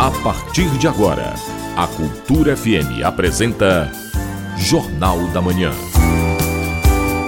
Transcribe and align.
A 0.00 0.10
partir 0.10 0.70
de 0.78 0.88
agora, 0.88 1.34
a 1.76 1.86
Cultura 1.86 2.56
FM 2.56 3.04
apresenta 3.04 3.92
Jornal 4.56 5.26
da 5.28 5.42
Manhã. 5.42 5.72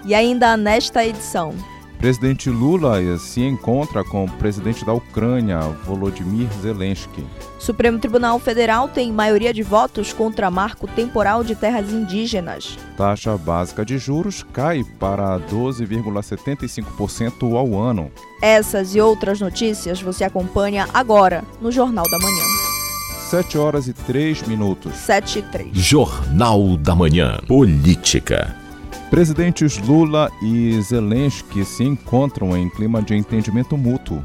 E 0.05 0.13
ainda 0.13 0.55
nesta 0.55 1.05
edição. 1.05 1.53
Presidente 1.97 2.49
Lula 2.49 2.97
se 3.17 3.41
encontra 3.41 4.03
com 4.03 4.25
o 4.25 4.29
presidente 4.29 4.85
da 4.85 4.93
Ucrânia, 4.93 5.59
Volodymyr 5.83 6.47
Zelensky. 6.61 7.25
Supremo 7.57 7.97
Tribunal 7.97 8.37
Federal 8.39 8.87
tem 8.87 9.11
maioria 9.11 9.51
de 9.51 9.63
votos 9.63 10.13
contra 10.13 10.51
marco 10.51 10.87
temporal 10.87 11.43
de 11.43 11.55
terras 11.55 11.91
indígenas. 11.91 12.77
Taxa 12.95 13.35
básica 13.35 13.83
de 13.83 13.97
juros 13.97 14.45
cai 14.53 14.83
para 14.99 15.39
12,75% 15.39 17.57
ao 17.57 17.75
ano. 17.81 18.11
Essas 18.43 18.93
e 18.93 19.01
outras 19.01 19.41
notícias 19.41 19.99
você 19.99 20.23
acompanha 20.23 20.87
agora 20.93 21.43
no 21.59 21.71
Jornal 21.71 22.05
da 22.11 22.19
Manhã. 22.19 22.43
7 23.31 23.57
horas 23.57 23.87
e 23.87 23.93
3 23.93 24.43
minutos. 24.43 24.93
7 24.95 25.39
e 25.39 25.41
3. 25.41 25.69
Jornal 25.73 26.77
da 26.77 26.93
Manhã. 26.95 27.39
Política. 27.47 28.66
Presidentes 29.09 29.77
Lula 29.77 30.29
e 30.41 30.81
Zelensky 30.81 31.63
se 31.63 31.83
encontram 31.83 32.57
em 32.57 32.69
clima 32.69 33.01
de 33.01 33.15
entendimento 33.15 33.77
mútuo. 33.77 34.23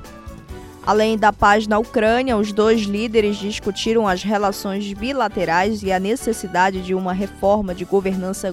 Além 0.85 1.17
da 1.17 1.33
paz 1.33 1.69
na 1.69 1.79
Ucrânia, 1.79 2.37
os 2.37 2.53
dois 2.53 2.81
líderes 2.81 3.37
discutiram 3.37 4.09
as 4.09 4.25
relações 4.25 4.93
bilaterais 4.93 5.85
e 5.85 5.93
a 5.93 6.01
necessidade 6.01 6.83
de 6.83 6.95
uma 6.95 7.13
reforma 7.13 7.73
de 7.73 7.85
governança 7.85 8.53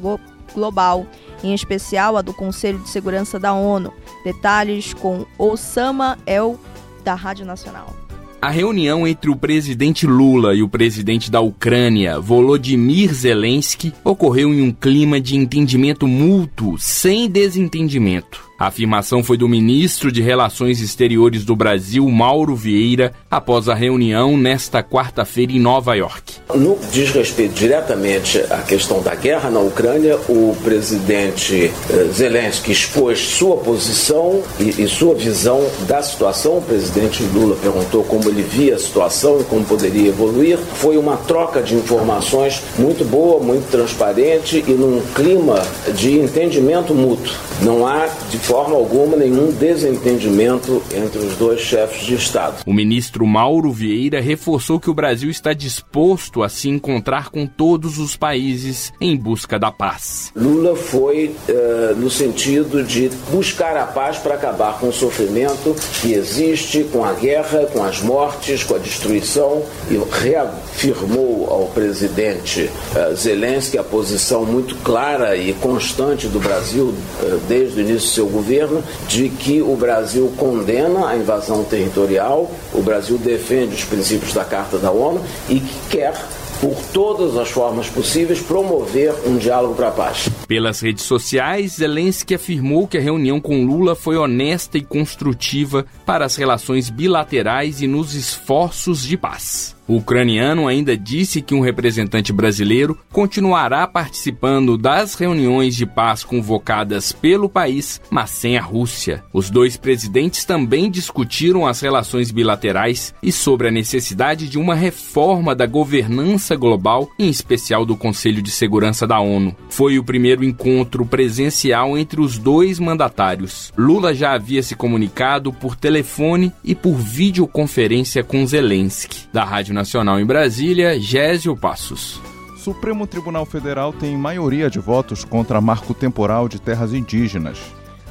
global, 0.53 1.07
em 1.43 1.55
especial 1.55 2.15
a 2.15 2.21
do 2.21 2.33
Conselho 2.33 2.77
de 2.77 2.89
Segurança 2.89 3.39
da 3.39 3.53
ONU. 3.53 3.91
Detalhes 4.23 4.93
com 4.93 5.25
Osama 5.39 6.19
El, 6.27 6.59
da 7.03 7.15
Rádio 7.15 7.45
Nacional. 7.45 7.98
A 8.41 8.49
reunião 8.49 9.05
entre 9.05 9.29
o 9.29 9.35
presidente 9.35 10.07
Lula 10.07 10.55
e 10.55 10.63
o 10.63 10.69
presidente 10.69 11.29
da 11.29 11.41
Ucrânia, 11.41 12.21
Volodymyr 12.21 13.13
Zelensky, 13.13 13.93
ocorreu 14.01 14.53
em 14.53 14.61
um 14.61 14.71
clima 14.71 15.19
de 15.19 15.35
entendimento 15.35 16.07
mútuo, 16.07 16.77
sem 16.77 17.29
desentendimento. 17.29 18.48
A 18.59 18.67
afirmação 18.67 19.23
foi 19.23 19.37
do 19.37 19.47
ministro 19.47 20.11
de 20.11 20.21
Relações 20.21 20.81
Exteriores 20.81 21.45
do 21.45 21.55
Brasil, 21.55 22.05
Mauro 22.09 22.53
Vieira, 22.57 23.13
após 23.31 23.69
a 23.69 23.73
reunião 23.73 24.35
nesta 24.35 24.83
quarta-feira 24.83 25.53
em 25.53 25.59
Nova 25.61 25.95
York. 25.95 26.33
No 26.53 26.75
que 26.75 26.87
diz 26.87 27.09
respeito 27.11 27.53
diretamente 27.53 28.37
à 28.49 28.57
questão 28.57 29.01
da 29.01 29.15
guerra 29.15 29.49
na 29.49 29.61
Ucrânia, 29.61 30.17
o 30.27 30.57
presidente 30.61 31.71
eh, 31.89 32.09
Zelensky 32.11 32.73
expôs 32.73 33.19
sua 33.19 33.55
posição 33.55 34.43
e, 34.59 34.83
e 34.83 34.87
sua 34.89 35.15
visão 35.15 35.65
da 35.87 36.03
situação. 36.03 36.57
O 36.57 36.61
presidente 36.61 37.23
Lula 37.23 37.55
perguntou 37.55 38.03
como 38.03 38.27
ele 38.27 38.43
via 38.43 38.75
a 38.75 38.79
situação 38.79 39.39
e 39.39 39.45
como 39.45 39.63
poderia 39.63 40.09
evoluir. 40.09 40.57
Foi 40.57 40.97
uma 40.97 41.15
troca 41.15 41.61
de 41.61 41.75
informações 41.75 42.61
muito 42.77 43.05
boa, 43.05 43.41
muito 43.41 43.71
transparente 43.71 44.61
e 44.67 44.71
num 44.71 45.01
clima 45.15 45.65
de 45.95 46.19
entendimento 46.19 46.93
mútuo. 46.93 47.33
Não 47.61 47.87
há, 47.87 48.09
forma 48.49 48.75
alguma 48.75 49.15
nenhum 49.15 49.51
desentendimento 49.51 50.81
entre 50.91 51.19
os 51.19 51.35
dois 51.35 51.61
chefes 51.61 52.03
de 52.03 52.15
Estado. 52.15 52.63
O 52.65 52.73
ministro 52.73 53.23
Mauro 53.27 53.71
Vieira 53.71 54.19
reforçou 54.19 54.79
que 54.79 54.89
o 54.89 54.93
Brasil 54.93 55.29
está 55.29 55.53
disposto 55.53 56.41
a 56.41 56.49
se 56.49 56.67
encontrar 56.67 57.29
com 57.29 57.45
todos 57.45 57.99
os 57.99 58.17
países 58.17 58.91
em 58.99 59.15
busca 59.15 59.59
da 59.59 59.71
paz. 59.71 60.31
Lula 60.35 60.75
foi 60.75 61.27
uh, 61.47 61.95
no 61.97 62.09
sentido 62.09 62.83
de 62.83 63.09
buscar 63.29 63.77
a 63.77 63.85
paz 63.85 64.17
para 64.17 64.33
acabar 64.33 64.79
com 64.79 64.87
o 64.87 64.93
sofrimento 64.93 65.75
que 66.01 66.13
existe, 66.13 66.83
com 66.85 67.05
a 67.05 67.13
guerra, 67.13 67.67
com 67.67 67.83
as 67.83 68.01
mortes, 68.01 68.63
com 68.63 68.73
a 68.73 68.79
destruição 68.79 69.61
e 69.91 70.01
reafirmou 70.19 71.47
ao 71.51 71.67
presidente 71.67 72.67
uh, 72.95 73.15
Zelensky 73.15 73.77
a 73.77 73.83
posição 73.83 74.43
muito 74.43 74.75
clara 74.77 75.37
e 75.37 75.53
constante 75.53 76.27
do 76.27 76.39
Brasil 76.39 76.85
uh, 76.85 77.39
desde 77.47 77.79
o 77.79 77.81
início 77.81 77.99
do 77.99 78.13
seu 78.13 78.25
governo 78.25 78.38
governo 78.39 78.83
de 79.07 79.29
que 79.29 79.61
o 79.61 79.75
Brasil 79.75 80.33
condena 80.37 81.09
a 81.09 81.17
invasão 81.17 81.63
territorial, 81.63 82.49
o 82.73 82.81
Brasil 82.81 83.17
defende 83.17 83.75
os 83.75 83.83
princípios 83.83 84.33
da 84.33 84.45
Carta 84.45 84.77
da 84.77 84.91
ONU 84.91 85.21
e 85.49 85.59
que 85.59 85.89
quer 85.89 86.13
por 86.61 86.75
todas 86.93 87.37
as 87.37 87.49
formas 87.49 87.87
possíveis, 87.87 88.41
promover 88.41 89.13
um 89.25 89.37
diálogo 89.37 89.75
para 89.75 89.87
a 89.87 89.91
paz. 89.91 90.29
Pelas 90.45 90.81
redes 90.81 91.05
sociais, 91.05 91.73
Zelensky 91.73 92.35
afirmou 92.35 92.85
que 92.85 92.97
a 92.97 93.01
reunião 93.01 93.39
com 93.39 93.63
Lula 93.65 93.95
foi 93.95 94.17
honesta 94.17 94.77
e 94.77 94.81
construtiva 94.81 95.85
para 96.05 96.25
as 96.25 96.35
relações 96.35 96.89
bilaterais 96.89 97.81
e 97.81 97.87
nos 97.87 98.13
esforços 98.13 99.03
de 99.03 99.15
paz. 99.15 99.78
O 99.89 99.95
ucraniano 99.95 100.67
ainda 100.67 100.95
disse 100.95 101.41
que 101.41 101.55
um 101.55 101.61
representante 101.61 102.31
brasileiro 102.31 102.95
continuará 103.11 103.87
participando 103.87 104.77
das 104.77 105.15
reuniões 105.15 105.75
de 105.75 105.83
paz 105.83 106.23
convocadas 106.23 107.11
pelo 107.11 107.49
país, 107.49 107.99
mas 108.07 108.29
sem 108.29 108.55
a 108.55 108.61
Rússia. 108.61 109.23
Os 109.33 109.49
dois 109.49 109.77
presidentes 109.77 110.45
também 110.45 110.91
discutiram 110.91 111.65
as 111.65 111.81
relações 111.81 112.29
bilaterais 112.29 113.15
e 113.23 113.31
sobre 113.31 113.69
a 113.69 113.71
necessidade 113.71 114.47
de 114.47 114.59
uma 114.59 114.75
reforma 114.75 115.55
da 115.55 115.65
governança 115.65 116.55
global, 116.55 117.09
em 117.17 117.27
especial 117.27 117.83
do 117.83 117.97
Conselho 117.97 118.43
de 118.43 118.51
Segurança 118.51 119.07
da 119.07 119.19
ONU. 119.19 119.55
Foi 119.71 119.97
o 119.97 120.03
primeiro 120.03 120.43
encontro 120.43 121.03
presencial 121.03 121.97
entre 121.97 122.21
os 122.21 122.37
dois 122.37 122.77
mandatários. 122.77 123.73
Lula 123.75 124.13
já 124.13 124.33
havia 124.33 124.61
se 124.61 124.75
comunicado 124.75 125.51
por 125.51 125.75
telefone 125.75 126.53
e 126.63 126.75
por 126.75 126.93
videoconferência 126.93 128.23
com 128.23 128.45
Zelensky, 128.45 129.27
da 129.33 129.43
Rádio 129.43 129.78
Nacional 129.79 130.19
em 130.19 130.25
Brasília, 130.25 130.99
Gésio 130.99 131.55
Passos. 131.55 132.19
Supremo 132.57 133.07
Tribunal 133.07 133.45
Federal 133.45 133.93
tem 133.93 134.17
maioria 134.17 134.69
de 134.69 134.77
votos 134.77 135.23
contra 135.23 135.61
marco 135.61 135.93
temporal 135.93 136.49
de 136.49 136.59
terras 136.59 136.93
indígenas. 136.93 137.57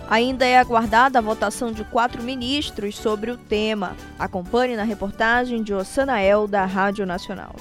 Ainda 0.08 0.46
é 0.46 0.58
aguardada 0.58 1.18
a 1.18 1.22
votação 1.22 1.70
de 1.70 1.84
quatro 1.84 2.22
ministros 2.22 2.96
sobre 2.96 3.30
o 3.30 3.36
tema. 3.36 3.94
Acompanhe 4.18 4.76
na 4.76 4.82
reportagem 4.82 5.62
de 5.62 5.74
Osanael, 5.74 6.48
da 6.48 6.64
Rádio 6.64 7.04
Nacional. 7.04 7.54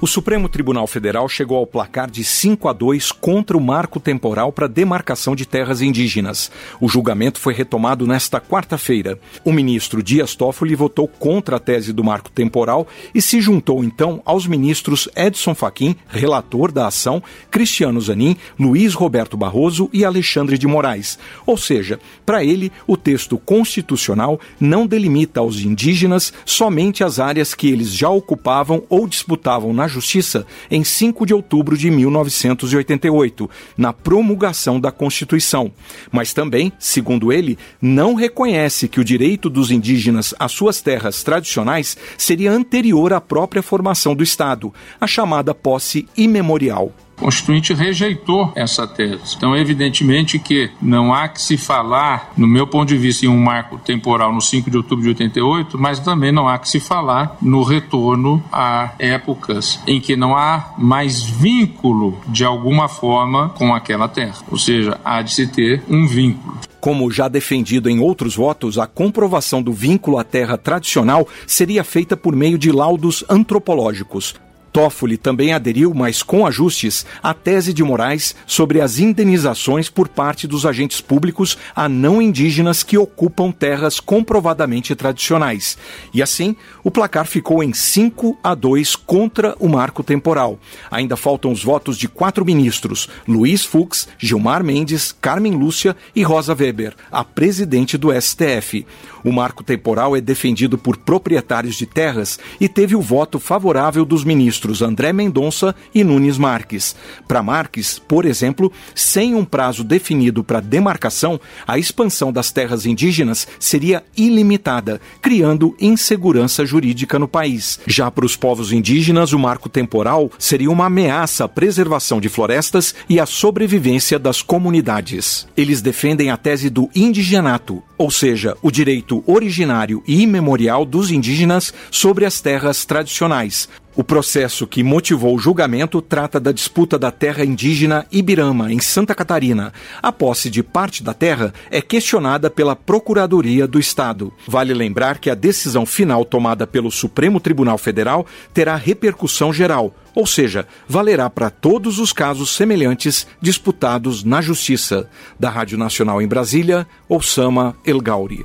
O 0.00 0.06
Supremo 0.06 0.48
Tribunal 0.48 0.86
Federal 0.86 1.28
chegou 1.28 1.58
ao 1.58 1.66
placar 1.66 2.08
de 2.08 2.22
5 2.22 2.68
a 2.68 2.72
2 2.72 3.10
contra 3.10 3.56
o 3.56 3.60
marco 3.60 3.98
temporal 3.98 4.52
para 4.52 4.68
demarcação 4.68 5.34
de 5.34 5.44
terras 5.44 5.82
indígenas. 5.82 6.52
O 6.80 6.88
julgamento 6.88 7.40
foi 7.40 7.52
retomado 7.52 8.06
nesta 8.06 8.40
quarta-feira. 8.40 9.18
O 9.44 9.52
ministro 9.52 10.00
Dias 10.00 10.36
Toffoli 10.36 10.76
votou 10.76 11.08
contra 11.08 11.56
a 11.56 11.58
tese 11.58 11.92
do 11.92 12.04
marco 12.04 12.30
temporal 12.30 12.86
e 13.12 13.20
se 13.20 13.40
juntou 13.40 13.82
então 13.82 14.22
aos 14.24 14.46
ministros 14.46 15.08
Edson 15.16 15.52
Fachin, 15.52 15.96
relator 16.06 16.70
da 16.70 16.86
ação, 16.86 17.20
Cristiano 17.50 18.00
Zanin, 18.00 18.36
Luiz 18.56 18.94
Roberto 18.94 19.36
Barroso 19.36 19.90
e 19.92 20.04
Alexandre 20.04 20.56
de 20.56 20.68
Moraes. 20.68 21.18
Ou 21.44 21.56
seja, 21.56 21.98
para 22.24 22.44
ele, 22.44 22.70
o 22.86 22.96
texto 22.96 23.36
constitucional 23.36 24.38
não 24.60 24.86
delimita 24.86 25.40
aos 25.40 25.60
indígenas 25.60 26.32
somente 26.44 27.02
as 27.02 27.18
áreas 27.18 27.52
que 27.52 27.66
eles 27.66 27.92
já 27.92 28.08
ocupavam 28.08 28.84
ou 28.88 29.08
disputavam 29.08 29.72
na 29.72 29.87
Justiça 29.88 30.46
em 30.70 30.84
5 30.84 31.26
de 31.26 31.34
outubro 31.34 31.76
de 31.76 31.90
1988, 31.90 33.50
na 33.76 33.92
promulgação 33.92 34.78
da 34.78 34.92
Constituição. 34.92 35.72
Mas 36.12 36.32
também, 36.32 36.72
segundo 36.78 37.32
ele, 37.32 37.58
não 37.80 38.14
reconhece 38.14 38.86
que 38.88 39.00
o 39.00 39.04
direito 39.04 39.50
dos 39.50 39.70
indígenas 39.70 40.34
às 40.38 40.52
suas 40.52 40.80
terras 40.80 41.22
tradicionais 41.22 41.96
seria 42.16 42.52
anterior 42.52 43.12
à 43.12 43.20
própria 43.20 43.62
formação 43.62 44.14
do 44.14 44.22
Estado, 44.22 44.72
a 45.00 45.06
chamada 45.06 45.54
posse 45.54 46.06
imemorial. 46.16 46.92
Constituinte 47.18 47.74
rejeitou 47.74 48.52
essa 48.54 48.86
tese. 48.86 49.36
Então, 49.36 49.56
evidentemente 49.56 50.38
que 50.38 50.70
não 50.80 51.12
há 51.12 51.28
que 51.28 51.40
se 51.40 51.56
falar, 51.56 52.32
no 52.36 52.46
meu 52.46 52.66
ponto 52.66 52.88
de 52.88 52.96
vista, 52.96 53.26
em 53.26 53.28
um 53.28 53.38
marco 53.38 53.78
temporal 53.78 54.32
no 54.32 54.40
5 54.40 54.70
de 54.70 54.76
outubro 54.76 55.02
de 55.02 55.08
88, 55.10 55.78
mas 55.78 55.98
também 55.98 56.32
não 56.32 56.48
há 56.48 56.58
que 56.58 56.68
se 56.68 56.80
falar 56.80 57.36
no 57.42 57.62
retorno 57.62 58.42
a 58.52 58.92
épocas 58.98 59.80
em 59.86 60.00
que 60.00 60.16
não 60.16 60.36
há 60.36 60.72
mais 60.78 61.22
vínculo 61.22 62.20
de 62.28 62.44
alguma 62.44 62.88
forma 62.88 63.48
com 63.50 63.74
aquela 63.74 64.08
terra. 64.08 64.36
Ou 64.50 64.58
seja, 64.58 64.98
há 65.04 65.20
de 65.22 65.34
se 65.34 65.46
ter 65.46 65.82
um 65.88 66.06
vínculo. 66.06 66.58
Como 66.80 67.10
já 67.10 67.26
defendido 67.26 67.90
em 67.90 67.98
outros 67.98 68.36
votos, 68.36 68.78
a 68.78 68.86
comprovação 68.86 69.60
do 69.60 69.72
vínculo 69.72 70.18
à 70.18 70.24
terra 70.24 70.56
tradicional 70.56 71.26
seria 71.46 71.82
feita 71.82 72.16
por 72.16 72.34
meio 72.36 72.56
de 72.56 72.70
laudos 72.70 73.24
antropológicos. 73.28 74.34
Toffoli 74.78 75.16
também 75.16 75.52
aderiu, 75.52 75.92
mas 75.92 76.22
com 76.22 76.46
ajustes, 76.46 77.04
à 77.20 77.34
tese 77.34 77.72
de 77.72 77.82
Moraes 77.82 78.36
sobre 78.46 78.80
as 78.80 79.00
indenizações 79.00 79.90
por 79.90 80.06
parte 80.06 80.46
dos 80.46 80.64
agentes 80.64 81.00
públicos 81.00 81.58
a 81.74 81.88
não 81.88 82.22
indígenas 82.22 82.84
que 82.84 82.96
ocupam 82.96 83.50
terras 83.50 83.98
comprovadamente 83.98 84.94
tradicionais. 84.94 85.76
E 86.14 86.22
assim, 86.22 86.54
o 86.84 86.92
placar 86.92 87.26
ficou 87.26 87.60
em 87.60 87.72
5 87.72 88.38
a 88.40 88.54
2 88.54 88.94
contra 88.94 89.56
o 89.58 89.68
marco 89.68 90.04
temporal. 90.04 90.60
Ainda 90.88 91.16
faltam 91.16 91.50
os 91.50 91.64
votos 91.64 91.98
de 91.98 92.06
quatro 92.06 92.44
ministros: 92.44 93.08
Luiz 93.26 93.64
Fux, 93.64 94.06
Gilmar 94.16 94.62
Mendes, 94.62 95.10
Carmen 95.10 95.56
Lúcia 95.56 95.96
e 96.14 96.22
Rosa 96.22 96.54
Weber, 96.54 96.94
a 97.10 97.24
presidente 97.24 97.98
do 97.98 98.12
STF. 98.12 98.86
O 99.24 99.32
marco 99.32 99.64
temporal 99.64 100.16
é 100.16 100.20
defendido 100.20 100.78
por 100.78 100.96
proprietários 100.96 101.74
de 101.74 101.84
terras 101.84 102.38
e 102.60 102.68
teve 102.68 102.94
o 102.94 103.02
voto 103.02 103.40
favorável 103.40 104.04
dos 104.04 104.22
ministros 104.22 104.67
André 104.82 105.12
Mendonça 105.12 105.74
e 105.94 106.02
Nunes 106.04 106.38
Marques. 106.38 106.94
Para 107.26 107.42
Marques, 107.42 107.98
por 107.98 108.24
exemplo, 108.24 108.72
sem 108.94 109.34
um 109.34 109.44
prazo 109.44 109.82
definido 109.82 110.44
para 110.44 110.60
demarcação, 110.60 111.40
a 111.66 111.78
expansão 111.78 112.32
das 112.32 112.50
terras 112.50 112.86
indígenas 112.86 113.46
seria 113.58 114.02
ilimitada, 114.16 115.00
criando 115.20 115.76
insegurança 115.80 116.64
jurídica 116.64 117.18
no 117.18 117.28
país. 117.28 117.80
Já 117.86 118.10
para 118.10 118.26
os 118.26 118.36
povos 118.36 118.72
indígenas, 118.72 119.32
o 119.32 119.38
marco 119.38 119.68
temporal 119.68 120.30
seria 120.38 120.70
uma 120.70 120.86
ameaça 120.86 121.44
à 121.44 121.48
preservação 121.48 122.20
de 122.20 122.28
florestas 122.28 122.94
e 123.08 123.18
à 123.18 123.26
sobrevivência 123.26 124.18
das 124.18 124.42
comunidades. 124.42 125.46
Eles 125.56 125.80
defendem 125.80 126.30
a 126.30 126.36
tese 126.36 126.70
do 126.70 126.88
indigenato, 126.94 127.82
ou 127.98 128.10
seja, 128.10 128.56
o 128.62 128.70
direito 128.70 129.22
originário 129.26 130.02
e 130.06 130.22
imemorial 130.22 130.84
dos 130.84 131.10
indígenas 131.10 131.74
sobre 131.90 132.24
as 132.24 132.40
terras 132.40 132.84
tradicionais. 132.84 133.68
O 133.98 134.04
processo 134.04 134.64
que 134.64 134.84
motivou 134.84 135.34
o 135.34 135.40
julgamento 135.40 136.00
trata 136.00 136.38
da 136.38 136.52
disputa 136.52 136.96
da 136.96 137.10
terra 137.10 137.44
indígena 137.44 138.06
Ibirama, 138.12 138.72
em 138.72 138.78
Santa 138.78 139.12
Catarina. 139.12 139.72
A 140.00 140.12
posse 140.12 140.48
de 140.48 140.62
parte 140.62 141.02
da 141.02 141.12
terra 141.12 141.52
é 141.68 141.82
questionada 141.82 142.48
pela 142.48 142.76
Procuradoria 142.76 143.66
do 143.66 143.80
Estado. 143.80 144.32
Vale 144.46 144.72
lembrar 144.72 145.18
que 145.18 145.28
a 145.28 145.34
decisão 145.34 145.84
final 145.84 146.24
tomada 146.24 146.64
pelo 146.64 146.92
Supremo 146.92 147.40
Tribunal 147.40 147.76
Federal 147.76 148.24
terá 148.54 148.76
repercussão 148.76 149.52
geral, 149.52 149.92
ou 150.18 150.26
seja, 150.26 150.66
valerá 150.88 151.30
para 151.30 151.48
todos 151.48 152.00
os 152.00 152.12
casos 152.12 152.50
semelhantes 152.50 153.24
disputados 153.40 154.24
na 154.24 154.42
Justiça. 154.42 155.08
Da 155.38 155.48
Rádio 155.48 155.78
Nacional 155.78 156.20
em 156.20 156.26
Brasília, 156.26 156.88
Osama 157.08 157.76
El 157.86 158.00
Gauri. 158.00 158.44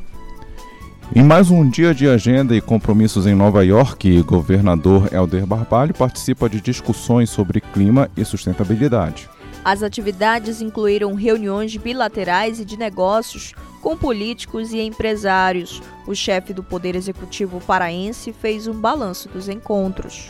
Em 1.15 1.23
mais 1.23 1.49
um 1.49 1.67
dia 1.67 1.91
de 1.91 2.07
agenda 2.07 2.55
e 2.55 2.61
compromissos 2.61 3.25
em 3.25 3.33
Nova 3.33 3.65
York, 3.65 4.19
o 4.19 4.23
governador 4.23 5.11
Helder 5.11 5.47
Barbalho 5.47 5.95
participa 5.95 6.47
de 6.47 6.61
discussões 6.61 7.31
sobre 7.31 7.59
clima 7.59 8.07
e 8.15 8.23
sustentabilidade. 8.23 9.27
As 9.65 9.81
atividades 9.81 10.61
incluíram 10.61 11.15
reuniões 11.15 11.75
bilaterais 11.75 12.59
e 12.59 12.65
de 12.65 12.77
negócios 12.77 13.55
com 13.81 13.97
políticos 13.97 14.71
e 14.73 14.79
empresários. 14.79 15.81
O 16.05 16.13
chefe 16.13 16.53
do 16.53 16.61
Poder 16.61 16.95
Executivo 16.95 17.59
paraense 17.59 18.31
fez 18.31 18.67
um 18.67 18.73
balanço 18.73 19.27
dos 19.27 19.49
encontros. 19.49 20.29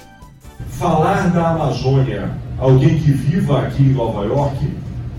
Falar 0.69 1.29
da 1.29 1.49
Amazônia, 1.49 2.31
alguém 2.57 2.97
que 2.99 3.11
viva 3.11 3.61
aqui 3.61 3.83
em 3.83 3.93
Nova 3.93 4.25
York, 4.25 4.67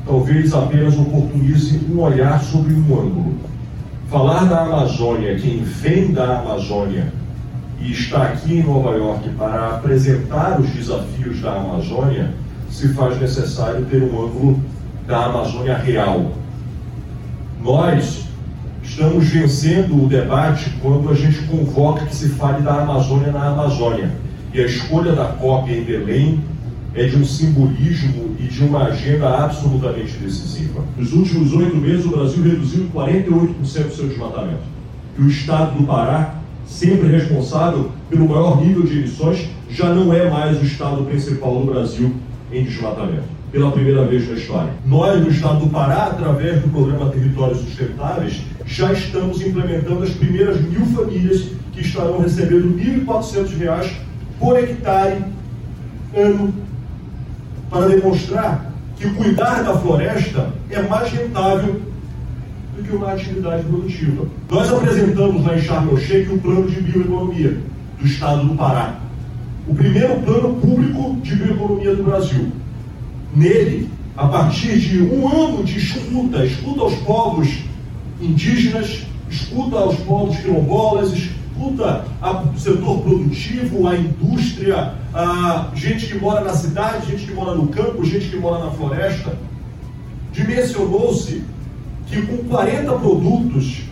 talvez 0.07 0.53
apenas 0.53 0.99
oportunize 0.99 1.81
um 1.91 2.01
olhar 2.01 2.43
sobre 2.43 2.75
um 2.75 3.01
ângulo 3.01 3.35
Falar 4.15 4.45
da 4.45 4.61
Amazônia, 4.61 5.35
quem 5.35 5.65
vem 5.65 6.13
da 6.13 6.39
Amazônia 6.39 7.13
e 7.81 7.91
está 7.91 8.23
aqui 8.23 8.61
em 8.61 8.63
Nova 8.63 8.91
York 8.97 9.29
para 9.31 9.71
apresentar 9.71 10.61
os 10.61 10.71
desafios 10.71 11.41
da 11.41 11.55
Amazônia, 11.55 12.33
se 12.71 12.95
faz 12.95 13.21
necessário 13.21 13.85
ter 13.87 14.03
um 14.05 14.25
ângulo 14.25 14.63
da 15.05 15.25
Amazônia 15.25 15.77
real. 15.77 16.31
Nós 17.61 18.27
estamos 18.85 19.27
vencendo 19.27 20.05
o 20.05 20.07
debate 20.07 20.71
quando 20.81 21.11
a 21.11 21.15
gente 21.15 21.43
convoca 21.49 22.07
que 22.07 22.15
se 22.15 22.29
fale 22.29 22.63
da 22.63 22.83
Amazônia 22.83 23.33
na 23.33 23.49
Amazônia. 23.49 24.13
E 24.55 24.61
a 24.61 24.67
escolha 24.67 25.11
da 25.11 25.25
cópia 25.25 25.77
em 25.77 25.83
Belém 25.83 26.41
é 26.95 27.09
de 27.09 27.17
um 27.17 27.25
simbolismo 27.25 28.37
e 28.39 28.45
de 28.45 28.63
uma 28.63 28.85
agenda 28.85 29.29
absolutamente 29.29 30.17
decisiva. 30.19 30.81
Nos 30.97 31.13
últimos 31.13 31.53
oito 31.53 31.77
meses, 31.77 32.05
o 32.05 32.11
Brasil 32.11 32.41
reduziu 32.41 32.89
48% 32.95 33.57
do 33.59 33.67
seu 33.67 34.07
desmatamento. 34.07 34.63
E 35.19 35.23
o 35.23 35.29
Estado 35.29 35.77
do 35.77 35.85
Pará, 35.85 36.37
sempre 36.65 37.09
responsável 37.09 37.91
pelo 38.09 38.29
maior 38.29 38.65
nível 38.65 38.85
de 38.85 38.97
emissões, 39.01 39.49
já 39.69 39.93
não 39.93 40.15
é 40.15 40.31
mais 40.31 40.63
o 40.63 40.65
Estado 40.65 41.03
principal 41.03 41.59
do 41.59 41.73
Brasil 41.73 42.15
em 42.53 42.63
desmatamento. 42.63 43.35
Pela 43.51 43.73
primeira 43.73 44.05
vez 44.05 44.29
na 44.29 44.37
história. 44.37 44.71
Nós, 44.87 45.21
no 45.21 45.31
Estado 45.31 45.65
do 45.65 45.71
Pará, 45.71 46.05
através 46.05 46.63
do 46.63 46.69
programa 46.69 47.11
Territórios 47.11 47.59
Sustentáveis, 47.59 48.43
já 48.65 48.93
estamos 48.93 49.45
implementando 49.45 50.05
as 50.05 50.11
primeiras 50.11 50.61
mil 50.61 50.87
famílias 50.87 51.49
que 51.73 51.81
estarão 51.81 52.21
recebendo 52.21 52.77
R$ 52.79 53.01
1.400 53.05 54.05
por 54.39 54.59
hectare 54.59 55.23
ano 56.17 56.55
para 57.71 57.89
demonstrar 57.89 58.73
que 58.97 59.09
cuidar 59.11 59.63
da 59.63 59.77
floresta 59.79 60.53
é 60.71 60.83
mais 60.83 61.11
rentável 61.11 61.81
do 62.77 62.83
que 62.83 62.95
uma 62.95 63.13
atividade 63.13 63.65
produtiva. 63.65 64.27
Nós 64.51 64.73
apresentamos 64.73 65.45
lá 65.45 65.57
em 65.57 65.63
Sharm 65.63 65.89
o 65.89 66.39
plano 66.39 66.71
de 66.71 66.81
bioeconomia 66.81 67.59
do 68.01 68.07
estado 68.07 68.47
do 68.47 68.55
Pará. 68.55 68.97
O 69.67 69.75
primeiro 69.75 70.21
plano 70.21 70.55
público 70.55 71.17
de 71.23 71.37
bioeconomia 71.37 71.95
do 71.95 72.05
Brasil. 72.05 72.53
Nele, 73.35 73.91
a 74.17 74.29
partir 74.29 74.79
de 74.79 75.03
um 75.03 75.29
ano 75.29 75.65
de 75.65 75.79
escuta, 75.79 76.45
escuta 76.45 76.83
aos 76.83 76.95
povos 76.97 77.49
indígenas, 78.21 79.05
escuta 79.29 79.77
aos 79.77 79.97
povos 79.97 80.37
quilombolas, 80.39 81.31
escuta 81.55 82.05
o 82.55 82.59
setor 82.59 82.99
produtivo, 83.01 83.87
a 83.87 83.97
indústria, 83.97 84.95
a 85.15 85.71
gente 85.75 86.07
que 86.07 86.19
mora 86.19 86.43
na 86.43 86.53
cidade, 86.53 87.13
gente 87.13 87.27
que 87.27 87.33
mora 87.33 87.55
no 87.55 87.69
campo, 87.69 88.05
gente 88.05 88.29
que 88.29 88.37
mora 88.37 88.65
na 88.65 88.71
floresta. 88.73 89.37
Dimensionou-se 90.33 91.43
que 92.07 92.23
com 92.23 92.39
40 92.49 92.93
produtos 92.95 93.83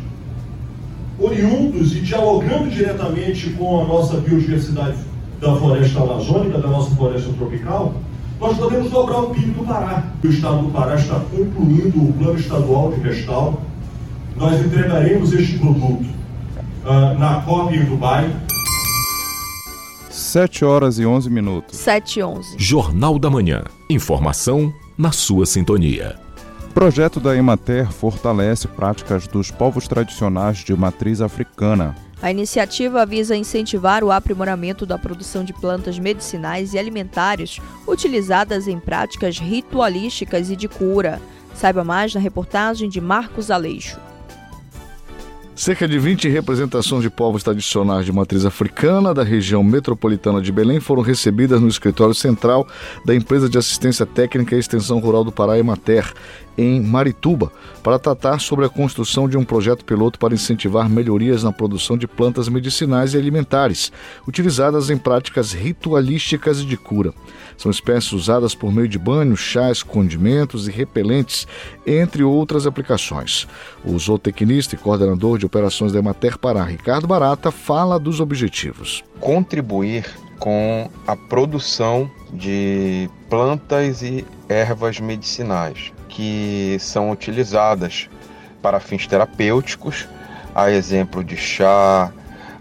oriundos 1.18 1.94
e 1.94 2.00
dialogando 2.00 2.68
diretamente 2.68 3.50
com 3.50 3.80
a 3.80 3.84
nossa 3.84 4.16
biodiversidade 4.16 4.98
da 5.40 5.54
floresta 5.54 6.00
amazônica, 6.00 6.58
da 6.58 6.68
nossa 6.68 6.94
floresta 6.96 7.32
tropical, 7.34 7.94
nós 8.40 8.58
podemos 8.58 8.90
dobrar 8.90 9.20
o 9.20 9.30
PIB 9.30 9.52
do 9.52 9.64
Pará. 9.64 10.04
O 10.22 10.26
Estado 10.26 10.62
do 10.62 10.72
Pará 10.72 10.96
está 10.96 11.20
concluindo 11.30 12.02
o 12.02 12.12
plano 12.12 12.38
estadual 12.38 12.92
de 12.92 13.00
restauro. 13.00 13.60
Nós 14.36 14.60
entregaremos 14.64 15.32
este 15.32 15.58
produto 15.58 16.21
uh, 16.84 17.18
na 17.18 17.40
COP 17.42 17.74
em 17.74 17.84
Dubai. 17.84 18.30
7 20.10 20.64
horas 20.64 20.98
e 20.98 21.06
11 21.06 21.30
minutos. 21.30 21.76
7 21.78 22.20
e 22.20 22.22
11. 22.22 22.56
Jornal 22.58 23.18
da 23.18 23.30
Manhã. 23.30 23.64
Informação 23.88 24.72
na 24.96 25.10
sua 25.10 25.46
sintonia. 25.46 26.16
Projeto 26.74 27.20
da 27.20 27.36
Emater 27.36 27.90
fortalece 27.90 28.66
práticas 28.66 29.26
dos 29.26 29.50
povos 29.50 29.86
tradicionais 29.86 30.58
de 30.58 30.74
matriz 30.74 31.20
africana. 31.20 31.94
A 32.22 32.30
iniciativa 32.30 33.04
visa 33.04 33.36
incentivar 33.36 34.04
o 34.04 34.10
aprimoramento 34.10 34.86
da 34.86 34.96
produção 34.96 35.44
de 35.44 35.52
plantas 35.52 35.98
medicinais 35.98 36.72
e 36.72 36.78
alimentares 36.78 37.58
utilizadas 37.86 38.68
em 38.68 38.78
práticas 38.78 39.38
ritualísticas 39.38 40.48
e 40.48 40.56
de 40.56 40.68
cura. 40.68 41.20
Saiba 41.54 41.84
mais 41.84 42.14
na 42.14 42.20
reportagem 42.20 42.88
de 42.88 43.00
Marcos 43.00 43.50
Aleixo. 43.50 43.98
Cerca 45.54 45.86
de 45.86 45.98
20 45.98 46.30
representações 46.30 47.02
de 47.02 47.10
povos 47.10 47.42
tradicionais 47.42 48.06
de 48.06 48.12
matriz 48.12 48.46
africana 48.46 49.12
da 49.12 49.22
região 49.22 49.62
metropolitana 49.62 50.40
de 50.40 50.50
Belém 50.50 50.80
foram 50.80 51.02
recebidas 51.02 51.60
no 51.60 51.68
escritório 51.68 52.14
central 52.14 52.66
da 53.04 53.14
Empresa 53.14 53.50
de 53.50 53.58
Assistência 53.58 54.06
Técnica 54.06 54.56
e 54.56 54.58
Extensão 54.58 54.98
Rural 54.98 55.22
do 55.22 55.30
Pará, 55.30 55.58
Emater, 55.58 56.10
em 56.56 56.80
Marituba, 56.80 57.52
para 57.82 57.98
tratar 57.98 58.40
sobre 58.40 58.64
a 58.64 58.68
construção 58.68 59.28
de 59.28 59.36
um 59.36 59.44
projeto 59.44 59.84
piloto 59.84 60.18
para 60.18 60.34
incentivar 60.34 60.88
melhorias 60.88 61.42
na 61.42 61.52
produção 61.52 61.96
de 61.96 62.06
plantas 62.06 62.48
medicinais 62.48 63.14
e 63.14 63.18
alimentares, 63.18 63.92
utilizadas 64.26 64.90
em 64.90 64.96
práticas 64.96 65.52
ritualísticas 65.52 66.60
e 66.60 66.64
de 66.64 66.76
cura. 66.76 67.12
São 67.56 67.70
espécies 67.70 68.12
usadas 68.12 68.54
por 68.54 68.72
meio 68.72 68.88
de 68.88 68.98
banhos, 68.98 69.40
chás, 69.40 69.82
condimentos 69.82 70.68
e 70.68 70.70
repelentes, 70.70 71.46
entre 71.86 72.22
outras 72.22 72.66
aplicações. 72.66 73.46
O 73.84 73.98
zootecnista 73.98 74.74
e 74.74 74.78
coordenador 74.78 75.38
de 75.38 75.46
operações 75.46 75.92
da 75.92 75.98
Emater 75.98 76.38
Pará, 76.38 76.64
Ricardo 76.64 77.06
Barata, 77.06 77.50
fala 77.50 77.98
dos 77.98 78.20
objetivos. 78.20 79.04
Contribuir 79.20 80.06
com 80.38 80.90
a 81.06 81.14
produção 81.14 82.10
de 82.32 83.08
plantas 83.28 84.02
e 84.02 84.26
ervas 84.48 84.98
medicinais 84.98 85.91
que 86.12 86.76
são 86.78 87.10
utilizadas 87.10 88.08
para 88.60 88.78
fins 88.78 89.06
terapêuticos, 89.06 90.06
a 90.54 90.70
exemplo 90.70 91.24
de 91.24 91.36
chá, 91.36 92.12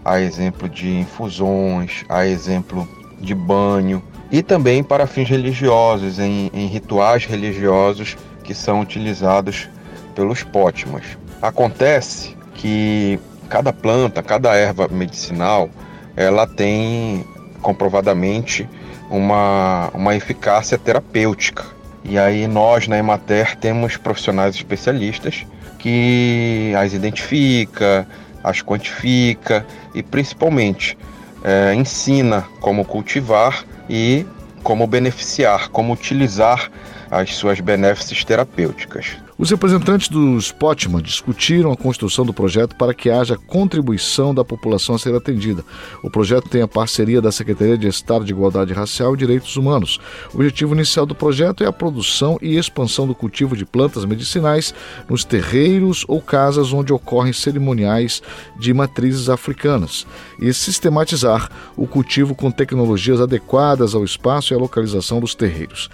a 0.02 0.20
exemplo 0.20 0.68
de 0.68 0.90
infusões, 0.98 2.02
a 2.08 2.26
exemplo 2.26 2.88
de 3.20 3.34
banho, 3.34 4.02
e 4.30 4.42
também 4.42 4.82
para 4.82 5.06
fins 5.06 5.28
religiosos, 5.28 6.18
em, 6.18 6.50
em 6.54 6.66
rituais 6.66 7.26
religiosos 7.26 8.16
que 8.42 8.54
são 8.54 8.80
utilizados 8.80 9.68
pelos 10.14 10.42
pótimas. 10.42 11.04
Acontece 11.40 12.34
que 12.54 13.20
cada 13.50 13.72
planta, 13.72 14.22
cada 14.22 14.54
erva 14.54 14.88
medicinal, 14.88 15.68
ela 16.16 16.46
tem 16.46 17.24
comprovadamente 17.60 18.66
uma, 19.10 19.90
uma 19.92 20.16
eficácia 20.16 20.78
terapêutica. 20.78 21.81
E 22.04 22.18
aí 22.18 22.46
nós 22.46 22.88
na 22.88 22.98
Emater 22.98 23.56
temos 23.56 23.96
profissionais 23.96 24.54
especialistas 24.54 25.46
que 25.78 26.72
as 26.76 26.92
identifica, 26.92 28.06
as 28.42 28.62
quantifica 28.62 29.64
e 29.94 30.02
principalmente 30.02 30.96
é, 31.44 31.74
ensina 31.74 32.44
como 32.60 32.84
cultivar 32.84 33.64
e 33.88 34.26
como 34.62 34.86
beneficiar, 34.86 35.68
como 35.68 35.92
utilizar 35.92 36.70
as 37.10 37.34
suas 37.34 37.60
benéficas 37.60 38.24
terapêuticas. 38.24 39.16
Os 39.42 39.50
representantes 39.50 40.08
dos 40.08 40.52
Potman 40.52 41.02
discutiram 41.02 41.72
a 41.72 41.76
construção 41.76 42.24
do 42.24 42.32
projeto 42.32 42.76
para 42.76 42.94
que 42.94 43.10
haja 43.10 43.36
contribuição 43.36 44.32
da 44.32 44.44
população 44.44 44.94
a 44.94 44.98
ser 45.00 45.12
atendida. 45.16 45.64
O 46.00 46.08
projeto 46.08 46.48
tem 46.48 46.62
a 46.62 46.68
parceria 46.68 47.20
da 47.20 47.32
Secretaria 47.32 47.76
de 47.76 47.88
Estado 47.88 48.24
de 48.24 48.30
Igualdade 48.30 48.72
Racial 48.72 49.14
e 49.14 49.18
Direitos 49.18 49.56
Humanos. 49.56 49.98
O 50.32 50.36
objetivo 50.36 50.76
inicial 50.76 51.04
do 51.04 51.12
projeto 51.16 51.64
é 51.64 51.66
a 51.66 51.72
produção 51.72 52.38
e 52.40 52.56
expansão 52.56 53.04
do 53.04 53.16
cultivo 53.16 53.56
de 53.56 53.64
plantas 53.64 54.04
medicinais 54.04 54.72
nos 55.10 55.24
terreiros 55.24 56.04
ou 56.06 56.22
casas 56.22 56.72
onde 56.72 56.92
ocorrem 56.92 57.32
cerimoniais 57.32 58.22
de 58.60 58.72
matrizes 58.72 59.28
africanas 59.28 60.06
e 60.38 60.54
sistematizar 60.54 61.50
o 61.76 61.88
cultivo 61.88 62.32
com 62.32 62.48
tecnologias 62.48 63.20
adequadas 63.20 63.92
ao 63.92 64.04
espaço 64.04 64.54
e 64.54 64.56
à 64.56 64.58
localização 64.60 65.18
dos 65.18 65.34
terreiros 65.34 65.90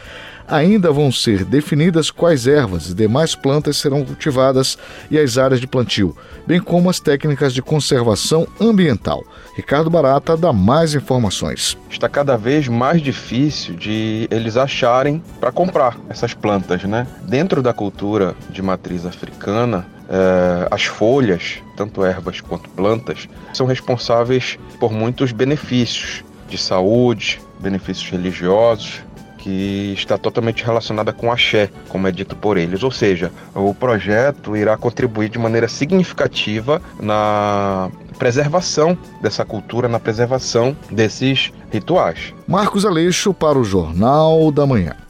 ainda 0.48 0.90
vão 0.90 1.12
ser 1.12 1.44
definidas 1.44 2.10
quais 2.10 2.46
ervas 2.46 2.90
e 2.90 2.94
demais 2.94 3.34
plantas 3.34 3.76
serão 3.76 4.04
cultivadas 4.04 4.78
e 5.10 5.18
as 5.18 5.36
áreas 5.36 5.60
de 5.60 5.66
plantio, 5.66 6.16
bem 6.46 6.60
como 6.60 6.88
as 6.88 6.98
técnicas 6.98 7.52
de 7.52 7.62
conservação 7.62 8.46
ambiental. 8.60 9.22
Ricardo 9.54 9.90
Barata 9.90 10.36
dá 10.36 10.52
mais 10.52 10.94
informações. 10.94 11.76
Está 11.90 12.08
cada 12.08 12.36
vez 12.36 12.68
mais 12.68 13.02
difícil 13.02 13.74
de 13.74 14.26
eles 14.30 14.56
acharem 14.56 15.22
para 15.40 15.52
comprar 15.52 15.96
essas 16.08 16.32
plantas, 16.32 16.84
né? 16.84 17.06
Dentro 17.22 17.62
da 17.62 17.72
cultura 17.72 18.34
de 18.50 18.62
matriz 18.62 19.04
africana, 19.04 19.86
eh, 20.08 20.68
as 20.70 20.84
folhas, 20.84 21.58
tanto 21.76 22.04
ervas 22.04 22.40
quanto 22.40 22.70
plantas, 22.70 23.28
são 23.52 23.66
responsáveis 23.66 24.58
por 24.80 24.92
muitos 24.92 25.32
benefícios 25.32 26.24
de 26.48 26.56
saúde, 26.56 27.40
benefícios 27.58 28.08
religiosos, 28.10 29.02
que 29.38 29.94
está 29.96 30.18
totalmente 30.18 30.64
relacionada 30.64 31.12
com 31.12 31.32
axé, 31.32 31.70
como 31.88 32.06
é 32.06 32.12
dito 32.12 32.36
por 32.36 32.58
eles. 32.58 32.82
Ou 32.82 32.90
seja, 32.90 33.32
o 33.54 33.72
projeto 33.72 34.56
irá 34.56 34.76
contribuir 34.76 35.28
de 35.28 35.38
maneira 35.38 35.68
significativa 35.68 36.82
na 37.00 37.90
preservação 38.18 38.98
dessa 39.22 39.44
cultura, 39.44 39.88
na 39.88 40.00
preservação 40.00 40.76
desses 40.90 41.52
rituais. 41.70 42.34
Marcos 42.46 42.84
Aleixo 42.84 43.32
para 43.32 43.58
o 43.58 43.64
Jornal 43.64 44.50
da 44.50 44.66
Manhã. 44.66 45.07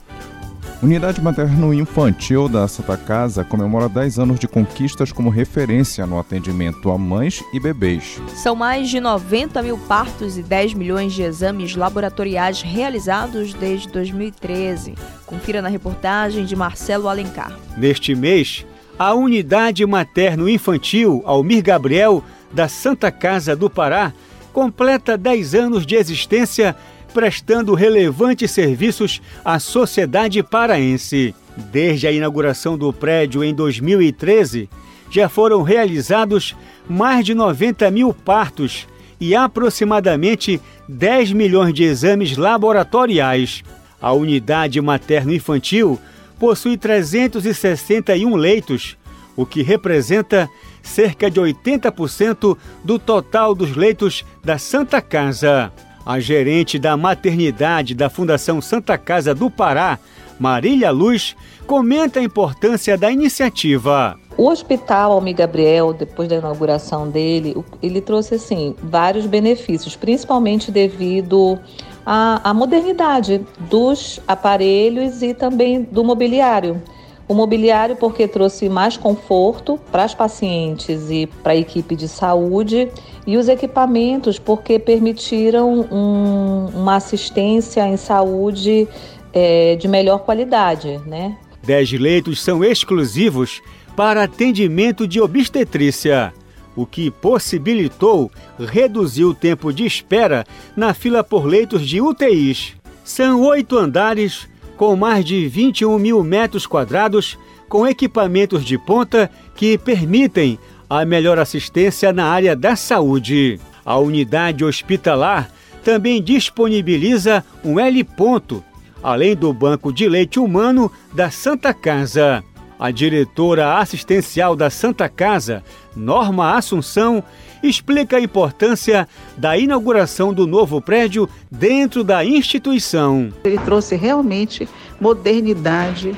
Unidade 0.80 1.20
Materno-Infantil 1.20 2.48
da 2.48 2.68
Santa 2.68 2.96
Casa 2.96 3.42
comemora 3.42 3.88
10 3.88 4.20
anos 4.20 4.38
de 4.38 4.46
conquistas 4.46 5.10
como 5.10 5.28
referência 5.28 6.06
no 6.06 6.20
atendimento 6.20 6.92
a 6.92 6.96
mães 6.96 7.42
e 7.52 7.58
bebês. 7.58 8.22
São 8.36 8.54
mais 8.54 8.88
de 8.88 9.00
90 9.00 9.60
mil 9.60 9.76
partos 9.76 10.38
e 10.38 10.42
10 10.42 10.74
milhões 10.74 11.12
de 11.12 11.22
exames 11.22 11.74
laboratoriais 11.74 12.62
realizados 12.62 13.52
desde 13.54 13.88
2013. 13.88 14.94
Confira 15.26 15.60
na 15.60 15.68
reportagem 15.68 16.44
de 16.44 16.54
Marcelo 16.54 17.08
Alencar. 17.08 17.52
Neste 17.76 18.14
mês, 18.14 18.64
a 18.96 19.12
Unidade 19.14 19.84
Materno-Infantil 19.84 21.24
Almir 21.26 21.64
Gabriel 21.64 22.22
da 22.52 22.68
Santa 22.68 23.10
Casa 23.10 23.56
do 23.56 23.68
Pará 23.68 24.12
completa 24.52 25.18
10 25.18 25.54
anos 25.56 25.84
de 25.84 25.96
existência 25.96 26.76
prestando 27.12 27.74
relevantes 27.74 28.50
serviços 28.50 29.20
à 29.44 29.58
sociedade 29.58 30.42
paraense. 30.42 31.34
Desde 31.56 32.06
a 32.06 32.12
inauguração 32.12 32.78
do 32.78 32.92
prédio 32.92 33.42
em 33.42 33.52
2013, 33.52 34.68
já 35.10 35.28
foram 35.28 35.62
realizados 35.62 36.54
mais 36.88 37.24
de 37.24 37.34
90 37.34 37.90
mil 37.90 38.14
partos 38.14 38.86
e 39.20 39.34
aproximadamente 39.34 40.60
10 40.88 41.32
milhões 41.32 41.74
de 41.74 41.82
exames 41.82 42.36
laboratoriais. 42.36 43.62
A 44.00 44.12
unidade 44.12 44.80
materno-infantil 44.80 45.98
possui 46.38 46.76
361 46.76 48.36
leitos, 48.36 48.96
o 49.34 49.44
que 49.44 49.62
representa 49.62 50.48
cerca 50.82 51.30
de 51.30 51.40
80% 51.40 52.56
do 52.84 52.98
total 52.98 53.54
dos 53.54 53.74
leitos 53.74 54.24
da 54.44 54.56
Santa 54.56 55.00
Casa. 55.00 55.72
A 56.08 56.18
gerente 56.20 56.78
da 56.78 56.96
maternidade 56.96 57.94
da 57.94 58.08
Fundação 58.08 58.62
Santa 58.62 58.96
Casa 58.96 59.34
do 59.34 59.50
Pará, 59.50 59.98
Marília 60.40 60.90
Luz, 60.90 61.36
comenta 61.66 62.18
a 62.18 62.22
importância 62.22 62.96
da 62.96 63.12
iniciativa. 63.12 64.18
O 64.34 64.48
Hospital 64.48 65.12
Almi 65.12 65.34
Gabriel, 65.34 65.92
depois 65.92 66.26
da 66.26 66.36
inauguração 66.36 67.10
dele, 67.10 67.62
ele 67.82 68.00
trouxe 68.00 68.36
assim 68.36 68.74
vários 68.82 69.26
benefícios, 69.26 69.96
principalmente 69.96 70.72
devido 70.72 71.58
à, 72.06 72.40
à 72.42 72.54
modernidade 72.54 73.44
dos 73.68 74.18
aparelhos 74.26 75.20
e 75.22 75.34
também 75.34 75.82
do 75.82 76.02
mobiliário. 76.02 76.82
O 77.28 77.34
mobiliário 77.34 77.94
porque 77.94 78.26
trouxe 78.26 78.70
mais 78.70 78.96
conforto 78.96 79.78
para 79.92 80.02
as 80.02 80.14
pacientes 80.14 81.10
e 81.10 81.26
para 81.42 81.52
a 81.52 81.56
equipe 81.56 81.94
de 81.94 82.08
saúde 82.08 82.88
e 83.26 83.36
os 83.36 83.48
equipamentos 83.48 84.38
porque 84.38 84.78
permitiram 84.78 85.86
um, 85.92 86.68
uma 86.74 86.96
assistência 86.96 87.86
em 87.86 87.98
saúde 87.98 88.88
é, 89.32 89.76
de 89.76 89.86
melhor 89.86 90.20
qualidade, 90.20 90.98
né? 91.04 91.36
Dez 91.62 91.92
leitos 91.92 92.40
são 92.40 92.64
exclusivos 92.64 93.60
para 93.94 94.22
atendimento 94.22 95.06
de 95.06 95.20
obstetrícia, 95.20 96.32
o 96.74 96.86
que 96.86 97.10
possibilitou 97.10 98.30
reduzir 98.58 99.24
o 99.24 99.34
tempo 99.34 99.70
de 99.70 99.84
espera 99.84 100.46
na 100.74 100.94
fila 100.94 101.22
por 101.22 101.44
leitos 101.44 101.86
de 101.86 102.00
UTIs. 102.00 102.74
São 103.04 103.42
oito 103.42 103.76
andares 103.76 104.48
com 104.78 104.94
mais 104.94 105.24
de 105.24 105.48
21 105.48 105.98
mil 105.98 106.22
metros 106.22 106.64
quadrados, 106.64 107.36
com 107.68 107.86
equipamentos 107.86 108.64
de 108.64 108.78
ponta 108.78 109.28
que 109.56 109.76
permitem 109.76 110.56
a 110.88 111.04
melhor 111.04 111.38
assistência 111.38 112.12
na 112.12 112.26
área 112.26 112.54
da 112.54 112.76
saúde. 112.76 113.60
A 113.84 113.98
unidade 113.98 114.64
hospitalar 114.64 115.50
também 115.84 116.22
disponibiliza 116.22 117.44
um 117.64 117.78
L 117.78 118.04
ponto, 118.04 118.62
além 119.02 119.34
do 119.34 119.52
banco 119.52 119.92
de 119.92 120.08
leite 120.08 120.38
humano 120.38 120.90
da 121.12 121.28
Santa 121.28 121.74
Casa. 121.74 122.42
A 122.78 122.92
diretora 122.92 123.78
assistencial 123.78 124.54
da 124.54 124.70
Santa 124.70 125.08
Casa, 125.08 125.64
Norma 125.96 126.56
Assunção, 126.56 127.24
explica 127.62 128.16
a 128.16 128.20
importância 128.20 129.08
da 129.36 129.56
inauguração 129.56 130.32
do 130.32 130.46
novo 130.46 130.80
prédio 130.80 131.28
dentro 131.50 132.04
da 132.04 132.24
instituição. 132.24 133.32
Ele 133.44 133.58
trouxe 133.58 133.96
realmente 133.96 134.68
modernidade 135.00 136.14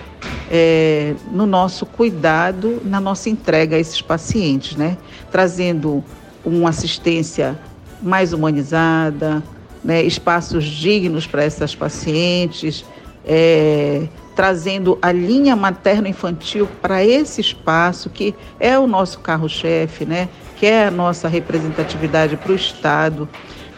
é, 0.50 1.14
no 1.30 1.46
nosso 1.46 1.86
cuidado, 1.86 2.80
na 2.84 3.00
nossa 3.00 3.28
entrega 3.28 3.76
a 3.76 3.78
esses 3.78 4.00
pacientes, 4.00 4.76
né? 4.76 4.96
Trazendo 5.30 6.02
uma 6.44 6.70
assistência 6.70 7.58
mais 8.02 8.32
humanizada, 8.32 9.42
né? 9.84 10.02
espaços 10.02 10.64
dignos 10.64 11.26
para 11.26 11.44
essas 11.44 11.74
pacientes, 11.74 12.84
é, 13.24 14.08
trazendo 14.34 14.98
a 15.02 15.12
linha 15.12 15.54
materno-infantil 15.56 16.68
para 16.80 17.04
esse 17.04 17.40
espaço 17.40 18.10
que 18.10 18.34
é 18.58 18.78
o 18.78 18.86
nosso 18.86 19.20
carro-chefe, 19.20 20.04
né? 20.04 20.28
que 20.56 20.66
é 20.66 20.86
a 20.86 20.90
nossa 20.90 21.26
representatividade 21.26 22.36
para 22.36 22.52
o 22.52 22.54
Estado, 22.54 23.26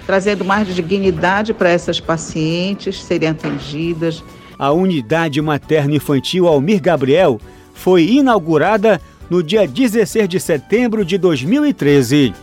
trazendo 0.04 0.44
mais 0.44 0.66
dignidade 0.74 1.54
para 1.54 1.70
essas 1.70 2.00
pacientes 2.00 3.00
serem 3.00 3.28
atendidas. 3.28 4.22
A 4.58 4.72
unidade 4.72 5.40
materno-infantil 5.40 6.48
Almir 6.48 6.82
Gabriel 6.82 7.40
foi 7.72 8.04
inaugurada 8.04 9.00
no 9.30 9.42
dia 9.42 9.66
16 9.66 10.28
de 10.28 10.40
setembro 10.40 11.04
de 11.04 11.16
2013. 11.16 12.34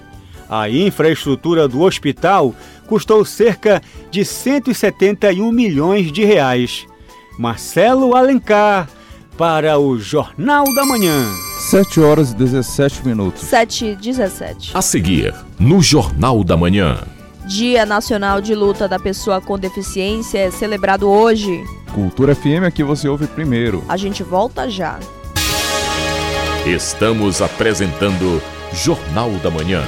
A 0.50 0.70
infraestrutura 0.70 1.68
do 1.68 1.82
hospital 1.82 2.56
custou 2.88 3.24
cerca 3.24 3.82
de 4.10 4.25
171 4.25 5.51
milhões 5.51 6.12
de 6.12 6.24
reais. 6.24 6.88
Marcelo 7.39 8.17
Alencar, 8.17 8.89
para 9.38 9.79
o 9.79 9.98
Jornal 9.98 10.65
da 10.75 10.86
Manhã. 10.86 11.25
7 11.69 12.01
horas 12.01 12.31
e 12.31 12.36
17 12.36 13.08
minutos. 13.08 13.43
7 13.43 13.86
e 13.86 13.96
17. 13.96 14.72
A 14.75 14.81
seguir, 14.81 15.34
no 15.58 15.81
Jornal 15.81 16.43
da 16.43 16.58
Manhã. 16.58 16.98
Dia 17.48 17.86
Nacional 17.86 18.41
de 18.41 18.53
Luta 18.53 18.89
da 18.89 19.00
Pessoa 19.00 19.39
com 19.39 19.58
Deficiência 19.58 20.38
é 20.38 20.51
celebrado 20.51 21.10
hoje. 21.10 21.63
Cultura 21.96 22.36
FM 22.36 22.65
aqui 22.67 22.84
você 22.84 23.08
ouve 23.08 23.25
primeiro. 23.25 23.86
A 23.88 23.96
gente 23.96 24.22
volta 24.22 24.69
já. 24.69 25.00
Estamos 26.65 27.41
apresentando 27.41 28.41
Jornal 28.74 29.31
da 29.41 29.50
Manhã. 29.50 29.81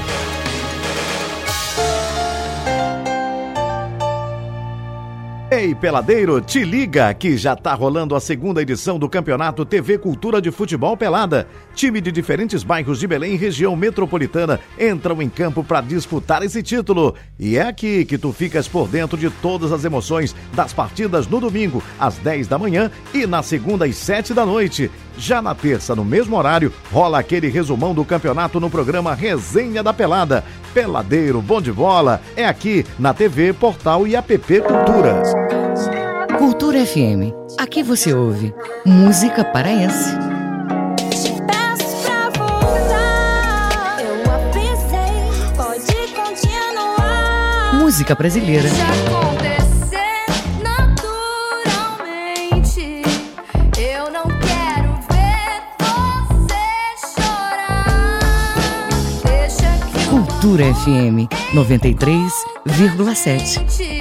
Ei, 5.62 5.76
peladeiro, 5.76 6.42
te 6.42 6.64
liga 6.64 7.14
que 7.14 7.38
já 7.38 7.56
tá 7.56 7.76
rolando 7.76 8.16
a 8.16 8.20
segunda 8.20 8.64
edição 8.64 8.98
do 8.98 9.08
Campeonato 9.08 9.64
TV 9.64 10.00
Cultura 10.00 10.42
de 10.42 10.50
Futebol 10.50 10.98
Pelada. 10.98 11.48
Time 11.76 12.02
de 12.02 12.12
diferentes 12.12 12.64
bairros 12.64 13.00
de 13.00 13.06
Belém 13.06 13.36
e 13.36 13.38
região 13.38 13.76
metropolitana 13.76 14.60
entram 14.80 15.22
em 15.22 15.30
campo 15.30 15.64
para 15.64 15.80
disputar 15.82 16.42
esse 16.42 16.64
título. 16.64 17.14
E 17.38 17.58
é 17.58 17.62
aqui 17.62 18.04
que 18.06 18.18
tu 18.18 18.34
ficas 18.34 18.68
por 18.68 18.88
dentro 18.88 19.16
de 19.16 19.30
todas 19.30 19.72
as 19.72 19.86
emoções 19.86 20.36
das 20.52 20.74
partidas 20.74 21.28
no 21.28 21.40
domingo, 21.40 21.84
às 22.00 22.18
10 22.18 22.48
da 22.48 22.58
manhã 22.58 22.90
e 23.14 23.28
na 23.28 23.44
segunda 23.44 23.86
às 23.86 23.96
7 23.98 24.34
da 24.34 24.44
noite. 24.44 24.90
Já 25.16 25.44
na 25.44 25.54
terça, 25.54 25.94
no 25.94 26.04
mesmo 26.04 26.38
horário, 26.38 26.74
rola 26.92 27.20
aquele 27.20 27.50
resumão 27.50 27.94
do 27.94 28.04
campeonato 28.04 28.60
no 28.60 28.68
programa 28.68 29.14
Resenha 29.14 29.84
da 29.84 29.94
Pelada. 29.94 30.44
Peladeiro, 30.74 31.40
bom 31.40 31.62
de 31.62 31.72
bola, 31.72 32.20
é 32.36 32.46
aqui 32.46 32.84
na 32.98 33.14
TV, 33.14 33.54
Portal 33.54 34.08
e 34.08 34.16
App 34.16 34.36
Cultura. 34.62 35.51
Cultura 36.72 36.88
FM. 36.88 37.36
Aqui 37.58 37.84
você 37.84 38.14
ouve 38.14 38.56
música 38.86 39.44
paraense. 39.44 40.16
Música 47.74 48.16
brasileira. 48.16 48.70
Cultura 60.10 60.74
FM 60.74 61.28
93,7. 61.54 64.01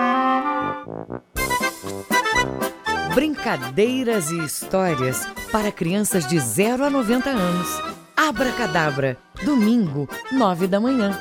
Brincadeiras 3.41 4.29
e 4.29 4.37
histórias 4.37 5.27
para 5.51 5.71
crianças 5.71 6.27
de 6.27 6.39
0 6.39 6.85
a 6.85 6.89
90 6.91 7.31
anos. 7.31 7.67
Abra 8.15 8.51
Cadabra, 8.51 9.17
domingo, 9.43 10.07
9 10.31 10.67
da 10.67 10.79
manhã. 10.79 11.19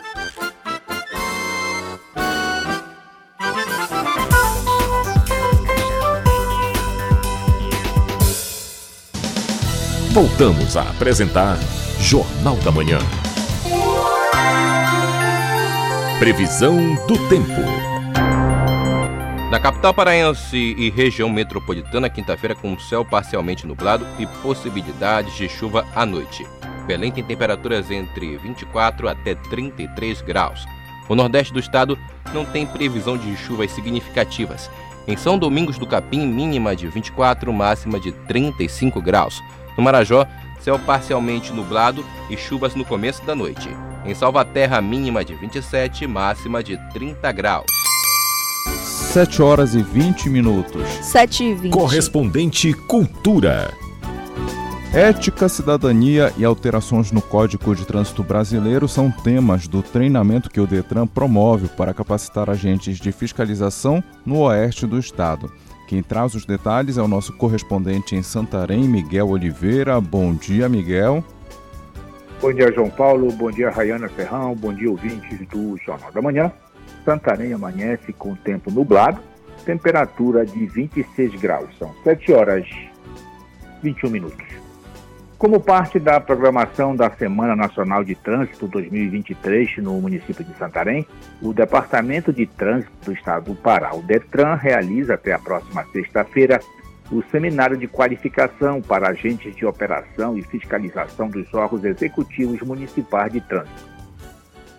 Voltamos 10.12 10.76
a 10.76 10.82
apresentar 10.90 11.56
Jornal 11.98 12.56
da 12.56 12.70
Manhã. 12.70 12.98
Previsão 16.18 16.96
do 17.06 17.16
tempo. 17.30 17.89
Na 19.50 19.58
capital 19.58 19.92
paraense 19.92 20.56
e 20.56 20.90
região 20.90 21.28
metropolitana, 21.28 22.08
quinta-feira 22.08 22.54
com 22.54 22.78
céu 22.78 23.04
parcialmente 23.04 23.66
nublado 23.66 24.06
e 24.16 24.24
possibilidades 24.24 25.34
de 25.34 25.48
chuva 25.48 25.84
à 25.92 26.06
noite. 26.06 26.46
Belém 26.86 27.10
tem 27.10 27.24
temperaturas 27.24 27.90
entre 27.90 28.36
24 28.36 29.08
até 29.08 29.34
33 29.34 30.22
graus. 30.22 30.64
O 31.08 31.16
nordeste 31.16 31.52
do 31.52 31.58
estado 31.58 31.98
não 32.32 32.44
tem 32.44 32.64
previsão 32.64 33.18
de 33.18 33.36
chuvas 33.36 33.72
significativas. 33.72 34.70
Em 35.08 35.16
São 35.16 35.36
Domingos 35.36 35.78
do 35.78 35.86
Capim, 35.86 36.28
mínima 36.28 36.76
de 36.76 36.86
24, 36.86 37.52
máxima 37.52 37.98
de 37.98 38.12
35 38.12 39.02
graus. 39.02 39.42
No 39.76 39.82
Marajó, 39.82 40.28
céu 40.60 40.78
parcialmente 40.78 41.52
nublado 41.52 42.06
e 42.30 42.36
chuvas 42.36 42.76
no 42.76 42.84
começo 42.84 43.26
da 43.26 43.34
noite. 43.34 43.68
Em 44.06 44.14
Salvaterra, 44.14 44.80
mínima 44.80 45.24
de 45.24 45.34
27, 45.34 46.06
máxima 46.06 46.62
de 46.62 46.76
30 46.92 47.32
graus. 47.32 47.89
7 49.10 49.42
horas 49.42 49.74
e 49.74 49.82
20 49.82 50.28
minutos. 50.28 50.88
7 51.02 51.42
e 51.42 51.54
20. 51.54 51.72
Correspondente 51.72 52.72
Cultura. 52.72 53.74
Ética, 54.94 55.48
cidadania 55.48 56.32
e 56.38 56.44
alterações 56.44 57.10
no 57.10 57.20
Código 57.20 57.74
de 57.74 57.84
Trânsito 57.84 58.22
Brasileiro 58.22 58.86
são 58.86 59.10
temas 59.10 59.66
do 59.66 59.82
treinamento 59.82 60.48
que 60.48 60.60
o 60.60 60.66
Detran 60.66 61.08
promove 61.08 61.66
para 61.66 61.92
capacitar 61.92 62.48
agentes 62.48 63.00
de 63.00 63.10
fiscalização 63.10 64.00
no 64.24 64.42
oeste 64.42 64.86
do 64.86 64.96
estado. 64.96 65.52
Quem 65.88 66.04
traz 66.04 66.36
os 66.36 66.44
detalhes 66.44 66.96
é 66.96 67.02
o 67.02 67.08
nosso 67.08 67.32
correspondente 67.32 68.14
em 68.14 68.22
Santarém, 68.22 68.84
Miguel 68.84 69.30
Oliveira. 69.30 70.00
Bom 70.00 70.32
dia, 70.34 70.68
Miguel. 70.68 71.24
Bom 72.40 72.52
dia, 72.52 72.72
João 72.72 72.88
Paulo. 72.88 73.32
Bom 73.32 73.50
dia, 73.50 73.70
Rayana 73.70 74.08
Ferrão. 74.08 74.54
Bom 74.54 74.72
dia, 74.72 74.88
ouvintes 74.88 75.36
do 75.48 75.76
Jornal 75.84 76.12
da 76.12 76.22
Manhã. 76.22 76.52
Santarém 77.04 77.52
amanhece 77.52 78.12
com 78.12 78.34
tempo 78.34 78.70
nublado, 78.70 79.20
temperatura 79.64 80.44
de 80.44 80.66
26 80.66 81.40
graus. 81.40 81.68
São 81.78 81.94
7 82.04 82.32
horas 82.32 82.66
21 83.82 84.10
minutos. 84.10 84.46
Como 85.38 85.58
parte 85.58 85.98
da 85.98 86.20
programação 86.20 86.94
da 86.94 87.10
Semana 87.10 87.56
Nacional 87.56 88.04
de 88.04 88.14
Trânsito 88.14 88.68
2023 88.68 89.78
no 89.78 89.98
município 89.98 90.44
de 90.44 90.54
Santarém, 90.58 91.06
o 91.40 91.54
Departamento 91.54 92.30
de 92.30 92.44
Trânsito 92.44 92.92
do 93.06 93.12
Estado 93.12 93.46
do 93.46 93.54
Pará, 93.54 93.94
o 93.94 94.02
DETRAN, 94.02 94.56
realiza 94.56 95.14
até 95.14 95.32
a 95.32 95.38
próxima 95.38 95.82
sexta-feira 95.92 96.60
o 97.10 97.22
seminário 97.30 97.78
de 97.78 97.88
qualificação 97.88 98.82
para 98.82 99.08
agentes 99.08 99.56
de 99.56 99.64
operação 99.64 100.36
e 100.36 100.42
fiscalização 100.42 101.28
dos 101.28 101.52
órgãos 101.54 101.84
executivos 101.84 102.60
municipais 102.60 103.32
de 103.32 103.40
trânsito 103.40 103.99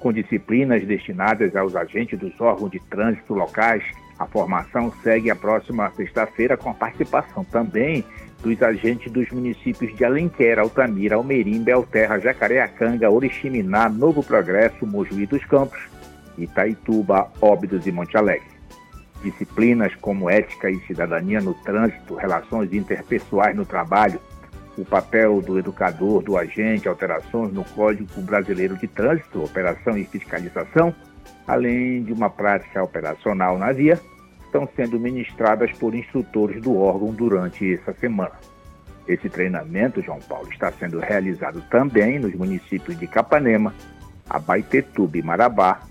com 0.02 0.12
disciplinas 0.12 0.84
destinadas 0.86 1.56
aos 1.56 1.76
agentes 1.76 2.20
dos 2.20 2.40
órgãos 2.42 2.72
de 2.72 2.80
trânsito 2.80 3.34
locais 3.34 3.84
A 4.20 4.26
formação 4.26 4.92
segue 5.02 5.32
a 5.32 5.36
próxima 5.36 5.90
sexta-feira 5.92 6.58
com 6.58 6.70
a 6.70 6.74
participação 6.74 7.44
também 7.46 8.04
dos 8.42 8.62
agentes 8.62 9.12
dos 9.12 9.30
municípios 9.30 9.96
de 9.96 10.04
Alenquer, 10.04 10.60
Altamira, 10.60 11.16
Almerim, 11.16 11.64
Belterra, 11.64 12.20
Jacareacanga, 12.20 13.10
Oriximiná, 13.10 13.88
Novo 13.88 14.24
Progresso, 14.24 14.86
Mojuí 14.86 15.26
dos 15.26 15.46
Campos, 15.46 15.80
Itaituba, 16.38 17.32
Óbidos 17.40 17.86
e 17.86 17.92
Monte 17.92 18.18
Alegre. 18.18 18.50
Disciplinas 19.24 19.94
como 19.96 20.30
ética 20.30 20.72
e 20.72 20.80
cidadania 20.88 21.40
no 21.40 21.54
trânsito, 21.54 22.16
relações 22.16 22.74
interpessoais 22.74 23.56
no 23.56 23.66
trabalho, 23.66 24.20
o 24.82 24.86
papel 24.86 25.42
do 25.42 25.60
educador, 25.60 26.24
do 26.24 26.36
agente, 26.36 26.88
alterações 26.88 27.54
no 27.54 27.64
Código 27.64 28.22
Brasileiro 28.22 28.76
de 28.76 28.88
Trânsito, 28.88 29.44
operação 29.44 29.96
e 29.98 30.04
fiscalização, 30.04 30.94
além 31.48 32.04
de 32.04 32.12
uma 32.12 32.30
prática 32.30 32.84
operacional 32.84 33.58
na 33.58 33.72
via, 33.72 34.00
estão 34.46 34.68
sendo 34.76 35.00
ministradas 35.00 35.72
por 35.74 35.94
instrutores 35.94 36.62
do 36.62 36.78
órgão 36.78 37.14
durante 37.14 37.74
essa 37.74 37.94
semana. 37.94 38.34
Esse 39.08 39.30
treinamento, 39.30 40.02
João 40.02 40.20
Paulo, 40.20 40.52
está 40.52 40.72
sendo 40.72 41.00
realizado 41.00 41.62
também 41.70 42.20
nos 42.20 42.34
municípios 42.34 42.98
de 42.98 43.08
Capanema, 43.08 43.74
Abaetetuba 44.30 45.18
e 45.18 45.22
Marabá, 45.22 45.82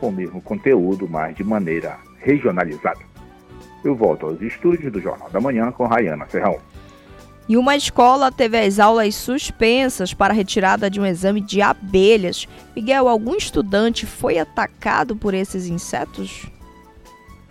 com 0.00 0.08
o 0.08 0.12
mesmo 0.12 0.40
conteúdo, 0.42 1.08
mas 1.08 1.36
de 1.36 1.44
maneira 1.44 1.98
regionalizada. 2.18 3.00
Eu 3.84 3.94
volto 3.94 4.26
aos 4.26 4.40
estúdios 4.40 4.92
do 4.92 5.00
Jornal 5.00 5.30
da 5.30 5.40
Manhã 5.40 5.70
com 5.70 5.86
Rayana 5.86 6.26
Ferrão. 6.26 6.58
E 7.46 7.58
uma 7.58 7.76
escola 7.76 8.32
teve 8.32 8.58
as 8.58 8.78
aulas 8.78 9.14
suspensas 9.14 10.14
para 10.14 10.32
retirada 10.32 10.88
de 10.88 10.98
um 10.98 11.04
exame 11.04 11.42
de 11.42 11.60
abelhas. 11.60 12.48
Miguel, 12.74 13.06
algum 13.06 13.34
estudante 13.34 14.06
foi 14.06 14.38
atacado 14.38 15.14
por 15.14 15.34
esses 15.34 15.66
insetos? 15.66 16.46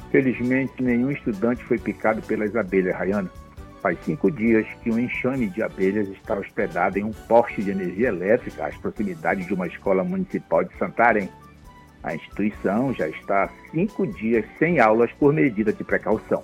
Felizmente, 0.10 0.82
nenhum 0.82 1.12
estudante 1.12 1.64
foi 1.64 1.78
picado 1.78 2.22
pelas 2.24 2.56
abelhas, 2.56 2.96
Rayana. 2.96 3.30
Faz 3.84 3.98
cinco 4.04 4.32
dias 4.32 4.66
que 4.82 4.90
um 4.90 4.98
enxame 4.98 5.48
de 5.48 5.62
abelhas 5.62 6.08
está 6.10 6.36
hospedado 6.36 6.98
em 6.98 7.04
um 7.04 7.12
poste 7.12 7.62
de 7.62 7.72
energia 7.72 8.08
elétrica 8.08 8.66
às 8.66 8.78
proximidades 8.78 9.46
de 9.46 9.54
uma 9.54 9.68
escola 9.68 10.04
municipal 10.04 10.64
de 10.64 10.76
Santarém. 10.78 11.30
A 12.02 12.16
instituição 12.16 12.94
já 12.94 13.08
está 13.08 13.44
há 13.44 13.50
cinco 13.72 14.08
dias 14.08 14.46
sem 14.58 14.80
aulas 14.80 15.12
por 15.14 15.34
medida 15.34 15.72
de 15.72 15.84
precaução. 15.84 16.44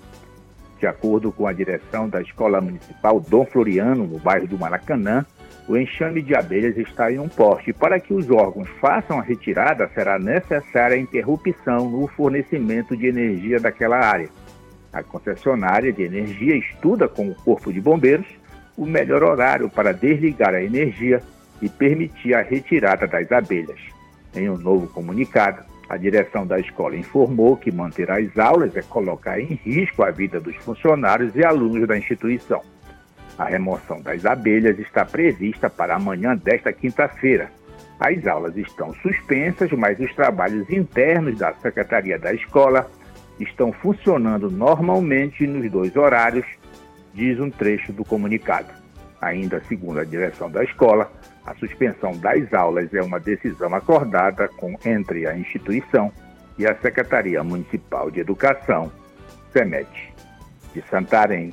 De 0.79 0.87
acordo 0.87 1.31
com 1.31 1.45
a 1.45 1.51
direção 1.51 2.07
da 2.07 2.21
Escola 2.21 2.61
Municipal 2.61 3.19
Dom 3.19 3.45
Floriano, 3.45 4.07
no 4.07 4.17
bairro 4.17 4.47
do 4.47 4.57
Maracanã, 4.57 5.25
o 5.67 5.77
enxame 5.77 6.21
de 6.21 6.33
abelhas 6.33 6.77
está 6.77 7.11
em 7.11 7.19
um 7.19 7.27
poste. 7.27 7.73
Para 7.73 7.99
que 7.99 8.13
os 8.13 8.29
órgãos 8.31 8.69
façam 8.79 9.19
a 9.19 9.21
retirada, 9.21 9.89
será 9.93 10.17
necessária 10.17 10.95
a 10.95 10.99
interrupção 10.99 11.89
no 11.89 12.07
fornecimento 12.07 12.95
de 12.95 13.07
energia 13.07 13.59
daquela 13.59 13.97
área. 13.97 14.29
A 14.91 15.03
concessionária 15.03 15.91
de 15.91 16.01
energia 16.01 16.55
estuda 16.55 17.07
com 17.07 17.29
o 17.29 17.35
Corpo 17.35 17.71
de 17.71 17.81
Bombeiros 17.81 18.27
o 18.77 18.85
melhor 18.85 19.21
horário 19.21 19.69
para 19.69 19.93
desligar 19.93 20.55
a 20.55 20.63
energia 20.63 21.21
e 21.61 21.67
permitir 21.67 22.33
a 22.33 22.41
retirada 22.41 23.05
das 23.05 23.29
abelhas. 23.29 23.79
Em 24.33 24.49
um 24.49 24.57
novo 24.57 24.87
comunicado, 24.87 25.68
a 25.89 25.97
direção 25.97 26.45
da 26.45 26.59
escola 26.59 26.95
informou 26.95 27.57
que 27.57 27.71
manter 27.71 28.11
as 28.11 28.37
aulas 28.37 28.75
é 28.75 28.81
colocar 28.83 29.39
em 29.39 29.55
risco 29.55 30.03
a 30.03 30.11
vida 30.11 30.39
dos 30.39 30.55
funcionários 30.57 31.35
e 31.35 31.43
alunos 31.43 31.87
da 31.87 31.97
instituição. 31.97 32.61
A 33.35 33.45
remoção 33.45 33.99
das 33.99 34.23
abelhas 34.23 34.77
está 34.77 35.03
prevista 35.03 35.67
para 35.67 35.95
amanhã 35.95 36.35
desta 36.35 36.71
quinta-feira. 36.71 37.49
As 37.99 38.27
aulas 38.27 38.55
estão 38.55 38.93
suspensas, 39.01 39.71
mas 39.71 39.99
os 39.99 40.13
trabalhos 40.13 40.69
internos 40.69 41.39
da 41.39 41.53
secretaria 41.55 42.19
da 42.19 42.33
escola 42.33 42.89
estão 43.39 43.71
funcionando 43.71 44.51
normalmente 44.51 45.47
nos 45.47 45.71
dois 45.71 45.95
horários, 45.95 46.45
diz 47.15 47.39
um 47.39 47.49
trecho 47.49 47.91
do 47.91 48.05
comunicado. 48.05 48.67
Ainda 49.19 49.61
segundo 49.67 49.99
a 49.99 50.05
direção 50.05 50.51
da 50.51 50.63
escola, 50.63 51.11
a 51.49 51.55
suspensão 51.55 52.11
das 52.11 52.53
aulas 52.53 52.93
é 52.93 53.01
uma 53.01 53.19
decisão 53.19 53.73
acordada 53.73 54.47
com, 54.49 54.77
entre 54.85 55.25
a 55.25 55.35
instituição 55.35 56.11
e 56.59 56.67
a 56.67 56.75
Secretaria 56.75 57.43
Municipal 57.43 58.11
de 58.11 58.19
Educação, 58.19 58.91
SEMET. 59.51 59.89
De 60.75 60.83
Santarém, 60.91 61.51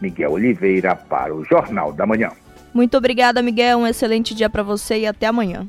Miguel 0.00 0.32
Oliveira 0.32 0.96
para 0.96 1.32
o 1.32 1.44
Jornal 1.44 1.92
da 1.92 2.04
Manhã. 2.04 2.32
Muito 2.74 2.96
obrigada, 2.96 3.40
Miguel. 3.40 3.78
Um 3.78 3.86
excelente 3.86 4.34
dia 4.34 4.50
para 4.50 4.64
você 4.64 4.98
e 4.98 5.06
até 5.06 5.28
amanhã. 5.28 5.68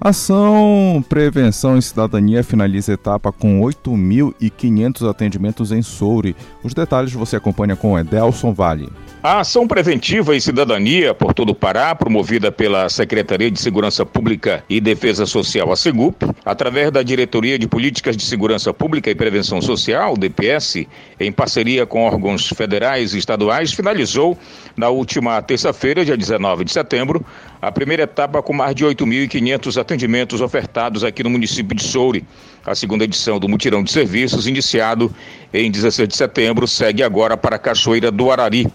Ação 0.00 1.02
Prevenção 1.08 1.78
e 1.78 1.82
Cidadania 1.82 2.44
finaliza 2.44 2.92
a 2.92 2.94
etapa 2.94 3.32
com 3.32 3.62
8.500 3.62 5.08
atendimentos 5.08 5.72
em 5.72 5.80
Soure. 5.80 6.36
Os 6.62 6.74
detalhes 6.74 7.14
você 7.14 7.36
acompanha 7.36 7.74
com 7.74 7.98
Edelson 7.98 8.52
Vale. 8.52 8.90
A 9.22 9.40
ação 9.40 9.66
preventiva 9.66 10.36
e 10.36 10.40
cidadania 10.40 11.12
por 11.12 11.34
todo 11.34 11.50
o 11.50 11.54
Pará, 11.54 11.92
promovida 11.96 12.52
pela 12.52 12.88
Secretaria 12.88 13.50
de 13.50 13.58
Segurança 13.58 14.06
Pública 14.06 14.62
e 14.68 14.80
Defesa 14.80 15.26
Social, 15.26 15.72
a 15.72 15.76
SEGUP, 15.76 16.24
através 16.44 16.92
da 16.92 17.02
Diretoria 17.02 17.58
de 17.58 17.66
Políticas 17.66 18.16
de 18.16 18.22
Segurança 18.22 18.72
Pública 18.72 19.10
e 19.10 19.16
Prevenção 19.16 19.60
Social, 19.60 20.16
DPS, 20.16 20.86
em 21.18 21.32
parceria 21.32 21.84
com 21.84 22.06
órgãos 22.06 22.48
federais 22.50 23.14
e 23.14 23.18
estaduais, 23.18 23.72
finalizou 23.72 24.38
na 24.76 24.90
última 24.90 25.42
terça-feira, 25.42 26.04
dia 26.04 26.16
19 26.16 26.64
de 26.64 26.72
setembro, 26.72 27.24
a 27.60 27.72
primeira 27.72 28.02
etapa 28.02 28.42
com 28.42 28.52
mais 28.52 28.74
de 28.74 28.84
8.500 28.84 29.80
atendimentos 29.80 30.40
ofertados 30.40 31.04
aqui 31.04 31.22
no 31.22 31.30
município 31.30 31.76
de 31.76 31.82
Soure. 31.82 32.24
A 32.64 32.74
segunda 32.74 33.04
edição 33.04 33.38
do 33.38 33.48
Mutirão 33.48 33.82
de 33.82 33.90
Serviços, 33.90 34.46
iniciado 34.46 35.14
em 35.52 35.70
16 35.70 36.08
de 36.08 36.16
setembro, 36.16 36.66
segue 36.66 37.02
agora 37.02 37.36
para 37.36 37.56
a 37.56 37.58
Cachoeira 37.58 38.10
do 38.10 38.30
Arari 38.30 38.66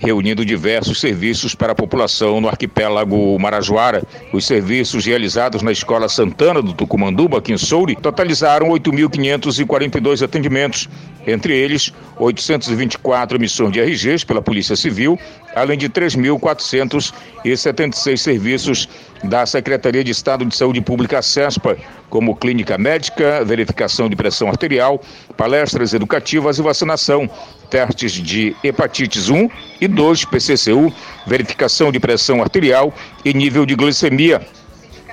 reunindo 0.00 0.44
diversos 0.44 0.98
serviços 0.98 1.54
para 1.54 1.70
a 1.72 1.74
população 1.74 2.40
no 2.40 2.48
arquipélago 2.48 3.38
Marajoara. 3.38 4.02
Os 4.32 4.46
serviços 4.46 5.04
realizados 5.04 5.60
na 5.60 5.70
Escola 5.70 6.08
Santana 6.08 6.62
do 6.62 6.72
Tucumanduba, 6.72 7.36
aqui 7.38 7.52
em 7.52 7.58
Souri, 7.58 7.94
totalizaram 7.94 8.70
8.542 8.70 10.24
atendimentos, 10.24 10.88
entre 11.26 11.54
eles 11.54 11.92
824 12.18 13.36
emissões 13.36 13.72
de 13.72 13.80
RGs 13.80 14.24
pela 14.24 14.40
Polícia 14.40 14.74
Civil, 14.74 15.18
além 15.54 15.76
de 15.76 15.90
3.476 15.90 18.16
serviços 18.16 18.88
da 19.22 19.44
Secretaria 19.44 20.02
de 20.02 20.10
Estado 20.10 20.46
de 20.46 20.56
Saúde 20.56 20.80
Pública, 20.80 21.20
SESPA, 21.20 21.76
como 22.08 22.34
clínica 22.34 22.78
médica, 22.78 23.44
verificação 23.44 24.08
de 24.08 24.16
pressão 24.16 24.48
arterial, 24.48 24.98
palestras 25.36 25.92
educativas 25.92 26.58
e 26.58 26.62
vacinação, 26.62 27.28
testes 27.70 28.12
de 28.12 28.54
hepatites 28.62 29.28
1 29.28 29.48
e 29.80 29.86
2, 29.86 30.24
PCCU, 30.24 30.92
verificação 31.26 31.92
de 31.92 32.00
pressão 32.00 32.42
arterial 32.42 32.92
e 33.24 33.32
nível 33.32 33.64
de 33.64 33.76
glicemia, 33.76 34.44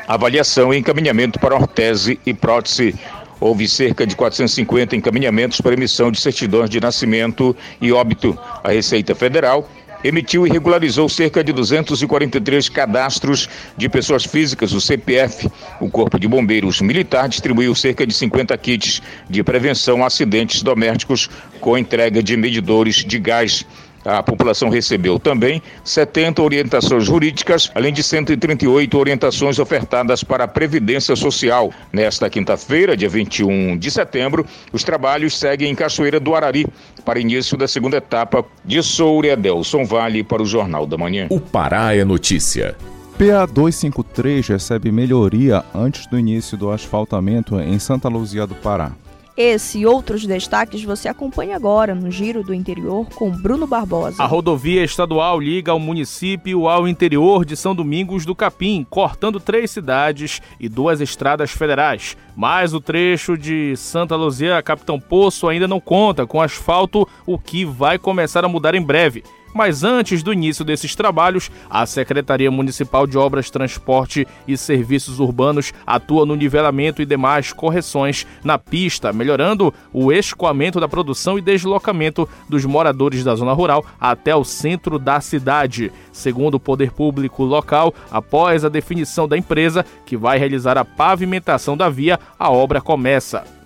avaliação 0.07 0.73
e 0.73 0.77
encaminhamento 0.77 1.39
para 1.39 1.55
ortese 1.55 2.19
e 2.25 2.33
prótese. 2.33 2.95
Houve 3.39 3.67
cerca 3.67 4.05
de 4.07 4.15
450 4.15 4.95
encaminhamentos 4.95 5.61
para 5.61 5.73
emissão 5.73 6.11
de 6.11 6.19
certidões 6.19 6.71
de 6.71 6.81
nascimento 6.81 7.55
e 7.79 7.91
óbito. 7.91 8.35
A 8.63 8.71
Receita 8.71 9.13
Federal 9.13 9.69
emitiu 10.03 10.45
e 10.45 10.49
regularizou 10.49 11.07
cerca 11.09 11.43
de 11.43 11.51
243 11.51 12.69
cadastros 12.69 13.49
de 13.75 13.89
pessoas 13.89 14.23
físicas, 14.25 14.73
o 14.73 14.81
CPF. 14.81 15.49
O 15.79 15.89
Corpo 15.89 16.19
de 16.19 16.27
Bombeiros 16.27 16.81
Militar 16.81 17.27
distribuiu 17.29 17.73
cerca 17.75 18.05
de 18.05 18.13
50 18.13 18.57
kits 18.57 19.01
de 19.29 19.43
prevenção 19.43 20.03
a 20.03 20.07
acidentes 20.07 20.61
domésticos 20.61 21.29
com 21.59 21.77
entrega 21.77 22.21
de 22.21 22.35
medidores 22.37 22.97
de 22.97 23.19
gás. 23.19 23.65
A 24.07 24.23
população 24.23 24.69
recebeu 24.69 25.19
também 25.19 25.61
70 25.83 26.41
orientações 26.41 27.03
jurídicas, 27.03 27.69
além 27.75 27.91
de 27.91 28.01
138 28.01 28.97
orientações 28.97 29.59
ofertadas 29.59 30.23
para 30.23 30.45
a 30.45 30.47
Previdência 30.47 31.13
Social. 31.13 31.73
Nesta 31.91 32.29
quinta-feira, 32.29 32.95
dia 32.95 33.09
21 33.09 33.77
de 33.77 33.91
setembro, 33.91 34.45
os 34.71 34.81
trabalhos 34.81 35.37
seguem 35.37 35.69
em 35.69 35.75
Cachoeira 35.75 36.21
do 36.21 36.33
Arari, 36.33 36.65
para 37.03 37.19
início 37.19 37.57
da 37.57 37.67
segunda 37.67 37.97
etapa 37.97 38.45
de 38.63 38.81
Soure 38.81 39.31
Adelson 39.31 39.83
Vale 39.83 40.23
para 40.23 40.41
o 40.41 40.45
Jornal 40.45 40.87
da 40.87 40.97
Manhã. 40.97 41.27
O 41.29 41.41
Pará 41.41 41.93
é 41.93 42.05
notícia. 42.05 42.77
PA 43.17 43.45
253 43.45 44.47
recebe 44.47 44.89
melhoria 44.89 45.65
antes 45.75 46.07
do 46.07 46.17
início 46.17 46.57
do 46.57 46.71
asfaltamento 46.71 47.59
em 47.59 47.77
Santa 47.77 48.07
Luzia 48.07 48.47
do 48.47 48.55
Pará. 48.55 48.93
Esse 49.37 49.77
e 49.81 49.85
outros 49.85 50.25
destaques 50.25 50.83
você 50.83 51.07
acompanha 51.07 51.55
agora 51.55 51.93
no 51.93 52.09
Giro 52.09 52.43
do 52.43 52.55
Interior 52.55 53.07
com 53.07 53.29
Bruno 53.29 53.67
Barbosa. 53.67 54.23
A 54.23 54.25
rodovia 54.25 54.83
estadual 54.83 55.39
liga 55.39 55.75
o 55.75 55.79
município 55.79 56.67
ao 56.67 56.87
interior 56.87 57.45
de 57.45 57.55
São 57.55 57.75
Domingos 57.75 58.25
do 58.25 58.33
Capim, 58.33 58.83
cortando 58.89 59.39
três 59.39 59.69
cidades 59.69 60.41
e 60.59 60.67
duas 60.67 61.01
estradas 61.01 61.51
federais. 61.51 62.17
Mas 62.35 62.73
o 62.73 62.81
trecho 62.81 63.37
de 63.37 63.75
Santa 63.77 64.15
Luzia 64.15 64.57
a 64.57 64.63
Capitão 64.63 64.99
Poço 64.99 65.47
ainda 65.47 65.67
não 65.67 65.79
conta 65.79 66.25
com 66.25 66.41
asfalto, 66.41 67.07
o 67.23 67.37
que 67.37 67.63
vai 67.63 67.99
começar 67.99 68.43
a 68.43 68.49
mudar 68.49 68.73
em 68.73 68.81
breve. 68.81 69.23
Mas 69.53 69.83
antes 69.83 70.21
do 70.21 70.33
início 70.33 70.63
desses 70.63 70.95
trabalhos, 70.95 71.49
a 71.69 71.85
Secretaria 71.85 72.51
Municipal 72.51 73.07
de 73.07 73.17
Obras, 73.17 73.49
Transporte 73.49 74.27
e 74.47 74.57
Serviços 74.57 75.19
Urbanos 75.19 75.73
atua 75.85 76.25
no 76.25 76.35
nivelamento 76.35 77.01
e 77.01 77.05
demais 77.05 77.51
correções 77.53 78.25
na 78.43 78.57
pista, 78.57 79.11
melhorando 79.11 79.73
o 79.91 80.11
escoamento 80.11 80.79
da 80.79 80.87
produção 80.87 81.37
e 81.37 81.41
deslocamento 81.41 82.27
dos 82.47 82.65
moradores 82.65 83.23
da 83.23 83.35
zona 83.35 83.53
rural 83.53 83.85
até 83.99 84.35
o 84.35 84.43
centro 84.43 84.99
da 84.99 85.19
cidade. 85.19 85.91
Segundo 86.11 86.55
o 86.55 86.59
poder 86.59 86.91
público 86.91 87.43
local, 87.43 87.93
após 88.11 88.63
a 88.63 88.69
definição 88.69 89.27
da 89.27 89.37
empresa 89.37 89.85
que 90.05 90.17
vai 90.17 90.37
realizar 90.37 90.77
a 90.77 90.85
pavimentação 90.85 91.75
da 91.75 91.89
via, 91.89 92.19
a 92.37 92.51
obra 92.51 92.81
começa. 92.81 93.56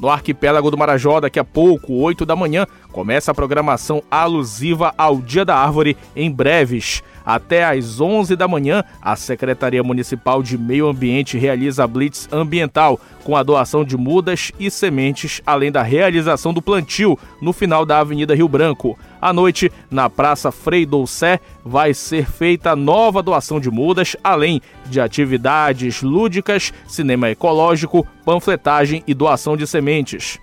No 0.00 0.08
arquipélago 0.08 0.70
do 0.70 0.78
Marajó, 0.78 1.20
daqui 1.20 1.38
a 1.38 1.44
pouco, 1.44 1.94
8 1.94 2.24
da 2.24 2.36
manhã, 2.36 2.66
começa 2.92 3.30
a 3.30 3.34
programação 3.34 4.02
alusiva 4.10 4.94
ao 4.96 5.18
Dia 5.18 5.44
da 5.44 5.56
Árvore 5.56 5.96
em 6.14 6.30
breves. 6.30 7.02
Até 7.28 7.62
às 7.62 8.00
11 8.00 8.34
da 8.36 8.48
manhã, 8.48 8.82
a 9.02 9.14
Secretaria 9.14 9.82
Municipal 9.82 10.42
de 10.42 10.56
Meio 10.56 10.88
Ambiente 10.88 11.36
realiza 11.36 11.84
a 11.84 11.86
Blitz 11.86 12.26
Ambiental, 12.32 12.98
com 13.22 13.36
a 13.36 13.42
doação 13.42 13.84
de 13.84 13.98
mudas 13.98 14.50
e 14.58 14.70
sementes, 14.70 15.42
além 15.44 15.70
da 15.70 15.82
realização 15.82 16.54
do 16.54 16.62
plantio 16.62 17.18
no 17.42 17.52
final 17.52 17.84
da 17.84 17.98
Avenida 17.98 18.34
Rio 18.34 18.48
Branco. 18.48 18.98
À 19.20 19.30
noite, 19.30 19.70
na 19.90 20.08
Praça 20.08 20.50
Frei 20.50 20.86
Doucé, 20.86 21.38
vai 21.62 21.92
ser 21.92 22.24
feita 22.24 22.74
nova 22.74 23.22
doação 23.22 23.60
de 23.60 23.70
mudas, 23.70 24.16
além 24.24 24.62
de 24.86 24.98
atividades 24.98 26.00
lúdicas, 26.00 26.72
cinema 26.86 27.28
ecológico, 27.28 28.06
panfletagem 28.24 29.04
e 29.06 29.12
doação 29.12 29.54
de 29.54 29.66
sementes. 29.66 30.38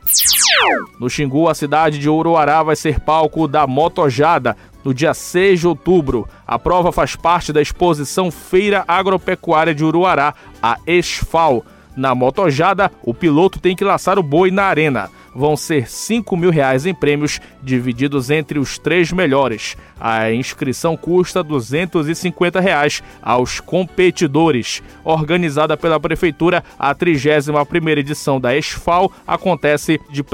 No 1.00 1.10
Xingu, 1.10 1.50
a 1.50 1.56
cidade 1.56 1.98
de 1.98 2.08
Uruará 2.08 2.62
vai 2.62 2.76
ser 2.76 3.00
palco 3.00 3.48
da 3.48 3.65
Motojada, 3.65 4.56
no 4.86 4.93
dia 4.93 5.13
6 5.15 5.62
de 5.62 5.67
outubro. 5.67 6.30
A 6.45 6.60
prova 6.60 6.91
faz 6.91 7.15
parte 7.15 7.52
da 7.52 7.62
exposição 7.62 8.30
Feira 8.30 8.86
Agropecuária 8.88 9.74
de 9.74 9.84
Uruará, 9.84 10.36
a 10.62 10.78
ESFAL. 10.86 11.65
Na 11.98 12.13
motojada, 12.13 12.91
o 13.04 13.13
piloto 13.13 13.58
tem 13.58 13.76
que 13.76 13.84
laçar 13.84 14.19
o 14.19 14.24
boi 14.24 14.52
na 14.52 14.65
arena. 14.65 15.10
Vão 15.34 15.58
ser 15.58 15.89
5 15.89 16.38
mil 16.38 16.50
reais 16.50 16.86
em 16.86 16.93
prêmios, 16.93 17.41
divididos 17.62 18.30
entre 18.30 18.60
os 18.60 18.78
três 18.78 19.12
melhores. 19.12 19.76
A 20.00 20.32
inscrição 20.32 20.95
custa 20.95 21.43
250 21.43 22.60
reais 22.60 23.04
aos 23.21 23.60
competidores. 23.60 24.82
Organizada 25.04 25.76
pela 25.76 26.00
Prefeitura, 26.00 26.63
a 26.80 26.93
31ª 26.93 27.98
edição 27.98 28.39
da 28.39 28.56
ESFAL 28.56 29.12
acontece 29.28 30.00
de 30.10 30.21
1 30.21 30.26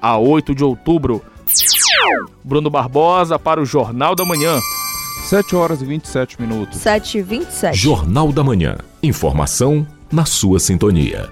a 0.00 0.16
8 0.16 0.54
de 0.54 0.64
outubro. 0.64 1.22
Bruno 2.44 2.70
Barbosa 2.70 3.38
para 3.38 3.60
o 3.60 3.64
Jornal 3.64 4.14
da 4.14 4.24
Manhã. 4.24 4.58
7 5.24 5.54
horas 5.54 5.80
e 5.80 5.84
27 5.84 6.40
minutos. 6.40 6.78
7 6.78 7.18
e 7.18 7.22
27. 7.22 7.76
Jornal 7.76 8.32
da 8.32 8.42
Manhã. 8.42 8.78
Informação 9.02 9.86
na 10.10 10.24
sua 10.24 10.58
sintonia. 10.58 11.30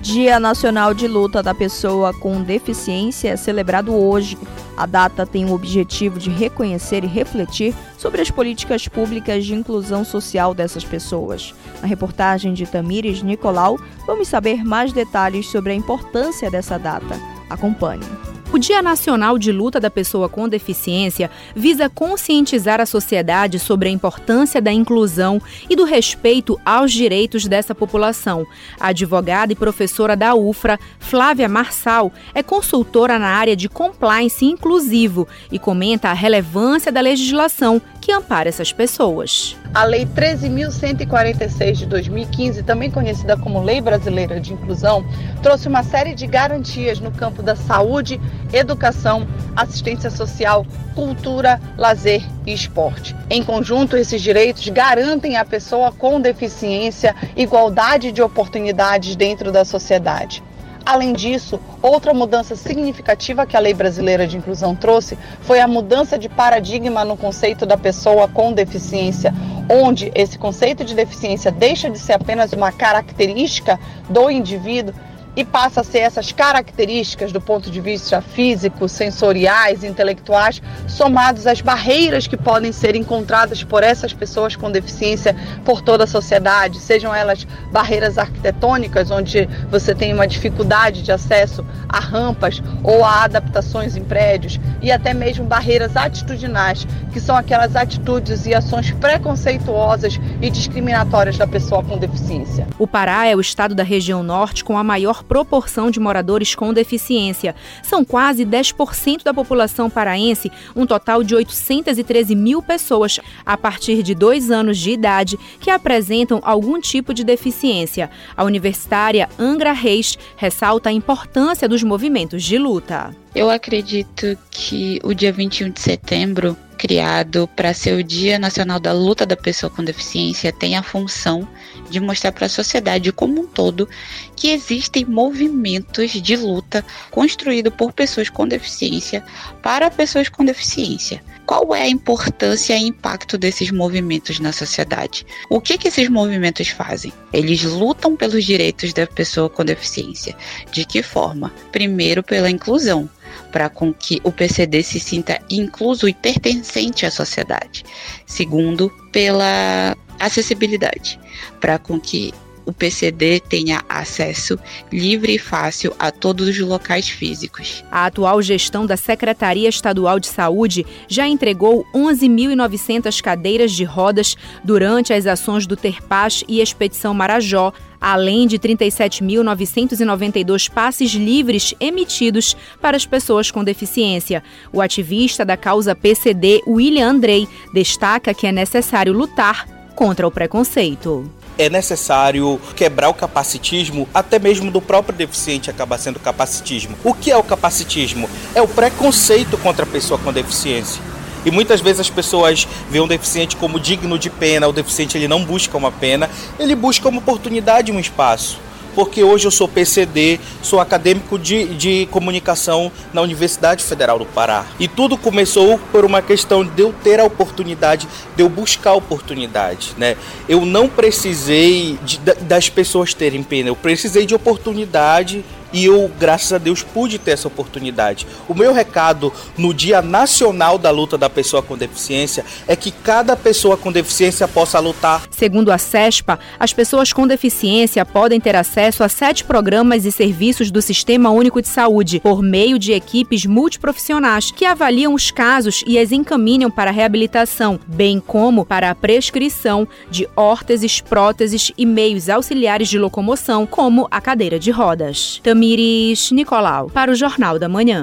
Dia 0.00 0.40
Nacional 0.40 0.92
de 0.92 1.06
Luta 1.06 1.42
da 1.42 1.54
Pessoa 1.54 2.12
com 2.12 2.42
Deficiência 2.42 3.28
é 3.28 3.36
celebrado 3.36 3.94
hoje. 3.94 4.36
A 4.76 4.84
data 4.84 5.24
tem 5.24 5.44
o 5.44 5.52
objetivo 5.52 6.18
de 6.18 6.28
reconhecer 6.28 7.04
e 7.04 7.06
refletir 7.06 7.72
sobre 7.96 8.20
as 8.20 8.28
políticas 8.28 8.88
públicas 8.88 9.44
de 9.44 9.54
inclusão 9.54 10.04
social 10.04 10.54
dessas 10.54 10.84
pessoas. 10.84 11.54
Na 11.80 11.86
reportagem 11.86 12.52
de 12.52 12.66
Tamires 12.66 13.22
Nicolau, 13.22 13.78
vamos 14.04 14.26
saber 14.26 14.64
mais 14.64 14.92
detalhes 14.92 15.48
sobre 15.48 15.70
a 15.72 15.76
importância 15.76 16.50
dessa 16.50 16.78
data. 16.78 17.20
Acompanhe. 17.48 18.02
O 18.52 18.58
Dia 18.58 18.82
Nacional 18.82 19.38
de 19.38 19.50
Luta 19.50 19.80
da 19.80 19.90
Pessoa 19.90 20.28
com 20.28 20.46
Deficiência 20.46 21.30
visa 21.56 21.88
conscientizar 21.88 22.82
a 22.82 22.86
sociedade 22.86 23.58
sobre 23.58 23.88
a 23.88 23.90
importância 23.90 24.60
da 24.60 24.70
inclusão 24.70 25.40
e 25.70 25.74
do 25.74 25.84
respeito 25.84 26.60
aos 26.62 26.92
direitos 26.92 27.46
dessa 27.46 27.74
população. 27.74 28.46
A 28.78 28.88
advogada 28.88 29.54
e 29.54 29.56
professora 29.56 30.14
da 30.14 30.34
UFRA, 30.34 30.78
Flávia 30.98 31.48
Marçal, 31.48 32.12
é 32.34 32.42
consultora 32.42 33.18
na 33.18 33.28
área 33.28 33.56
de 33.56 33.70
compliance 33.70 34.44
inclusivo 34.44 35.26
e 35.50 35.58
comenta 35.58 36.10
a 36.10 36.12
relevância 36.12 36.92
da 36.92 37.00
legislação 37.00 37.80
que 38.02 38.12
ampara 38.12 38.50
essas 38.50 38.70
pessoas. 38.70 39.56
A 39.74 39.84
Lei 39.84 40.04
13.146 40.04 41.72
de 41.72 41.86
2015, 41.86 42.62
também 42.62 42.90
conhecida 42.90 43.38
como 43.38 43.62
Lei 43.62 43.80
Brasileira 43.80 44.38
de 44.38 44.52
Inclusão, 44.52 45.02
trouxe 45.42 45.66
uma 45.66 45.82
série 45.82 46.14
de 46.14 46.26
garantias 46.26 47.00
no 47.00 47.10
campo 47.10 47.42
da 47.42 47.56
saúde, 47.56 48.20
educação, 48.52 49.26
assistência 49.56 50.10
social, 50.10 50.66
cultura, 50.94 51.58
lazer 51.78 52.22
e 52.46 52.52
esporte. 52.52 53.16
Em 53.30 53.42
conjunto, 53.42 53.96
esses 53.96 54.20
direitos 54.20 54.68
garantem 54.68 55.38
à 55.38 55.44
pessoa 55.44 55.90
com 55.90 56.20
deficiência 56.20 57.16
igualdade 57.34 58.12
de 58.12 58.20
oportunidades 58.20 59.16
dentro 59.16 59.50
da 59.50 59.64
sociedade. 59.64 60.42
Além 60.84 61.12
disso, 61.12 61.60
outra 61.80 62.12
mudança 62.12 62.56
significativa 62.56 63.46
que 63.46 63.56
a 63.56 63.60
Lei 63.60 63.72
Brasileira 63.72 64.26
de 64.26 64.36
Inclusão 64.36 64.74
trouxe 64.74 65.16
foi 65.42 65.60
a 65.60 65.68
mudança 65.68 66.18
de 66.18 66.28
paradigma 66.28 67.04
no 67.04 67.16
conceito 67.16 67.64
da 67.64 67.76
pessoa 67.76 68.26
com 68.26 68.52
deficiência, 68.52 69.32
onde 69.70 70.10
esse 70.14 70.36
conceito 70.36 70.84
de 70.84 70.94
deficiência 70.94 71.52
deixa 71.52 71.88
de 71.88 71.98
ser 71.98 72.14
apenas 72.14 72.52
uma 72.52 72.72
característica 72.72 73.78
do 74.08 74.28
indivíduo 74.28 74.94
e 75.36 75.44
passa 75.44 75.80
a 75.80 75.84
ser 75.84 76.00
essas 76.00 76.32
características 76.32 77.32
do 77.32 77.40
ponto 77.40 77.70
de 77.70 77.80
vista 77.80 78.20
físico, 78.20 78.88
sensoriais, 78.88 79.82
intelectuais, 79.84 80.60
somados 80.86 81.46
às 81.46 81.60
barreiras 81.60 82.26
que 82.26 82.36
podem 82.36 82.72
ser 82.72 82.94
encontradas 82.96 83.64
por 83.64 83.82
essas 83.82 84.12
pessoas 84.12 84.56
com 84.56 84.70
deficiência 84.70 85.34
por 85.64 85.80
toda 85.80 86.04
a 86.04 86.06
sociedade, 86.06 86.78
sejam 86.78 87.14
elas 87.14 87.46
barreiras 87.70 88.18
arquitetônicas, 88.18 89.10
onde 89.10 89.48
você 89.70 89.94
tem 89.94 90.12
uma 90.12 90.26
dificuldade 90.26 91.02
de 91.02 91.12
acesso 91.12 91.64
a 91.88 92.00
rampas 92.00 92.62
ou 92.82 93.04
a 93.04 93.24
adaptações 93.24 93.96
em 93.96 94.04
prédios, 94.04 94.58
e 94.80 94.90
até 94.90 95.14
mesmo 95.14 95.44
barreiras 95.44 95.96
atitudinais, 95.96 96.86
que 97.12 97.20
são 97.20 97.36
aquelas 97.36 97.76
atitudes 97.76 98.46
e 98.46 98.54
ações 98.54 98.90
preconceituosas 98.92 100.18
e 100.40 100.50
discriminatórias 100.50 101.36
da 101.38 101.46
pessoa 101.46 101.82
com 101.82 101.96
deficiência. 101.96 102.66
O 102.78 102.86
Pará 102.86 103.26
é 103.26 103.36
o 103.36 103.40
estado 103.40 103.74
da 103.74 103.82
região 103.82 104.22
norte 104.22 104.64
com 104.64 104.76
a 104.76 104.84
proporção 105.22 105.90
de 105.90 106.00
moradores 106.00 106.54
com 106.54 106.72
deficiência. 106.72 107.54
São 107.82 108.04
quase 108.04 108.44
10% 108.44 109.22
da 109.22 109.32
população 109.32 109.88
paraense, 109.88 110.50
um 110.74 110.86
total 110.86 111.22
de 111.22 111.34
813 111.34 112.34
mil 112.34 112.62
pessoas 112.62 113.20
a 113.44 113.56
partir 113.56 114.02
de 114.02 114.14
dois 114.14 114.50
anos 114.50 114.78
de 114.78 114.90
idade 114.90 115.38
que 115.60 115.70
apresentam 115.70 116.40
algum 116.42 116.80
tipo 116.80 117.14
de 117.14 117.24
deficiência. 117.24 118.10
A 118.36 118.44
universitária 118.44 119.28
Angra 119.38 119.72
Reis 119.72 120.18
ressalta 120.36 120.88
a 120.88 120.92
importância 120.92 121.68
dos 121.68 121.82
movimentos 121.82 122.42
de 122.42 122.58
luta. 122.58 123.14
Eu 123.34 123.48
acredito 123.48 124.36
que 124.50 125.00
o 125.02 125.14
dia 125.14 125.32
21 125.32 125.70
de 125.70 125.80
setembro, 125.80 126.56
criado 126.82 127.48
para 127.54 127.72
ser 127.72 127.92
o 127.94 128.02
Dia 128.02 128.40
Nacional 128.40 128.80
da 128.80 128.92
Luta 128.92 129.24
da 129.24 129.36
Pessoa 129.36 129.70
com 129.70 129.84
Deficiência, 129.84 130.52
tem 130.52 130.76
a 130.76 130.82
função 130.82 131.46
de 131.88 132.00
mostrar 132.00 132.32
para 132.32 132.46
a 132.46 132.48
sociedade 132.48 133.12
como 133.12 133.42
um 133.42 133.46
todo 133.46 133.88
que 134.34 134.48
existem 134.48 135.04
movimentos 135.04 136.10
de 136.10 136.34
luta 136.34 136.84
construídos 137.08 137.72
por 137.72 137.92
pessoas 137.92 138.28
com 138.28 138.48
deficiência 138.48 139.24
para 139.62 139.92
pessoas 139.92 140.28
com 140.28 140.44
deficiência. 140.44 141.22
Qual 141.46 141.72
é 141.72 141.82
a 141.82 141.88
importância 141.88 142.76
e 142.76 142.82
impacto 142.82 143.38
desses 143.38 143.70
movimentos 143.70 144.40
na 144.40 144.50
sociedade? 144.50 145.24
O 145.48 145.60
que, 145.60 145.78
que 145.78 145.86
esses 145.86 146.08
movimentos 146.08 146.66
fazem? 146.66 147.12
Eles 147.32 147.62
lutam 147.62 148.16
pelos 148.16 148.44
direitos 148.44 148.92
da 148.92 149.06
pessoa 149.06 149.48
com 149.48 149.64
deficiência. 149.64 150.34
De 150.72 150.84
que 150.84 151.00
forma? 151.00 151.52
Primeiro, 151.70 152.24
pela 152.24 152.50
inclusão 152.50 153.08
para 153.52 153.68
com 153.68 153.92
que 153.92 154.20
o 154.24 154.32
PCD 154.32 154.82
se 154.82 154.98
sinta 154.98 155.38
incluso 155.50 156.08
e 156.08 156.14
pertencente 156.14 157.06
à 157.06 157.10
sociedade. 157.10 157.84
Segundo, 158.26 158.90
pela 159.12 159.96
acessibilidade, 160.18 161.20
para 161.60 161.78
com 161.78 162.00
que 162.00 162.32
o 162.64 162.72
PCD 162.72 163.40
tenha 163.40 163.82
acesso 163.88 164.56
livre 164.92 165.34
e 165.34 165.38
fácil 165.38 165.92
a 165.98 166.10
todos 166.10 166.48
os 166.48 166.58
locais 166.58 167.08
físicos. 167.08 167.84
A 167.90 168.06
atual 168.06 168.40
gestão 168.42 168.86
da 168.86 168.96
Secretaria 168.96 169.68
Estadual 169.68 170.20
de 170.20 170.28
Saúde 170.28 170.86
já 171.08 171.26
entregou 171.26 171.84
11.900 171.94 173.20
cadeiras 173.20 173.72
de 173.72 173.84
rodas 173.84 174.36
durante 174.62 175.12
as 175.12 175.26
ações 175.26 175.66
do 175.66 175.76
Terpaz 175.76 176.44
e 176.48 176.60
Expedição 176.60 177.12
Marajó, 177.12 177.72
além 178.00 178.46
de 178.46 178.58
37.992 178.58 180.70
passes 180.70 181.12
livres 181.12 181.74
emitidos 181.78 182.56
para 182.80 182.96
as 182.96 183.04
pessoas 183.06 183.50
com 183.50 183.62
deficiência. 183.62 184.42
O 184.72 184.80
ativista 184.80 185.44
da 185.44 185.56
causa 185.56 185.94
PCD, 185.94 186.62
William 186.66 187.10
Andrei, 187.10 187.46
destaca 187.72 188.34
que 188.34 188.46
é 188.46 188.52
necessário 188.52 189.12
lutar 189.12 189.66
contra 189.94 190.26
o 190.26 190.30
preconceito 190.30 191.30
é 191.58 191.68
necessário 191.68 192.60
quebrar 192.74 193.08
o 193.08 193.14
capacitismo, 193.14 194.08
até 194.12 194.38
mesmo 194.38 194.70
do 194.70 194.80
próprio 194.80 195.16
deficiente 195.16 195.70
acaba 195.70 195.98
sendo 195.98 196.18
capacitismo. 196.18 196.96
O 197.04 197.14
que 197.14 197.30
é 197.30 197.36
o 197.36 197.42
capacitismo? 197.42 198.28
É 198.54 198.62
o 198.62 198.68
preconceito 198.68 199.56
contra 199.58 199.84
a 199.84 199.88
pessoa 199.88 200.18
com 200.18 200.32
deficiência. 200.32 201.02
E 201.44 201.50
muitas 201.50 201.80
vezes 201.80 202.00
as 202.00 202.10
pessoas 202.10 202.68
veem 202.88 203.04
um 203.04 203.08
deficiente 203.08 203.56
como 203.56 203.80
digno 203.80 204.18
de 204.18 204.30
pena, 204.30 204.68
o 204.68 204.72
deficiente 204.72 205.18
ele 205.18 205.26
não 205.26 205.44
busca 205.44 205.76
uma 205.76 205.90
pena, 205.90 206.30
ele 206.58 206.74
busca 206.74 207.08
uma 207.08 207.18
oportunidade, 207.18 207.90
um 207.90 207.98
espaço 207.98 208.58
porque 208.94 209.22
hoje 209.22 209.46
eu 209.46 209.50
sou 209.50 209.68
PCD, 209.68 210.38
sou 210.62 210.80
acadêmico 210.80 211.38
de, 211.38 211.66
de 211.74 212.06
comunicação 212.10 212.90
na 213.12 213.20
Universidade 213.20 213.84
Federal 213.84 214.18
do 214.18 214.26
Pará. 214.26 214.66
E 214.78 214.88
tudo 214.88 215.16
começou 215.16 215.78
por 215.90 216.04
uma 216.04 216.22
questão 216.22 216.64
de 216.64 216.82
eu 216.82 216.94
ter 217.02 217.20
a 217.20 217.24
oportunidade, 217.24 218.08
de 218.36 218.42
eu 218.42 218.48
buscar 218.48 218.90
a 218.90 218.94
oportunidade. 218.94 219.94
Né? 219.96 220.16
Eu 220.48 220.64
não 220.64 220.88
precisei 220.88 221.98
de, 222.04 222.18
das 222.18 222.68
pessoas 222.68 223.14
terem 223.14 223.42
pena, 223.42 223.68
eu 223.68 223.76
precisei 223.76 224.26
de 224.26 224.34
oportunidade 224.34 225.44
e 225.72 225.86
eu, 225.86 226.10
graças 226.18 226.52
a 226.52 226.58
Deus, 226.58 226.82
pude 226.82 227.18
ter 227.18 227.32
essa 227.32 227.48
oportunidade. 227.48 228.26
O 228.48 228.54
meu 228.54 228.72
recado 228.72 229.32
no 229.56 229.72
Dia 229.72 230.02
Nacional 230.02 230.78
da 230.78 230.90
Luta 230.90 231.16
da 231.16 231.30
Pessoa 231.30 231.62
com 231.62 231.76
Deficiência 231.76 232.44
é 232.68 232.76
que 232.76 232.90
cada 232.90 233.36
pessoa 233.36 233.76
com 233.76 233.90
deficiência 233.90 234.46
possa 234.46 234.78
lutar. 234.78 235.24
Segundo 235.30 235.72
a 235.72 235.78
CESPA, 235.78 236.38
as 236.60 236.72
pessoas 236.72 237.12
com 237.12 237.26
deficiência 237.26 238.04
podem 238.04 238.40
ter 238.40 238.54
acesso 238.54 239.02
a 239.02 239.08
sete 239.08 239.44
programas 239.44 240.04
e 240.04 240.12
serviços 240.12 240.70
do 240.70 240.82
Sistema 240.82 241.30
Único 241.30 241.62
de 241.62 241.68
Saúde 241.68 242.20
por 242.20 242.42
meio 242.42 242.78
de 242.78 242.92
equipes 242.92 243.46
multiprofissionais 243.46 244.50
que 244.50 244.64
avaliam 244.64 245.14
os 245.14 245.30
casos 245.30 245.82
e 245.86 245.98
as 245.98 246.12
encaminham 246.12 246.70
para 246.70 246.90
a 246.90 246.94
reabilitação, 246.94 247.80
bem 247.86 248.20
como 248.20 248.64
para 248.64 248.90
a 248.90 248.94
prescrição 248.94 249.88
de 250.10 250.28
órteses, 250.36 251.00
próteses 251.00 251.72
e 251.76 251.86
meios 251.86 252.28
auxiliares 252.28 252.88
de 252.88 252.98
locomoção, 252.98 253.66
como 253.66 254.06
a 254.10 254.20
cadeira 254.20 254.58
de 254.58 254.70
rodas. 254.70 255.40
Também 255.42 255.61
Tamires 255.62 256.32
Nicolau, 256.32 256.90
para 256.90 257.12
o 257.12 257.14
Jornal 257.14 257.56
da 257.56 257.68
Manhã. 257.68 258.02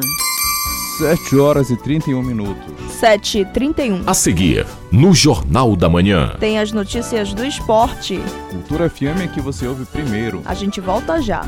7 0.97 1.37
horas 1.37 1.69
e 1.69 1.75
31 1.75 2.23
minutos. 2.23 2.73
7 2.93 3.39
e 3.39 3.45
31. 3.45 4.03
A 4.07 4.13
seguir, 4.13 4.65
no 4.89 5.13
Jornal 5.13 5.75
da 5.75 5.89
Manhã. 5.89 6.37
Tem 6.39 6.57
as 6.57 6.71
notícias 6.71 7.33
do 7.33 7.43
esporte. 7.43 8.21
Cultura 8.49 8.89
FM 8.89 9.23
é 9.25 9.27
que 9.27 9.41
você 9.41 9.67
ouve 9.67 9.83
primeiro. 9.83 10.41
A 10.45 10.53
gente 10.53 10.79
volta 10.79 11.21
já. 11.21 11.45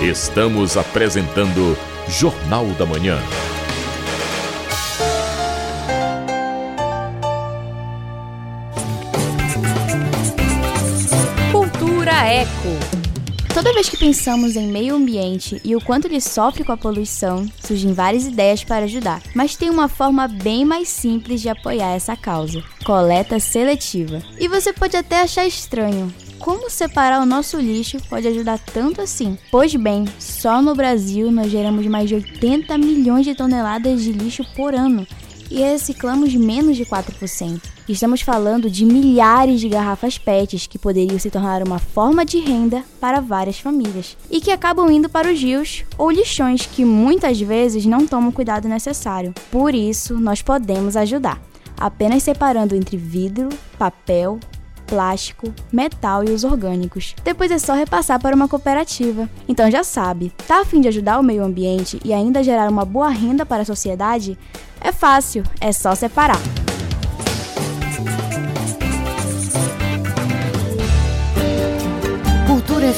Estamos 0.00 0.76
apresentando 0.76 1.76
Jornal 2.08 2.66
da 2.78 2.86
Manhã. 2.86 3.18
Cultura 11.50 12.12
Eco. 12.28 13.01
Toda 13.54 13.74
vez 13.74 13.86
que 13.86 13.98
pensamos 13.98 14.56
em 14.56 14.66
meio 14.66 14.94
ambiente 14.94 15.60
e 15.62 15.76
o 15.76 15.80
quanto 15.80 16.06
ele 16.06 16.22
sofre 16.22 16.64
com 16.64 16.72
a 16.72 16.76
poluição, 16.76 17.46
surgem 17.60 17.92
várias 17.92 18.26
ideias 18.26 18.64
para 18.64 18.86
ajudar. 18.86 19.22
Mas 19.34 19.56
tem 19.56 19.68
uma 19.68 19.88
forma 19.88 20.26
bem 20.26 20.64
mais 20.64 20.88
simples 20.88 21.42
de 21.42 21.50
apoiar 21.50 21.90
essa 21.90 22.16
causa: 22.16 22.62
coleta 22.82 23.38
seletiva. 23.38 24.22
E 24.40 24.48
você 24.48 24.72
pode 24.72 24.96
até 24.96 25.20
achar 25.20 25.46
estranho. 25.46 26.12
Como 26.38 26.70
separar 26.70 27.20
o 27.20 27.26
nosso 27.26 27.58
lixo 27.60 27.98
pode 28.08 28.26
ajudar 28.26 28.58
tanto 28.58 29.02
assim? 29.02 29.38
Pois 29.50 29.74
bem, 29.74 30.06
só 30.18 30.62
no 30.62 30.74
Brasil 30.74 31.30
nós 31.30 31.50
geramos 31.50 31.86
mais 31.86 32.08
de 32.08 32.14
80 32.14 32.76
milhões 32.78 33.26
de 33.26 33.34
toneladas 33.34 34.02
de 34.02 34.12
lixo 34.12 34.44
por 34.56 34.74
ano 34.74 35.06
e 35.50 35.60
reciclamos 35.60 36.34
menos 36.34 36.76
de 36.76 36.86
4%. 36.86 37.60
Estamos 37.88 38.20
falando 38.20 38.70
de 38.70 38.84
milhares 38.84 39.60
de 39.60 39.68
garrafas 39.68 40.16
PETs 40.16 40.68
que 40.68 40.78
poderiam 40.78 41.18
se 41.18 41.30
tornar 41.30 41.66
uma 41.66 41.80
forma 41.80 42.24
de 42.24 42.38
renda 42.38 42.84
para 43.00 43.20
várias 43.20 43.58
famílias 43.58 44.16
e 44.30 44.40
que 44.40 44.52
acabam 44.52 44.88
indo 44.88 45.08
para 45.08 45.30
os 45.30 45.40
rios 45.40 45.84
ou 45.98 46.08
lixões 46.08 46.64
que 46.64 46.84
muitas 46.84 47.40
vezes 47.40 47.84
não 47.84 48.06
tomam 48.06 48.30
o 48.30 48.32
cuidado 48.32 48.68
necessário. 48.68 49.34
Por 49.50 49.74
isso, 49.74 50.14
nós 50.14 50.40
podemos 50.40 50.96
ajudar, 50.96 51.42
apenas 51.76 52.22
separando 52.22 52.76
entre 52.76 52.96
vidro, 52.96 53.48
papel, 53.76 54.38
plástico, 54.86 55.52
metal 55.72 56.22
e 56.22 56.30
os 56.30 56.44
orgânicos. 56.44 57.16
Depois 57.24 57.50
é 57.50 57.58
só 57.58 57.74
repassar 57.74 58.20
para 58.20 58.36
uma 58.36 58.46
cooperativa. 58.46 59.28
Então 59.48 59.68
já 59.68 59.82
sabe, 59.82 60.32
tá 60.46 60.60
a 60.60 60.64
fim 60.64 60.80
de 60.80 60.86
ajudar 60.86 61.18
o 61.18 61.22
meio 61.22 61.42
ambiente 61.42 61.98
e 62.04 62.12
ainda 62.12 62.44
gerar 62.44 62.70
uma 62.70 62.84
boa 62.84 63.08
renda 63.08 63.44
para 63.44 63.62
a 63.62 63.66
sociedade? 63.66 64.38
É 64.80 64.92
fácil, 64.92 65.42
é 65.60 65.72
só 65.72 65.96
separar. 65.96 66.40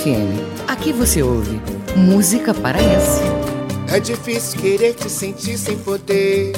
FM. 0.04 0.68
Aqui 0.68 0.92
você 0.92 1.22
ouve 1.22 1.58
música 1.96 2.52
paraense. 2.52 3.22
É 3.88 3.98
difícil 3.98 4.60
querer 4.60 4.92
te 4.92 5.08
sentir 5.08 5.56
sem 5.56 5.78
poder. 5.78 6.52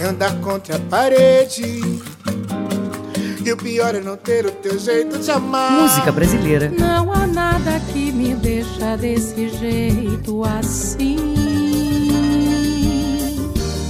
É 0.00 0.04
andar 0.04 0.34
contra 0.40 0.76
a 0.76 0.80
parede. 0.80 1.82
E 3.44 3.52
o 3.52 3.56
pior 3.58 3.94
é 3.94 4.00
não 4.00 4.16
ter 4.16 4.46
o 4.46 4.50
teu 4.50 4.78
jeito 4.78 5.18
de 5.18 5.30
amar. 5.30 5.72
Música 5.72 6.10
brasileira. 6.10 6.70
Não 6.70 7.12
há 7.12 7.26
nada 7.26 7.78
que 7.92 8.10
me 8.10 8.34
deixa 8.34 8.96
desse 8.96 9.50
jeito 9.50 10.42
assim. 10.42 11.18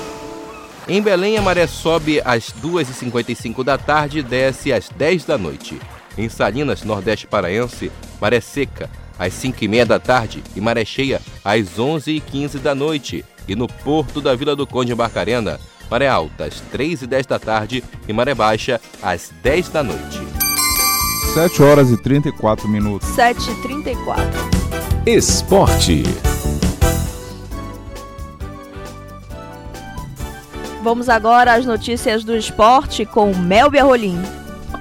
Em 0.87 1.01
Belém, 1.01 1.37
a 1.37 1.41
maré 1.41 1.67
sobe 1.67 2.21
às 2.23 2.53
2h55 2.63 3.61
da 3.61 3.77
tarde 3.77 4.19
e 4.19 4.23
desce 4.23 4.71
às 4.71 4.87
10 4.87 5.25
da 5.25 5.37
noite. 5.37 5.81
Em 6.17 6.29
Salinas, 6.29 6.83
Nordeste 6.83 7.27
Paraense, 7.27 7.91
maré 8.21 8.39
seca 8.39 8.89
às 9.19 9.33
5h30 9.33 9.83
da 9.83 9.99
tarde 9.99 10.41
e 10.55 10.61
maré 10.61 10.85
cheia 10.85 11.21
às 11.43 11.77
11h15 11.77 12.59
da 12.59 12.73
noite. 12.73 13.25
E 13.49 13.53
no 13.53 13.67
Porto 13.67 14.21
da 14.21 14.33
Vila 14.33 14.55
do 14.55 14.65
Conde 14.65 14.93
em 14.93 14.95
Barcarena, 14.95 15.59
maré 15.91 16.07
alta 16.07 16.45
às 16.45 16.63
3h10 16.73 17.27
da 17.27 17.37
tarde 17.37 17.83
e 18.07 18.13
maré 18.13 18.33
baixa 18.33 18.79
às 19.03 19.33
10 19.43 19.67
da 19.67 19.83
noite. 19.83 20.24
7 21.35 21.61
horas 21.61 21.91
e 21.91 21.97
34 21.97 22.65
minutos. 22.65 23.09
7 23.09 23.51
e 23.51 23.55
34. 23.55 24.25
Esporte. 25.05 26.03
Vamos 30.81 31.09
agora 31.09 31.55
às 31.55 31.65
notícias 31.65 32.23
do 32.23 32.33
esporte 32.37 33.05
com 33.05 33.35
Melbia 33.35 33.83
Rolim. 33.83 34.17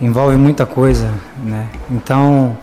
envolve 0.00 0.36
muita 0.36 0.64
coisa, 0.64 1.12
né? 1.44 1.68
Então, 1.90 2.56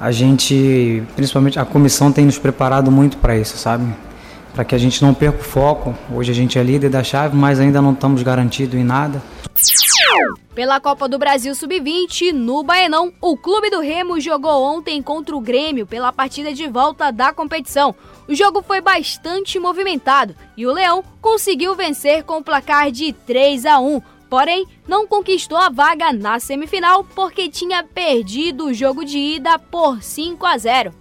a 0.00 0.12
gente, 0.12 1.02
principalmente 1.16 1.58
a 1.58 1.64
comissão, 1.64 2.12
tem 2.12 2.24
nos 2.24 2.38
preparado 2.38 2.92
muito 2.92 3.16
para 3.16 3.36
isso, 3.36 3.56
sabe? 3.58 3.92
Para 4.56 4.64
que 4.64 4.74
a 4.74 4.78
gente 4.78 5.02
não 5.02 5.12
perca 5.12 5.38
o 5.38 5.44
foco. 5.44 5.94
Hoje 6.10 6.32
a 6.32 6.34
gente 6.34 6.58
é 6.58 6.62
líder 6.62 6.88
da 6.88 7.04
chave, 7.04 7.36
mas 7.36 7.60
ainda 7.60 7.82
não 7.82 7.92
estamos 7.92 8.22
garantidos 8.22 8.74
em 8.74 8.82
nada. 8.82 9.22
Pela 10.54 10.80
Copa 10.80 11.06
do 11.06 11.18
Brasil 11.18 11.54
Sub-20, 11.54 12.32
no 12.32 12.62
Baenão, 12.62 13.12
o 13.20 13.36
Clube 13.36 13.68
do 13.68 13.80
Remo 13.80 14.18
jogou 14.18 14.62
ontem 14.62 15.02
contra 15.02 15.36
o 15.36 15.40
Grêmio 15.42 15.86
pela 15.86 16.10
partida 16.10 16.54
de 16.54 16.66
volta 16.66 17.10
da 17.10 17.34
competição. 17.34 17.94
O 18.26 18.34
jogo 18.34 18.62
foi 18.62 18.80
bastante 18.80 19.58
movimentado 19.58 20.34
e 20.56 20.66
o 20.66 20.72
Leão 20.72 21.04
conseguiu 21.20 21.74
vencer 21.74 22.24
com 22.24 22.38
o 22.38 22.42
placar 22.42 22.90
de 22.90 23.12
3 23.12 23.66
a 23.66 23.78
1. 23.78 24.00
Porém, 24.30 24.66
não 24.86 25.06
conquistou 25.06 25.58
a 25.58 25.68
vaga 25.68 26.12
na 26.12 26.38
semifinal 26.38 27.04
porque 27.04 27.48
tinha 27.48 27.82
perdido 27.82 28.66
o 28.66 28.74
jogo 28.74 29.04
de 29.04 29.18
ida 29.18 29.58
por 29.58 30.02
5 30.02 30.46
a 30.46 30.58
0. 30.58 30.94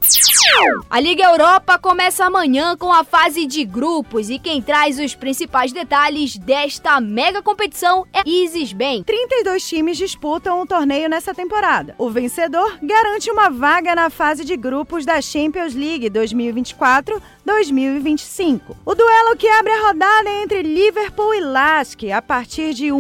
A 0.90 1.00
Liga 1.00 1.24
Europa 1.24 1.78
começa 1.78 2.26
amanhã 2.26 2.76
com 2.78 2.92
a 2.92 3.04
fase 3.04 3.46
de 3.46 3.64
grupos 3.66 4.30
e 4.30 4.40
quem 4.40 4.62
traz 4.62 4.98
os 5.00 5.14
principais 5.14 5.74
detalhes 5.74 6.38
desta 6.38 7.02
mega 7.02 7.42
competição 7.42 8.06
é 8.14 8.22
Isis 8.26 8.72
Ben. 8.72 9.04
32 9.04 9.68
times 9.68 9.98
disputam 9.98 10.62
o 10.62 10.66
torneio 10.66 11.10
nessa 11.10 11.34
temporada. 11.34 11.96
O 11.98 12.10
vencedor 12.10 12.78
garante 12.82 13.30
uma 13.30 13.50
vaga 13.50 13.94
na 13.96 14.10
fase 14.10 14.46
de 14.46 14.56
grupos 14.56 15.06
da 15.06 15.22
Champions 15.22 15.76
League 15.76 16.10
2024-2025. 16.10 18.62
O 18.86 18.96
duelo 18.96 19.36
que 19.36 19.48
abre 19.48 19.74
a 19.74 19.88
rodada 19.88 20.30
é 20.30 20.44
entre 20.44 20.62
Liverpool 20.62 21.34
e 21.34 21.42
Lask 21.42 22.04
a 22.14 22.22
partir 22.22 22.74
de 22.74 22.92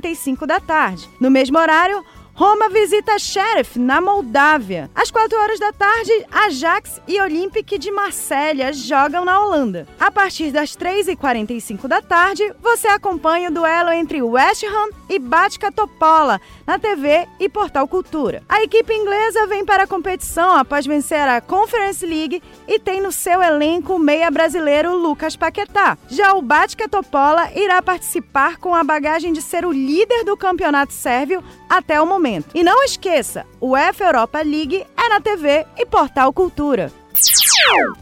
1h45 0.00 0.46
da 0.46 0.58
tarde. 0.58 1.08
No 1.18 1.30
mesmo 1.30 1.58
horário, 1.58 2.04
Roma 2.34 2.68
visita 2.70 3.18
Sheriff, 3.18 3.78
na 3.78 4.00
Moldávia. 4.00 4.90
Às 4.94 5.10
4 5.10 5.38
horas 5.38 5.60
da 5.60 5.72
tarde, 5.72 6.26
Ajax 6.30 7.00
e 7.06 7.20
Olympique 7.20 7.78
de 7.78 7.90
Marselha 7.90 8.72
jogam 8.72 9.24
na 9.24 9.38
Holanda. 9.40 9.86
A 9.98 10.10
partir 10.10 10.50
das 10.50 10.76
3h45 10.76 11.86
da 11.86 12.00
tarde, 12.00 12.50
você 12.62 12.88
acompanha 12.88 13.50
o 13.50 13.52
duelo 13.52 13.90
entre 13.90 14.22
West 14.22 14.64
Ham 14.64 14.90
e 15.08 15.18
Batka 15.18 15.70
Topola, 15.70 16.40
na 16.66 16.78
TV 16.78 17.26
e 17.38 17.48
Portal 17.48 17.86
Cultura. 17.86 18.42
A 18.48 18.62
equipe 18.62 18.92
inglesa 18.94 19.46
vem 19.46 19.64
para 19.64 19.82
a 19.82 19.86
competição 19.86 20.56
após 20.56 20.86
vencer 20.86 21.28
a 21.28 21.40
Conference 21.40 22.04
League 22.06 22.42
e 22.66 22.78
tem 22.78 23.00
no 23.00 23.12
seu 23.12 23.42
elenco 23.42 23.94
o 23.94 23.98
meia 23.98 24.30
brasileiro 24.30 24.96
Lucas 24.96 25.36
Paquetá. 25.36 25.98
Já 26.08 26.32
o 26.34 26.42
Batka 26.42 26.88
Topola 26.88 27.50
irá 27.54 27.82
participar 27.82 28.56
com 28.56 28.74
a 28.74 28.84
bagagem 28.84 29.32
de 29.32 29.42
ser 29.42 29.66
o 29.66 29.72
líder 29.72 30.24
do 30.24 30.36
campeonato 30.36 30.92
sérvio 30.92 31.42
até 31.70 32.02
o 32.02 32.06
momento. 32.06 32.48
E 32.54 32.64
não 32.64 32.82
esqueça, 32.82 33.46
o 33.60 33.76
F 33.76 34.02
Europa 34.02 34.42
League 34.42 34.84
é 34.96 35.08
na 35.08 35.20
TV 35.20 35.64
e 35.78 35.86
Portal 35.86 36.32
Cultura. 36.32 36.99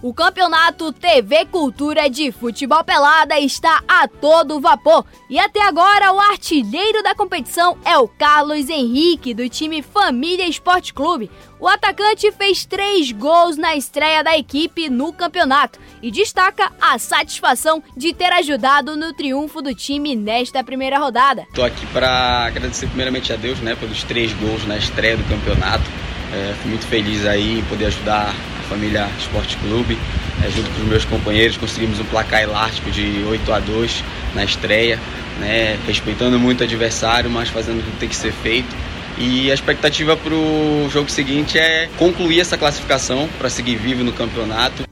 O 0.00 0.14
campeonato 0.14 0.92
TV 0.92 1.44
Cultura 1.46 2.08
de 2.08 2.30
Futebol 2.30 2.84
Pelada 2.84 3.38
está 3.38 3.82
a 3.88 4.06
todo 4.06 4.60
vapor 4.60 5.04
e 5.28 5.38
até 5.38 5.60
agora 5.62 6.12
o 6.12 6.20
artilheiro 6.20 7.02
da 7.02 7.14
competição 7.14 7.76
é 7.84 7.98
o 7.98 8.06
Carlos 8.06 8.68
Henrique, 8.68 9.34
do 9.34 9.48
time 9.48 9.82
Família 9.82 10.46
Esporte 10.46 10.94
Clube. 10.94 11.30
O 11.58 11.66
atacante 11.66 12.30
fez 12.30 12.64
três 12.64 13.10
gols 13.10 13.56
na 13.56 13.74
estreia 13.74 14.22
da 14.22 14.38
equipe 14.38 14.88
no 14.88 15.12
campeonato 15.12 15.80
e 16.00 16.10
destaca 16.10 16.70
a 16.80 16.98
satisfação 16.98 17.82
de 17.96 18.14
ter 18.14 18.32
ajudado 18.32 18.96
no 18.96 19.12
triunfo 19.12 19.60
do 19.60 19.74
time 19.74 20.14
nesta 20.14 20.62
primeira 20.62 20.98
rodada. 20.98 21.42
Estou 21.48 21.64
aqui 21.64 21.84
para 21.86 22.46
agradecer 22.46 22.86
primeiramente 22.86 23.32
a 23.32 23.36
Deus 23.36 23.58
né, 23.58 23.74
pelos 23.74 24.04
três 24.04 24.32
gols 24.34 24.64
na 24.66 24.76
estreia 24.76 25.16
do 25.16 25.24
campeonato. 25.24 25.84
É, 26.32 26.54
fui 26.62 26.70
muito 26.70 26.86
feliz 26.86 27.26
aí 27.26 27.58
em 27.58 27.64
poder 27.64 27.86
ajudar 27.86 28.32
família 28.68 29.08
Esporte 29.18 29.56
Clube. 29.56 29.98
É, 30.44 30.50
junto 30.50 30.70
com 30.70 30.82
os 30.82 30.88
meus 30.88 31.04
companheiros, 31.04 31.56
conseguimos 31.56 31.98
um 31.98 32.04
placar 32.04 32.42
elástico 32.42 32.90
de 32.90 33.24
8 33.28 33.52
a 33.52 33.58
2 33.58 34.04
na 34.34 34.44
estreia, 34.44 34.98
né, 35.40 35.76
respeitando 35.86 36.38
muito 36.38 36.60
o 36.60 36.64
adversário, 36.64 37.28
mas 37.28 37.48
fazendo 37.48 37.80
o 37.80 37.82
que 37.82 37.90
tem 37.98 38.08
que 38.08 38.16
ser 38.16 38.32
feito. 38.32 38.74
E 39.18 39.50
a 39.50 39.54
expectativa 39.54 40.16
para 40.16 40.32
o 40.32 40.88
jogo 40.90 41.10
seguinte 41.10 41.58
é 41.58 41.88
concluir 41.96 42.38
essa 42.38 42.56
classificação 42.56 43.28
para 43.36 43.50
seguir 43.50 43.76
vivo 43.76 44.04
no 44.04 44.12
campeonato. 44.12 44.84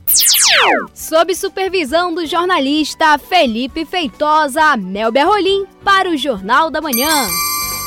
Sob 0.92 1.32
supervisão 1.34 2.12
do 2.12 2.26
jornalista 2.26 3.16
Felipe 3.18 3.84
Feitosa, 3.84 4.76
Mel 4.76 5.12
Berrolim, 5.12 5.64
para 5.84 6.10
o 6.10 6.16
Jornal 6.16 6.70
da 6.72 6.80
Manhã. 6.80 7.28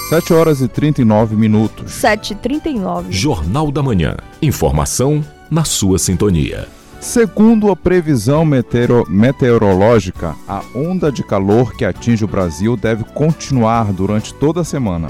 7 0.09 0.33
horas 0.33 0.61
e 0.61 0.67
39 0.67 1.35
minutos. 1.35 1.91
7h39. 1.91 3.11
Jornal 3.11 3.69
da 3.69 3.83
Manhã. 3.83 4.15
Informação 4.41 5.23
na 5.49 5.63
sua 5.63 5.97
sintonia. 5.97 6.67
Segundo 6.99 7.71
a 7.71 7.75
previsão 7.75 8.43
meteoro 8.43 9.09
meteorológica, 9.09 10.35
a 10.47 10.61
onda 10.75 11.11
de 11.11 11.23
calor 11.23 11.73
que 11.75 11.85
atinge 11.85 12.25
o 12.25 12.27
Brasil 12.27 12.75
deve 12.75 13.05
continuar 13.05 13.93
durante 13.93 14.33
toda 14.33 14.61
a 14.61 14.65
semana. 14.65 15.07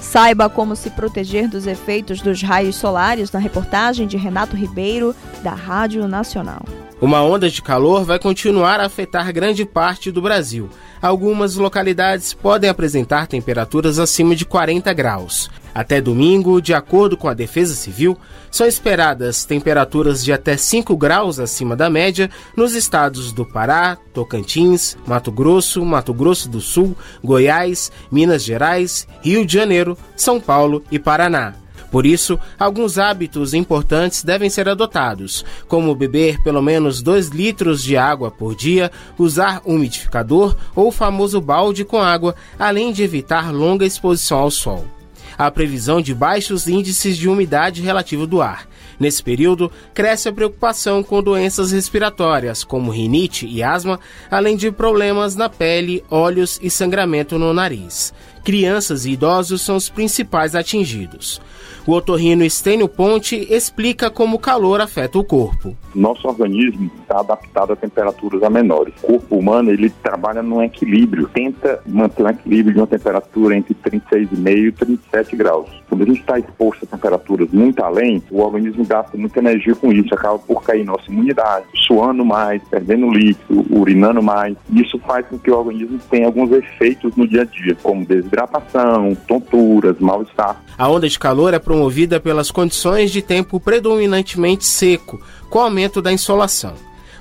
Saiba 0.00 0.48
como 0.48 0.74
se 0.74 0.88
proteger 0.90 1.48
dos 1.48 1.66
efeitos 1.66 2.22
dos 2.22 2.40
raios 2.42 2.76
solares 2.76 3.30
na 3.30 3.38
reportagem 3.38 4.06
de 4.06 4.16
Renato 4.16 4.56
Ribeiro, 4.56 5.14
da 5.42 5.52
Rádio 5.52 6.08
Nacional. 6.08 6.64
Uma 6.98 7.22
onda 7.22 7.50
de 7.50 7.60
calor 7.60 8.04
vai 8.04 8.18
continuar 8.18 8.80
a 8.80 8.86
afetar 8.86 9.30
grande 9.32 9.66
parte 9.66 10.10
do 10.10 10.22
Brasil. 10.22 10.70
Algumas 11.02 11.56
localidades 11.56 12.32
podem 12.32 12.70
apresentar 12.70 13.26
temperaturas 13.26 13.98
acima 13.98 14.34
de 14.34 14.46
40 14.46 14.92
graus. 14.94 15.50
Até 15.76 16.00
domingo, 16.00 16.58
de 16.58 16.72
acordo 16.72 17.18
com 17.18 17.28
a 17.28 17.34
Defesa 17.34 17.74
Civil, 17.74 18.16
são 18.50 18.66
esperadas 18.66 19.44
temperaturas 19.44 20.24
de 20.24 20.32
até 20.32 20.56
5 20.56 20.96
graus 20.96 21.38
acima 21.38 21.76
da 21.76 21.90
média 21.90 22.30
nos 22.56 22.74
estados 22.74 23.30
do 23.30 23.44
Pará, 23.44 23.98
Tocantins, 24.14 24.96
Mato 25.06 25.30
Grosso, 25.30 25.84
Mato 25.84 26.14
Grosso 26.14 26.48
do 26.48 26.62
Sul, 26.62 26.96
Goiás, 27.22 27.92
Minas 28.10 28.42
Gerais, 28.42 29.06
Rio 29.20 29.44
de 29.44 29.52
Janeiro, 29.52 29.98
São 30.16 30.40
Paulo 30.40 30.82
e 30.90 30.98
Paraná. 30.98 31.52
Por 31.90 32.06
isso, 32.06 32.40
alguns 32.58 32.96
hábitos 32.96 33.52
importantes 33.52 34.24
devem 34.24 34.48
ser 34.48 34.70
adotados, 34.70 35.44
como 35.68 35.94
beber 35.94 36.42
pelo 36.42 36.62
menos 36.62 37.02
2 37.02 37.28
litros 37.28 37.82
de 37.82 37.98
água 37.98 38.30
por 38.30 38.56
dia, 38.56 38.90
usar 39.18 39.60
umidificador 39.66 40.56
ou 40.74 40.88
o 40.88 40.92
famoso 40.92 41.38
balde 41.38 41.84
com 41.84 42.00
água, 42.00 42.34
além 42.58 42.94
de 42.94 43.02
evitar 43.02 43.52
longa 43.52 43.84
exposição 43.84 44.38
ao 44.38 44.50
sol. 44.50 44.95
Há 45.38 45.50
previsão 45.50 46.00
de 46.00 46.14
baixos 46.14 46.66
índices 46.66 47.16
de 47.16 47.28
umidade 47.28 47.82
relativa 47.82 48.26
do 48.26 48.40
ar. 48.40 48.68
Nesse 48.98 49.22
período, 49.22 49.70
cresce 49.92 50.28
a 50.28 50.32
preocupação 50.32 51.02
com 51.02 51.22
doenças 51.22 51.72
respiratórias, 51.72 52.64
como 52.64 52.90
rinite 52.90 53.46
e 53.46 53.62
asma, 53.62 54.00
além 54.30 54.56
de 54.56 54.70
problemas 54.70 55.36
na 55.36 55.48
pele, 55.48 56.02
olhos 56.10 56.58
e 56.62 56.70
sangramento 56.70 57.38
no 57.38 57.52
nariz. 57.52 58.14
Crianças 58.46 59.04
e 59.04 59.10
idosos 59.10 59.60
são 59.60 59.74
os 59.74 59.88
principais 59.88 60.54
atingidos. 60.54 61.40
O 61.84 61.92
otorrino 61.92 62.44
Estênio 62.44 62.88
Ponte 62.88 63.36
explica 63.50 64.08
como 64.08 64.36
o 64.36 64.40
calor 64.40 64.80
afeta 64.80 65.18
o 65.18 65.24
corpo. 65.24 65.76
Nosso 65.94 66.28
organismo 66.28 66.90
está 67.00 67.20
adaptado 67.20 67.72
a 67.72 67.76
temperaturas 67.76 68.42
a 68.42 68.50
menores. 68.50 68.92
O 69.02 69.06
corpo 69.06 69.36
humano 69.36 69.70
ele 69.70 69.90
trabalha 69.90 70.42
num 70.42 70.62
equilíbrio, 70.62 71.28
tenta 71.32 71.80
manter 71.86 72.24
um 72.24 72.28
equilíbrio 72.28 72.74
de 72.74 72.80
uma 72.80 72.86
temperatura 72.86 73.56
entre 73.56 73.74
36,5 73.74 74.66
e 74.68 74.72
37 74.72 75.36
graus. 75.36 75.68
Quando 75.88 76.02
a 76.02 76.06
gente 76.06 76.20
está 76.20 76.38
exposto 76.38 76.84
a 76.84 76.96
temperaturas 76.96 77.50
muito 77.52 77.82
além, 77.82 78.22
o 78.30 78.42
organismo 78.42 78.84
gasta 78.84 79.16
muita 79.16 79.38
energia 79.38 79.74
com 79.74 79.92
isso, 79.92 80.12
acaba 80.12 80.38
por 80.40 80.62
cair 80.64 80.84
nossa 80.84 81.10
imunidade, 81.10 81.66
suando 81.86 82.24
mais, 82.24 82.60
perdendo 82.64 83.08
líquido, 83.10 83.64
urinando 83.70 84.22
mais. 84.22 84.56
Isso 84.72 84.98
faz 84.98 85.24
com 85.26 85.38
que 85.38 85.50
o 85.50 85.56
organismo 85.56 86.00
tenha 86.10 86.26
alguns 86.26 86.50
efeitos 86.50 87.14
no 87.16 87.26
dia 87.28 87.42
a 87.42 87.44
dia, 87.44 87.76
como 87.80 88.04
desidratação, 88.36 89.16
tonturas, 89.26 89.98
mal-estar. 89.98 90.62
A 90.76 90.88
onda 90.88 91.08
de 91.08 91.18
calor 91.18 91.54
é 91.54 91.58
promovida 91.58 92.20
pelas 92.20 92.50
condições 92.50 93.10
de 93.10 93.22
tempo 93.22 93.58
predominantemente 93.58 94.66
seco, 94.66 95.20
com 95.48 95.58
o 95.58 95.62
aumento 95.62 96.02
da 96.02 96.12
insolação. 96.12 96.74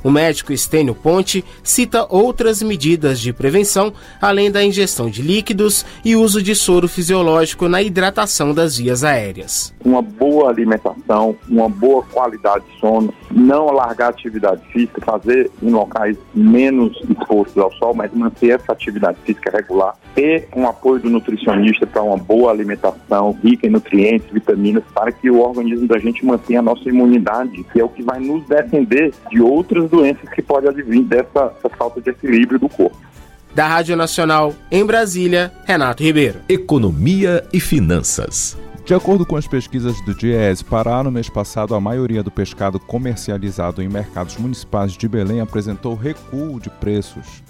O 0.06 0.12
médico 0.12 0.53
Estênio 0.53 0.93
Ponte 0.93 1.43
cita 1.64 2.06
outras 2.08 2.62
medidas 2.62 3.20
de 3.20 3.34
prevenção, 3.34 3.91
além 4.22 4.51
da 4.51 4.64
ingestão 4.64 5.10
de 5.10 5.24
líquidos 5.24 5.84
e 6.06 6.16
uso 6.16 6.43
de 6.43 6.53
soro 6.53 6.88
fisiológico 6.88 7.68
na 7.68 7.82
hidratação 7.82 8.53
das 8.53 8.78
vias 8.78 9.03
aéreas. 9.03 9.74
Uma 9.84 10.03
boa 10.03 10.51
alimentação, 10.51 11.36
uma 11.49 11.68
boa 11.68 12.03
qualidade 12.03 12.64
de 12.72 12.80
sono, 12.80 13.12
não 13.32 13.72
largar 13.72 14.06
a 14.06 14.10
atividade 14.10 14.62
física, 14.72 15.01
fazer 15.03 15.49
em 15.60 15.72
locais 15.72 16.16
menos 16.36 16.95
expostos 17.10 17.58
ao 17.58 17.72
sol, 17.74 17.95
mas 17.95 18.14
manter 18.14 18.60
essa 18.60 18.74
atividade 18.74 19.18
física 19.26 19.49
regular, 19.49 19.95
ter 20.14 20.47
um 20.56 20.68
apoio 20.68 21.01
do 21.01 21.10
nutricionista 21.10 21.88
para 21.88 22.03
uma 22.03 22.18
boa 22.18 22.51
alimentação 22.51 23.36
rica 23.43 23.66
em 23.66 23.72
nutrientes, 23.72 24.30
vitaminas, 24.32 24.84
para 24.93 25.12
que 25.12 25.32
o 25.32 25.39
organismo 25.39 25.88
da 25.88 25.97
gente 25.97 26.24
mantenha 26.24 26.60
a 26.60 26.64
nossa 26.64 26.88
imunidade, 26.88 27.64
que 27.74 27.80
é 27.80 27.84
o 27.84 27.89
que 27.89 28.03
vai 28.03 28.20
nos 28.20 28.45
defender 28.45 29.12
de 29.32 29.41
outras 29.41 29.95
doenças 29.96 30.30
que 30.30 30.41
podem 30.41 30.70
advir 30.70 31.04
dessa, 31.04 31.48
dessa 31.48 31.70
falta 31.78 32.02
de 32.02 32.10
equilíbrio 32.10 32.60
do 32.60 32.68
corpo. 32.68 32.98
Da 33.54 33.68
Rádio 33.68 33.96
Nacional, 33.96 34.54
em 34.70 34.86
Brasília, 34.86 35.52
Renato 35.66 36.04
Ribeiro. 36.04 36.39
Economia 36.50 37.48
e 37.54 37.60
finanças. 37.60 38.58
De 38.86 38.93
acordo 38.93 39.26
com 39.26 39.38
as 39.38 39.48
pesquisas 39.48 40.00
do 40.06 40.14
Diese 40.14 40.64
Pará, 40.64 41.02
no 41.02 41.10
mês 41.10 41.30
passado, 41.30 41.74
a 41.74 41.80
maioria 41.80 42.22
do 42.22 42.30
pescado 42.30 42.80
comercializado 42.80 43.82
em 43.82 43.88
mercados 43.88 44.38
municipais 44.38 44.91
de 44.91 45.08
Belém 45.08 45.39
apresentou 45.39 45.96
recuo 45.96 46.60
de 46.60 46.70
preços. 46.70 47.41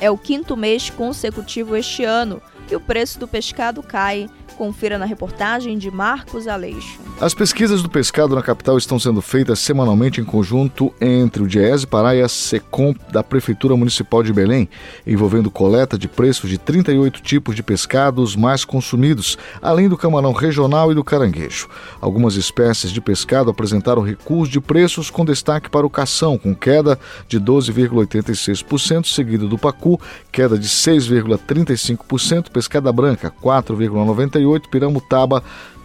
É 0.00 0.10
o 0.10 0.16
quinto 0.16 0.56
mês 0.56 0.88
consecutivo 0.88 1.76
este 1.76 2.04
ano 2.04 2.40
e 2.70 2.76
o 2.76 2.80
preço 2.80 3.18
do 3.18 3.26
pescado 3.26 3.82
cai. 3.82 4.28
Confira 4.56 4.98
na 4.98 5.06
reportagem 5.06 5.78
de 5.78 5.90
Marcos 5.90 6.46
Aleixo. 6.46 7.00
As 7.18 7.32
pesquisas 7.32 7.82
do 7.82 7.88
pescado 7.88 8.34
na 8.34 8.42
capital 8.42 8.76
estão 8.76 8.98
sendo 8.98 9.22
feitas 9.22 9.58
semanalmente 9.58 10.20
em 10.20 10.24
conjunto 10.24 10.92
entre 11.00 11.42
o 11.42 11.46
Diese 11.46 11.86
Pará 11.86 12.14
e 12.14 12.20
a 12.20 12.28
SECOM 12.28 12.94
da 13.10 13.22
Prefeitura 13.22 13.74
Municipal 13.74 14.22
de 14.22 14.32
Belém, 14.32 14.68
envolvendo 15.06 15.50
coleta 15.50 15.96
de 15.96 16.08
preços 16.08 16.50
de 16.50 16.58
38 16.58 17.22
tipos 17.22 17.56
de 17.56 17.62
pescados 17.62 18.36
mais 18.36 18.64
consumidos, 18.64 19.38
além 19.62 19.88
do 19.88 19.96
camarão 19.96 20.32
regional 20.32 20.92
e 20.92 20.94
do 20.94 21.04
caranguejo. 21.04 21.68
Algumas 22.00 22.36
espécies 22.36 22.90
de 22.90 23.00
pescado 23.00 23.50
apresentaram 23.50 24.02
recuos 24.02 24.48
de 24.48 24.60
preços 24.60 25.08
com 25.10 25.24
destaque 25.24 25.70
para 25.70 25.86
o 25.86 25.90
cação, 25.90 26.36
com 26.36 26.54
queda 26.54 26.98
de 27.28 27.40
12,86%, 27.40 29.06
seguido 29.06 29.48
do 29.48 29.56
pacu, 29.56 29.98
queda 30.30 30.58
de 30.58 30.68
6,35%, 30.68 32.50
pescada 32.60 32.92
branca 32.92 33.32
4,98%, 33.42 34.68
piramutaba 34.68 35.42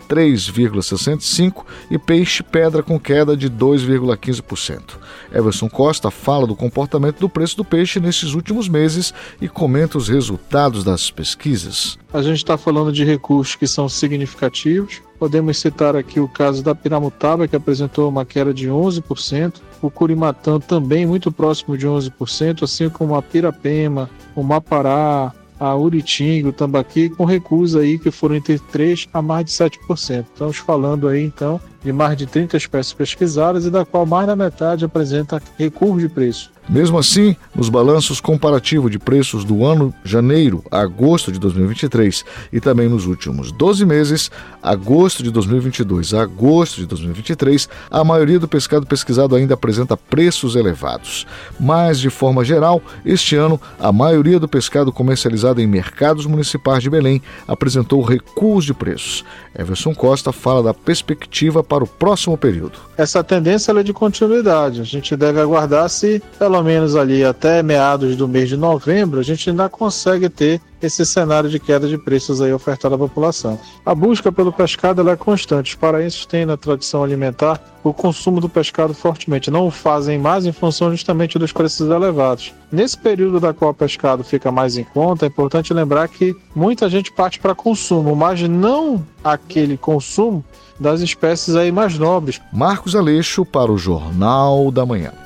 3,65% 0.10 1.64
e 1.90 1.98
peixe 1.98 2.44
pedra 2.44 2.84
com 2.84 3.00
queda 3.00 3.36
de 3.36 3.50
2,15%. 3.50 4.98
Everson 5.34 5.70
Costa 5.70 6.12
fala 6.12 6.46
do 6.46 6.56
comportamento 6.56 7.20
do 7.20 7.30
preço 7.30 7.58
do 7.58 7.66
peixe 7.66 8.00
nesses 8.00 8.34
últimos 8.34 8.68
meses 8.68 9.14
e 9.42 9.48
comenta 9.48 9.98
os 9.98 10.10
resultados 10.10 10.84
das 10.84 11.10
pesquisas. 11.10 11.98
A 12.14 12.22
gente 12.22 12.38
está 12.38 12.58
falando 12.58 12.92
de 12.92 13.04
recursos 13.04 13.56
que 13.56 13.66
são 13.66 13.90
significativos. 13.90 15.02
Podemos 15.18 15.58
citar 15.58 15.96
aqui 15.96 16.20
o 16.20 16.28
caso 16.28 16.62
da 16.62 16.76
piramutaba, 16.76 17.48
que 17.48 17.56
apresentou 17.56 18.10
uma 18.10 18.26
queda 18.26 18.54
de 18.54 18.68
11%, 18.68 19.56
o 19.82 19.90
curimatã 19.90 20.60
também 20.60 21.06
muito 21.06 21.32
próximo 21.32 21.78
de 21.78 21.88
11%, 21.88 22.64
assim 22.64 22.90
como 22.90 23.16
a 23.16 23.22
pirapema, 23.22 24.10
o 24.36 24.44
mapará, 24.44 25.34
a 25.60 25.76
Uritinga, 25.76 26.50
o 26.50 26.54
Tambaqui, 26.54 27.10
com 27.10 27.26
recuos 27.26 27.76
aí 27.76 27.98
que 27.98 28.12
foram 28.12 28.36
entre 28.36 28.60
3 28.60 29.08
a 29.14 29.22
mais 29.22 29.46
de 29.46 29.52
7%. 29.52 30.26
Estamos 30.34 30.58
falando 30.58 31.08
aí 31.08 31.24
então 31.24 31.60
de 31.86 31.94
mais 31.94 32.18
de 32.18 32.26
30 32.26 32.58
espécies 32.58 32.94
pesquisadas 32.94 33.64
e 33.64 33.70
da 33.70 33.86
qual 33.86 34.08
mais 34.08 34.26
da 34.26 34.36
metade 34.36 34.84
apresenta 34.84 35.40
recuo 35.56 36.00
de 36.00 36.10
preço. 36.10 36.56
Mesmo 36.68 36.98
assim, 36.98 37.36
nos 37.54 37.70
balanços 37.70 38.20
comparativos 38.20 38.90
de 38.90 38.98
preços 38.98 39.46
do 39.46 39.64
ano 39.64 39.94
janeiro 40.04 40.64
a 40.72 40.80
agosto 40.80 41.32
de 41.32 41.40
2023 41.40 42.26
e 42.52 42.60
também 42.60 42.90
nos 42.90 43.06
últimos 43.06 43.52
12 43.52 43.86
meses, 43.86 44.32
agosto 44.64 45.22
de 45.22 45.30
2022 45.30 46.16
a 46.16 46.24
agosto 46.24 46.78
de 46.78 46.88
2023, 46.88 47.70
a 47.92 48.04
maioria 48.04 48.40
do 48.40 48.48
pescado 48.48 48.88
pesquisado 48.88 49.36
ainda 49.36 49.54
apresenta 49.54 49.96
preços 49.96 50.56
elevados. 50.56 51.28
Mas, 51.60 52.00
de 52.00 52.10
forma 52.10 52.44
geral, 52.44 52.82
este 53.06 53.36
ano, 53.36 53.62
a 53.80 53.92
maioria 53.92 54.40
do 54.40 54.48
pescado 54.48 54.92
comercializado 54.92 55.62
em 55.62 55.68
mercados 55.68 56.26
municipais 56.26 56.82
de 56.82 56.90
Belém 56.90 57.22
apresentou 57.48 58.02
recuos 58.02 58.66
de 58.66 58.74
preços. 58.74 59.24
Everson 59.58 59.94
Costa 59.94 60.32
fala 60.32 60.64
da 60.64 60.74
perspectiva 60.74 61.64
para 61.64 61.75
o 61.84 61.88
próximo 61.88 62.38
período. 62.38 62.80
Essa 62.98 63.24
tendência 63.24 63.72
é 63.72 63.84
de 63.84 63.94
continuidade. 63.94 64.82
A 64.82 64.84
gente 64.84 65.16
deve 65.16 65.40
aguardar 65.40 65.90
se, 65.90 66.22
pelo 66.40 66.62
menos 66.64 66.96
ali 66.96 67.24
até 67.24 67.62
meados 67.62 68.16
do 68.16 68.28
mês 68.28 68.50
de 68.50 68.58
novembro, 68.58 69.20
a 69.20 69.24
gente 69.24 69.50
ainda 69.50 69.68
consegue 69.70 70.30
ter 70.30 70.62
esse 70.82 71.06
cenário 71.06 71.50
de 71.50 71.60
queda 71.60 71.88
de 71.88 71.98
preços 71.98 72.42
aí 72.42 72.54
ofertado 72.54 72.96
à 72.96 72.98
população. 72.98 73.60
A 73.86 73.96
busca 73.96 74.32
pelo 74.32 74.52
pescado 74.52 75.08
é 75.10 75.16
constante. 75.16 75.72
Os 75.72 75.76
paraenses 75.76 76.26
têm 76.26 76.46
na 76.46 76.58
tradição 76.58 77.04
alimentar 77.04 77.62
o 77.84 77.94
consumo 77.94 78.42
do 78.42 78.50
pescado 78.50 78.94
fortemente. 78.94 79.52
Não 79.52 79.68
o 79.68 79.72
fazem 79.72 80.18
mais 80.18 80.46
em 80.46 80.52
função 80.52 80.92
justamente 80.92 81.38
dos 81.38 81.52
preços 81.52 81.90
elevados. 81.90 82.54
Nesse 82.72 82.98
período 82.98 83.40
da 83.40 83.54
qual 83.54 83.72
o 83.72 83.76
pescado 83.76 84.24
fica 84.24 84.52
mais 84.52 84.78
em 84.78 84.84
conta, 84.84 85.26
é 85.26 85.30
importante 85.30 85.74
lembrar 85.74 86.08
que 86.08 86.36
muita 86.56 86.90
gente 86.90 87.12
parte 87.12 87.40
para 87.40 87.56
consumo, 87.56 88.16
mas 88.16 88.42
não 88.42 89.06
aquele 89.24 89.78
consumo 89.78 90.44
das 90.80 91.02
espécies 91.02 91.56
aí 91.56 91.72
mais 91.72 91.98
nobres. 91.98 92.42
Marcos 92.52 92.96
Aleixo 92.96 93.46
para 93.46 93.72
o 93.72 93.78
Jornal 93.78 94.72
da 94.72 94.86
Manhã. 94.86 95.25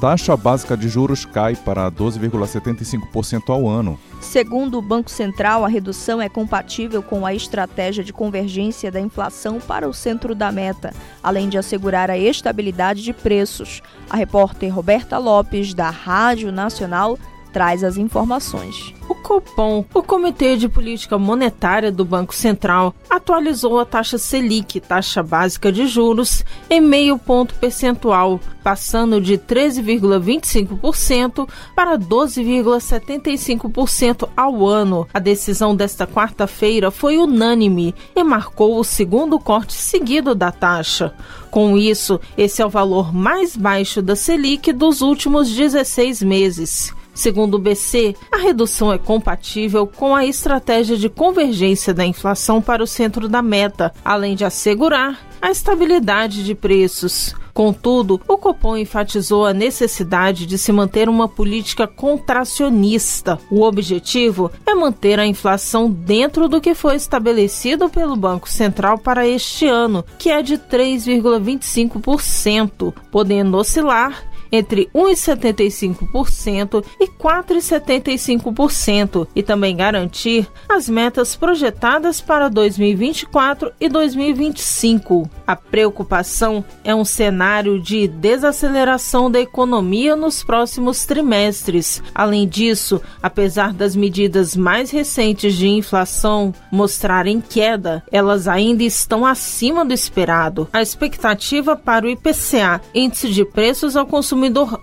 Taxa 0.00 0.36
básica 0.36 0.76
de 0.76 0.88
juros 0.88 1.24
cai 1.24 1.56
para 1.56 1.90
12,75% 1.90 3.48
ao 3.48 3.68
ano. 3.68 3.98
Segundo 4.20 4.78
o 4.78 4.82
Banco 4.82 5.10
Central, 5.10 5.64
a 5.64 5.68
redução 5.68 6.22
é 6.22 6.28
compatível 6.28 7.02
com 7.02 7.26
a 7.26 7.34
estratégia 7.34 8.04
de 8.04 8.12
convergência 8.12 8.92
da 8.92 9.00
inflação 9.00 9.58
para 9.58 9.88
o 9.88 9.92
centro 9.92 10.36
da 10.36 10.52
meta, 10.52 10.94
além 11.20 11.48
de 11.48 11.58
assegurar 11.58 12.12
a 12.12 12.16
estabilidade 12.16 13.02
de 13.02 13.12
preços. 13.12 13.82
A 14.08 14.16
repórter 14.16 14.72
Roberta 14.72 15.18
Lopes, 15.18 15.74
da 15.74 15.90
Rádio 15.90 16.52
Nacional, 16.52 17.18
traz 17.58 17.82
as 17.82 17.96
informações. 17.96 18.94
O 19.08 19.16
Copom, 19.16 19.84
o 19.92 20.00
Comitê 20.00 20.56
de 20.56 20.68
Política 20.68 21.18
Monetária 21.18 21.90
do 21.90 22.04
Banco 22.04 22.32
Central, 22.32 22.94
atualizou 23.10 23.80
a 23.80 23.84
taxa 23.84 24.16
Selic, 24.16 24.78
taxa 24.78 25.24
básica 25.24 25.72
de 25.72 25.88
juros, 25.88 26.44
em 26.70 26.80
meio 26.80 27.18
ponto 27.18 27.56
percentual, 27.56 28.38
passando 28.62 29.20
de 29.20 29.36
13,25% 29.36 31.48
para 31.74 31.98
12,75% 31.98 34.28
ao 34.36 34.64
ano. 34.64 35.08
A 35.12 35.18
decisão 35.18 35.74
desta 35.74 36.06
quarta-feira 36.06 36.92
foi 36.92 37.18
unânime 37.18 37.92
e 38.14 38.22
marcou 38.22 38.78
o 38.78 38.84
segundo 38.84 39.36
corte 39.40 39.74
seguido 39.74 40.32
da 40.32 40.52
taxa. 40.52 41.12
Com 41.50 41.76
isso, 41.76 42.20
esse 42.36 42.62
é 42.62 42.66
o 42.66 42.70
valor 42.70 43.12
mais 43.12 43.56
baixo 43.56 44.00
da 44.00 44.14
Selic 44.14 44.72
dos 44.72 45.00
últimos 45.00 45.50
16 45.50 46.22
meses. 46.22 46.96
Segundo 47.18 47.54
o 47.54 47.58
BC, 47.58 48.14
a 48.30 48.36
redução 48.36 48.92
é 48.92 48.96
compatível 48.96 49.88
com 49.88 50.14
a 50.14 50.24
estratégia 50.24 50.96
de 50.96 51.08
convergência 51.08 51.92
da 51.92 52.06
inflação 52.06 52.62
para 52.62 52.80
o 52.80 52.86
centro 52.86 53.28
da 53.28 53.42
meta, 53.42 53.92
além 54.04 54.36
de 54.36 54.44
assegurar 54.44 55.18
a 55.42 55.50
estabilidade 55.50 56.44
de 56.44 56.54
preços. 56.54 57.34
Contudo, 57.52 58.20
o 58.28 58.38
Copom 58.38 58.76
enfatizou 58.76 59.44
a 59.44 59.52
necessidade 59.52 60.46
de 60.46 60.56
se 60.56 60.70
manter 60.70 61.08
uma 61.08 61.26
política 61.26 61.88
contracionista. 61.88 63.36
O 63.50 63.62
objetivo 63.62 64.48
é 64.64 64.76
manter 64.76 65.18
a 65.18 65.26
inflação 65.26 65.90
dentro 65.90 66.48
do 66.48 66.60
que 66.60 66.72
foi 66.72 66.94
estabelecido 66.94 67.88
pelo 67.88 68.14
Banco 68.14 68.48
Central 68.48 68.96
para 68.96 69.26
este 69.26 69.66
ano, 69.66 70.04
que 70.16 70.30
é 70.30 70.40
de 70.40 70.56
3,25%, 70.56 72.94
podendo 73.10 73.56
oscilar 73.56 74.27
entre 74.50 74.88
1,75% 74.94 76.84
e 76.98 77.06
4,75% 77.06 79.28
e 79.34 79.42
também 79.42 79.76
garantir 79.76 80.48
as 80.68 80.88
metas 80.88 81.36
projetadas 81.36 82.20
para 82.20 82.48
2024 82.48 83.72
e 83.80 83.88
2025. 83.88 85.30
A 85.46 85.54
preocupação 85.54 86.64
é 86.82 86.94
um 86.94 87.04
cenário 87.04 87.80
de 87.80 88.08
desaceleração 88.08 89.30
da 89.30 89.40
economia 89.40 90.16
nos 90.16 90.42
próximos 90.42 91.04
trimestres. 91.04 92.02
Além 92.14 92.48
disso, 92.48 93.00
apesar 93.22 93.72
das 93.72 93.94
medidas 93.94 94.56
mais 94.56 94.90
recentes 94.90 95.54
de 95.54 95.68
inflação 95.68 96.54
mostrarem 96.70 97.40
queda, 97.40 98.02
elas 98.10 98.48
ainda 98.48 98.82
estão 98.82 99.26
acima 99.26 99.84
do 99.84 99.92
esperado. 99.92 100.68
A 100.72 100.82
expectativa 100.82 101.76
para 101.76 102.06
o 102.06 102.10
IPCA, 102.10 102.80
Índice 102.94 103.30
de 103.30 103.44
Preços 103.44 103.96
ao 103.96 104.06
Consumidor 104.06 104.37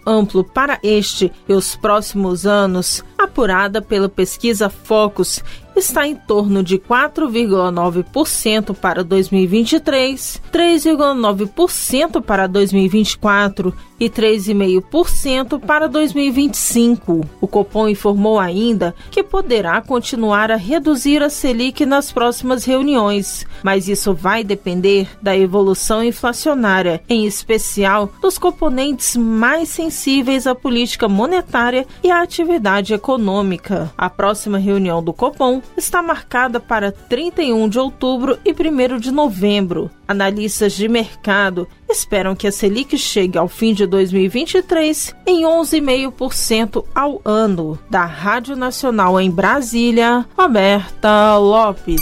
Amplo, 0.05 0.43
para 0.43 0.79
este 0.83 1.31
e 1.47 1.53
os 1.53 1.75
próximos 1.75 2.45
anos, 2.45 3.03
apurada 3.17 3.81
pela 3.81 4.09
pesquisa 4.09 4.69
Focus, 4.69 5.43
está 5.75 6.07
em 6.07 6.15
torno 6.15 6.63
de 6.63 6.77
4,9% 6.77 8.75
para 8.75 9.03
2023, 9.03 10.41
3,9% 10.51 12.21
para 12.21 12.47
2024 12.47 13.73
e 13.99 14.09
3,5% 14.09 15.59
para 15.59 15.87
2025. 15.87 17.21
O 17.39 17.47
Copom 17.47 17.87
informou 17.87 18.39
ainda 18.39 18.93
que 19.11 19.23
poderá 19.23 19.81
continuar 19.81 20.51
a 20.51 20.55
reduzir 20.55 21.23
a 21.23 21.29
Selic 21.29 21.85
nas 21.85 22.11
próximas 22.11 22.65
reuniões, 22.65 23.45
mas 23.63 23.87
isso 23.87 24.13
vai 24.13 24.43
depender 24.43 25.07
da 25.21 25.35
evolução 25.35 26.03
inflacionária, 26.03 27.01
em 27.07 27.25
especial 27.25 28.11
dos 28.21 28.37
componentes 28.37 29.15
mais 29.15 29.69
sensíveis 29.69 30.47
à 30.47 30.53
política 30.53 31.07
monetária 31.07 31.85
e 32.03 32.11
à 32.11 32.21
atividade 32.21 32.93
econômica. 32.93 33.91
A 33.97 34.09
próxima 34.09 34.57
reunião 34.57 35.03
do 35.03 35.13
Copom 35.13 35.61
está 35.77 36.01
marcada 36.01 36.59
para 36.59 36.91
31 36.91 37.69
de 37.69 37.79
outubro 37.79 38.37
e 38.45 38.51
1 38.51 38.99
de 38.99 39.11
novembro. 39.11 39.89
Analistas 40.07 40.73
de 40.73 40.87
mercado 40.87 41.67
esperam 41.89 42.35
que 42.35 42.47
a 42.47 42.51
Selic 42.51 42.97
chegue 42.97 43.37
ao 43.37 43.47
fim 43.47 43.73
de 43.73 43.85
2023 43.85 45.15
em 45.25 45.43
11,5% 45.43 46.85
ao 46.93 47.21
ano. 47.23 47.77
Da 47.89 48.05
Rádio 48.05 48.55
Nacional 48.55 49.19
em 49.19 49.29
Brasília, 49.29 50.25
Roberta 50.37 51.37
Lopes. 51.37 52.01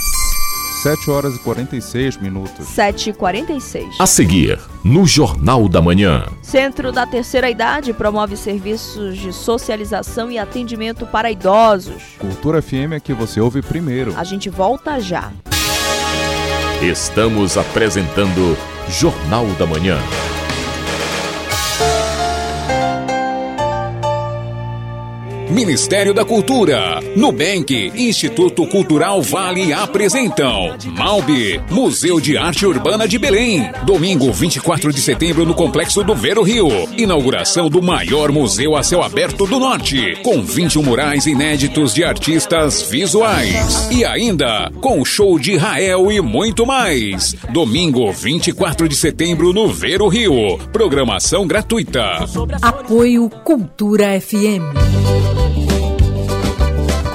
7 0.82 1.10
horas 1.10 1.36
e 1.36 1.38
46 1.38 2.18
minutos. 2.18 2.66
7 2.66 3.08
e 3.08 3.12
46. 3.14 3.96
A 3.98 4.06
seguir, 4.06 4.60
no 4.84 5.06
Jornal 5.06 5.66
da 5.66 5.80
Manhã. 5.80 6.26
Centro 6.42 6.92
da 6.92 7.06
Terceira 7.06 7.48
Idade 7.48 7.94
promove 7.94 8.36
serviços 8.36 9.16
de 9.16 9.32
socialização 9.32 10.30
e 10.30 10.38
atendimento 10.38 11.06
para 11.06 11.30
idosos. 11.30 12.02
Cultura 12.18 12.60
FM 12.60 12.92
é 12.96 13.00
que 13.00 13.14
você 13.14 13.40
ouve 13.40 13.62
primeiro. 13.62 14.12
A 14.14 14.24
gente 14.24 14.50
volta 14.50 15.00
já. 15.00 15.32
Estamos 16.82 17.56
apresentando 17.56 18.54
Jornal 18.88 19.46
da 19.58 19.66
Manhã. 19.66 19.98
Ministério 25.54 26.12
da 26.12 26.24
Cultura, 26.24 27.00
Nubank, 27.14 27.92
Instituto 27.94 28.66
Cultural 28.66 29.22
Vale 29.22 29.72
apresentam 29.72 30.76
Malbi, 30.96 31.60
Museu 31.70 32.20
de 32.20 32.36
Arte 32.36 32.66
Urbana 32.66 33.06
de 33.06 33.16
Belém. 33.20 33.70
Domingo, 33.86 34.32
24 34.32 34.92
de 34.92 35.00
setembro, 35.00 35.46
no 35.46 35.54
Complexo 35.54 36.02
do 36.02 36.12
Vero 36.12 36.42
Rio. 36.42 36.68
Inauguração 36.98 37.70
do 37.70 37.80
maior 37.80 38.32
museu 38.32 38.74
a 38.74 38.82
céu 38.82 39.00
aberto 39.00 39.46
do 39.46 39.60
Norte, 39.60 40.18
com 40.24 40.42
21 40.42 40.82
murais 40.82 41.24
inéditos 41.24 41.94
de 41.94 42.02
artistas 42.02 42.82
visuais. 42.82 43.88
E 43.92 44.04
ainda, 44.04 44.72
com 44.80 45.04
show 45.04 45.38
de 45.38 45.56
Rael 45.56 46.10
e 46.10 46.20
muito 46.20 46.66
mais. 46.66 47.36
Domingo, 47.52 48.10
24 48.12 48.88
de 48.88 48.96
setembro, 48.96 49.52
no 49.52 49.68
Vero 49.68 50.08
Rio. 50.08 50.58
Programação 50.72 51.46
gratuita. 51.46 52.24
Apoio 52.60 53.30
Cultura 53.44 54.20
FM. 54.20 55.43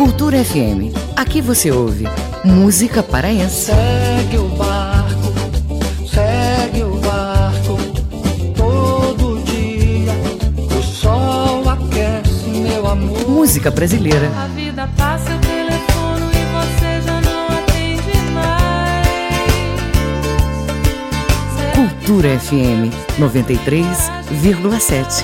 Cultura 0.10 0.44
FM. 0.44 0.90
Aqui 1.16 1.40
você 1.40 1.70
ouve 1.70 2.08
música 2.44 3.04
paraense. 3.04 3.68
Segue 3.68 4.40
o 4.40 4.48
barco, 4.50 5.34
segue 6.12 6.82
o 6.82 6.96
barco. 6.96 7.78
Todo 8.56 9.40
dia 9.44 10.12
o 10.76 10.82
sol 10.82 11.70
aquece 11.70 12.50
meu 12.50 12.88
amor. 12.88 13.30
Música 13.30 13.70
brasileira. 13.70 14.32
A 14.36 14.48
vida 14.48 14.90
passa, 14.98 15.30
eu 15.30 15.40
telefono 15.42 16.32
e 16.32 16.44
você 16.58 17.02
já 17.06 17.22
não 17.22 17.46
atende 17.46 18.18
mais. 18.34 19.06
Cultura 21.76 22.40
FM 22.40 22.90
93,7. 23.20 25.24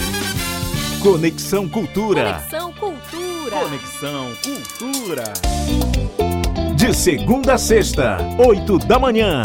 Conexão 1.02 1.68
Cultura. 1.68 2.34
Conexão 2.34 2.72
Cultura. 2.74 3.58
Conexão 3.58 4.32
Cultura. 4.44 5.24
De 6.76 6.94
segunda 6.94 7.56
a 7.56 7.58
sexta, 7.58 8.20
8 8.38 8.78
da 8.80 9.00
manhã. 9.00 9.42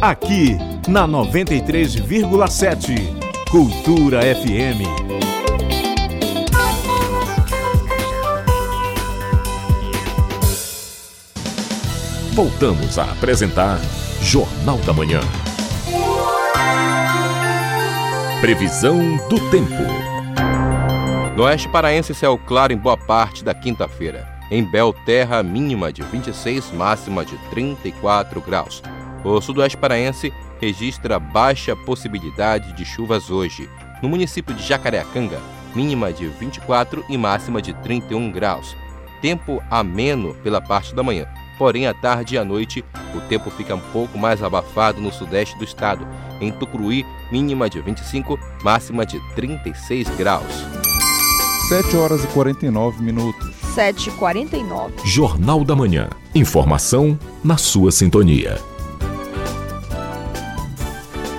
Aqui 0.00 0.56
na 0.88 1.06
93,7. 1.06 2.94
Cultura 3.50 4.22
FM. 4.22 4.80
Voltamos 12.34 12.98
a 12.98 13.04
apresentar 13.04 13.78
Jornal 14.26 14.76
da 14.78 14.92
Manhã. 14.92 15.20
Previsão 18.40 19.16
do 19.28 19.38
tempo. 19.50 19.72
No 21.36 21.44
oeste 21.44 21.68
paraense, 21.68 22.12
céu 22.12 22.36
claro 22.36 22.72
em 22.72 22.76
boa 22.76 22.96
parte 22.96 23.44
da 23.44 23.54
quinta-feira. 23.54 24.28
Em 24.50 24.64
Belterra, 24.64 25.44
mínima 25.44 25.92
de 25.92 26.02
26, 26.02 26.72
máxima 26.72 27.24
de 27.24 27.38
34 27.50 28.40
graus. 28.40 28.82
O 29.24 29.40
sudoeste 29.40 29.76
paraense 29.76 30.32
registra 30.60 31.20
baixa 31.20 31.76
possibilidade 31.76 32.72
de 32.72 32.84
chuvas 32.84 33.30
hoje. 33.30 33.70
No 34.02 34.08
município 34.08 34.52
de 34.56 34.66
Jacareacanga, 34.66 35.38
mínima 35.72 36.12
de 36.12 36.26
24 36.26 37.04
e 37.08 37.16
máxima 37.16 37.62
de 37.62 37.72
31 37.74 38.32
graus. 38.32 38.76
Tempo 39.22 39.62
ameno 39.70 40.34
pela 40.42 40.60
parte 40.60 40.92
da 40.96 41.04
manhã. 41.04 41.28
Porém, 41.58 41.86
à 41.86 41.94
tarde 41.94 42.34
e 42.34 42.38
à 42.38 42.44
noite, 42.44 42.84
o 43.14 43.20
tempo 43.22 43.50
fica 43.50 43.74
um 43.74 43.80
pouco 43.92 44.18
mais 44.18 44.42
abafado 44.42 45.00
no 45.00 45.12
sudeste 45.12 45.56
do 45.58 45.64
estado. 45.64 46.06
Em 46.40 46.52
Tucuruí, 46.52 47.04
mínima 47.32 47.68
de 47.70 47.80
25, 47.80 48.38
máxima 48.62 49.06
de 49.06 49.18
36 49.34 50.08
graus. 50.16 50.64
7 51.68 51.96
horas 51.96 52.22
e 52.24 52.26
49 52.28 53.02
minutos. 53.02 53.54
7 53.74 54.08
e 54.08 54.12
49. 54.12 54.94
Jornal 55.04 55.64
da 55.64 55.74
Manhã. 55.74 56.08
Informação 56.34 57.18
na 57.42 57.56
sua 57.56 57.90
sintonia. 57.90 58.58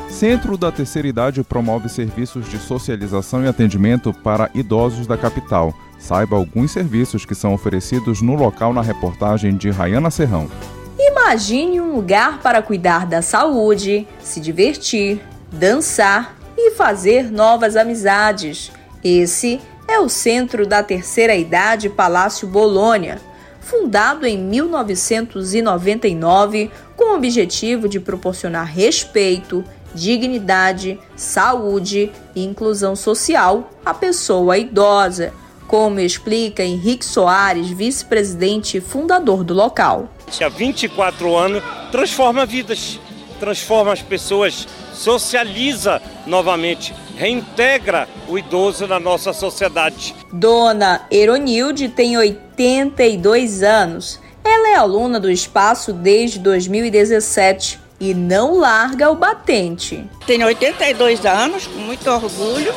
Centro 0.09 0.57
da 0.57 0.71
Terceira 0.71 1.07
Idade 1.07 1.43
promove 1.43 1.87
serviços 1.87 2.49
de 2.49 2.57
socialização 2.57 3.43
e 3.43 3.47
atendimento 3.47 4.11
para 4.11 4.49
idosos 4.55 5.05
da 5.05 5.15
capital. 5.15 5.73
Saiba 5.99 6.35
alguns 6.35 6.71
serviços 6.71 7.25
que 7.25 7.35
são 7.35 7.53
oferecidos 7.53 8.21
no 8.21 8.35
local 8.35 8.73
na 8.73 8.81
reportagem 8.81 9.55
de 9.55 9.69
Rayana 9.69 10.11
Serrão. 10.11 10.49
Imagine 10.97 11.81
um 11.81 11.95
lugar 11.95 12.39
para 12.41 12.61
cuidar 12.61 13.05
da 13.05 13.21
saúde, 13.21 14.07
se 14.21 14.39
divertir, 14.39 15.19
dançar 15.51 16.37
e 16.57 16.71
fazer 16.71 17.29
novas 17.31 17.75
amizades. 17.75 18.71
Esse 19.03 19.59
é 19.87 19.99
o 19.99 20.09
Centro 20.09 20.65
da 20.65 20.81
Terceira 20.83 21.35
Idade 21.35 21.89
Palácio 21.89 22.47
Bolônia. 22.47 23.19
fundado 23.59 24.25
em 24.25 24.37
1999 24.37 26.71
com 26.95 27.11
o 27.11 27.15
objetivo 27.17 27.89
de 27.89 27.99
proporcionar 27.99 28.65
respeito, 28.65 29.61
dignidade, 29.93 30.97
saúde 31.17 32.09
e 32.33 32.45
inclusão 32.45 32.95
social 32.95 33.69
à 33.85 33.93
pessoa 33.93 34.57
idosa, 34.57 35.33
como 35.67 35.99
explica 35.99 36.63
Henrique 36.63 37.05
Soares, 37.05 37.69
vice-presidente 37.69 38.77
e 38.77 38.81
fundador 38.81 39.43
do 39.43 39.53
local. 39.53 40.09
Há 40.41 40.49
24 40.49 41.35
anos 41.35 41.63
transforma 41.91 42.45
vidas, 42.45 42.99
transforma 43.39 43.93
as 43.93 44.01
pessoas, 44.01 44.67
socializa 44.93 46.01
novamente, 46.25 46.93
reintegra 47.15 48.07
o 48.27 48.37
idoso 48.37 48.87
na 48.87 48.99
nossa 48.99 49.33
sociedade. 49.33 50.15
Dona 50.31 51.05
Eronilde 51.11 51.89
tem 51.89 52.17
82 52.17 53.63
anos. 53.63 54.19
Ela 54.43 54.69
é 54.69 54.75
aluna 54.75 55.19
do 55.19 55.29
espaço 55.29 55.91
desde 55.91 56.39
2017 56.39 57.79
e 57.99 58.13
não 58.13 58.59
larga 58.59 59.09
o 59.09 59.15
batente. 59.15 60.05
Tenho 60.25 60.45
82 60.47 61.25
anos, 61.25 61.67
com 61.67 61.79
muito 61.79 62.09
orgulho, 62.09 62.73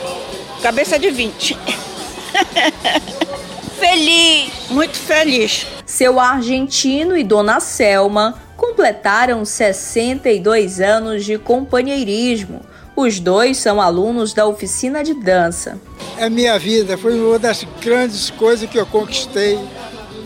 cabeça 0.63 0.99
de 0.99 1.11
20. 1.11 1.57
feliz, 3.79 4.51
muito 4.71 4.97
feliz. 4.97 5.67
Seu 5.87 6.21
argentino 6.21 7.17
e 7.17 7.25
Dona 7.25 7.61
Selma 7.61 8.39
completaram 8.57 9.45
62 9.45 10.81
anos 10.81 11.25
de 11.25 11.39
companheirismo. 11.39 12.61
Os 12.95 13.19
dois 13.19 13.57
são 13.57 13.81
alunos 13.81 14.35
da 14.35 14.47
oficina 14.47 15.03
de 15.03 15.15
dança. 15.15 15.81
É 16.19 16.29
minha 16.29 16.59
vida, 16.59 16.99
foi 16.99 17.19
uma 17.19 17.39
das 17.39 17.65
grandes 17.81 18.31
coisas 18.31 18.69
que 18.69 18.79
eu 18.79 18.85
conquistei 18.85 19.59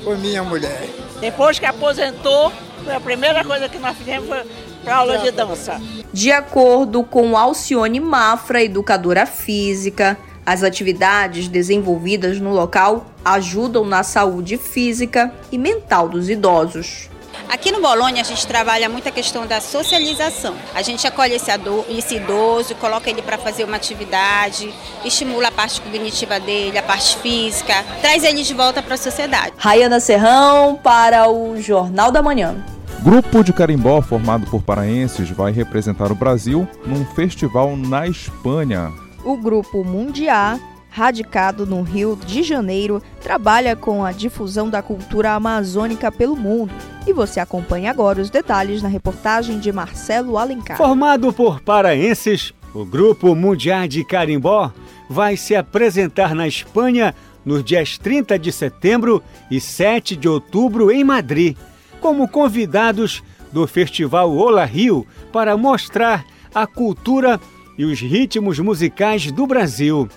foi 0.04 0.18
minha 0.18 0.42
mulher. 0.42 0.88
Depois 1.20 1.58
que 1.58 1.64
aposentou, 1.64 2.52
a 2.86 3.00
primeira 3.00 3.42
coisa 3.42 3.68
que 3.68 3.78
nós 3.78 3.96
fizemos 3.96 4.28
foi 4.28 4.42
para 4.84 4.96
aula 4.96 5.18
de 5.18 5.30
dança. 5.30 5.80
De 6.12 6.30
acordo 6.30 7.02
com 7.02 7.36
Alcione 7.36 7.98
Mafra, 7.98 8.62
educadora 8.62 9.24
física, 9.24 10.18
as 10.46 10.62
atividades 10.62 11.48
desenvolvidas 11.48 12.40
no 12.40 12.52
local 12.52 13.06
ajudam 13.24 13.84
na 13.84 14.02
saúde 14.02 14.56
física 14.58 15.32
e 15.50 15.58
mental 15.58 16.08
dos 16.08 16.28
idosos. 16.28 17.08
Aqui 17.48 17.70
no 17.70 17.80
Bolonha 17.80 18.20
a 18.20 18.24
gente 18.24 18.46
trabalha 18.46 18.88
muito 18.88 19.08
a 19.08 19.12
questão 19.12 19.46
da 19.46 19.60
socialização. 19.60 20.54
A 20.74 20.82
gente 20.82 21.06
acolhe 21.06 21.34
esse, 21.34 21.50
esse 21.88 22.16
idoso, 22.16 22.74
coloca 22.76 23.10
ele 23.10 23.22
para 23.22 23.38
fazer 23.38 23.64
uma 23.64 23.76
atividade, 23.76 24.72
estimula 25.04 25.48
a 25.48 25.52
parte 25.52 25.80
cognitiva 25.80 26.38
dele, 26.40 26.78
a 26.78 26.82
parte 26.82 27.16
física, 27.18 27.74
traz 28.00 28.24
ele 28.24 28.42
de 28.42 28.54
volta 28.54 28.82
para 28.82 28.94
a 28.94 28.98
sociedade. 28.98 29.52
Rayana 29.56 30.00
Serrão 30.00 30.76
para 30.76 31.28
o 31.28 31.60
Jornal 31.60 32.10
da 32.10 32.22
Manhã. 32.22 32.56
Grupo 33.02 33.44
de 33.44 33.52
carimbó 33.52 34.00
formado 34.00 34.46
por 34.46 34.62
paraenses 34.62 35.30
vai 35.30 35.52
representar 35.52 36.10
o 36.10 36.14
Brasil 36.14 36.66
num 36.86 37.04
festival 37.04 37.76
na 37.76 38.06
Espanha. 38.06 39.03
O 39.24 39.36
grupo 39.36 39.82
Mundial 39.82 40.58
radicado 40.94 41.66
no 41.66 41.82
Rio 41.82 42.16
de 42.24 42.44
Janeiro, 42.44 43.02
trabalha 43.20 43.74
com 43.74 44.04
a 44.04 44.12
difusão 44.12 44.70
da 44.70 44.80
cultura 44.80 45.32
amazônica 45.32 46.10
pelo 46.12 46.36
mundo. 46.36 46.72
E 47.04 47.12
você 47.12 47.40
acompanha 47.40 47.90
agora 47.90 48.22
os 48.22 48.30
detalhes 48.30 48.80
na 48.80 48.88
reportagem 48.88 49.58
de 49.58 49.72
Marcelo 49.72 50.38
Alencar. 50.38 50.76
Formado 50.76 51.32
por 51.32 51.60
paraenses, 51.60 52.54
o 52.72 52.84
Grupo 52.84 53.34
Mundial 53.34 53.88
de 53.88 54.04
Carimbó 54.04 54.70
vai 55.10 55.36
se 55.36 55.56
apresentar 55.56 56.32
na 56.32 56.46
Espanha 56.46 57.12
nos 57.44 57.64
dias 57.64 57.98
30 57.98 58.38
de 58.38 58.52
setembro 58.52 59.20
e 59.50 59.60
7 59.60 60.14
de 60.14 60.28
outubro 60.28 60.92
em 60.92 61.02
Madrid, 61.02 61.56
como 62.00 62.28
convidados 62.28 63.20
do 63.52 63.66
Festival 63.66 64.32
Ola 64.32 64.64
Rio 64.64 65.04
para 65.32 65.56
mostrar 65.56 66.24
a 66.54 66.68
cultura 66.68 67.40
e 67.76 67.84
os 67.84 68.00
ritmos 68.00 68.58
musicais 68.58 69.30
do 69.30 69.46
Brasil. 69.46 70.08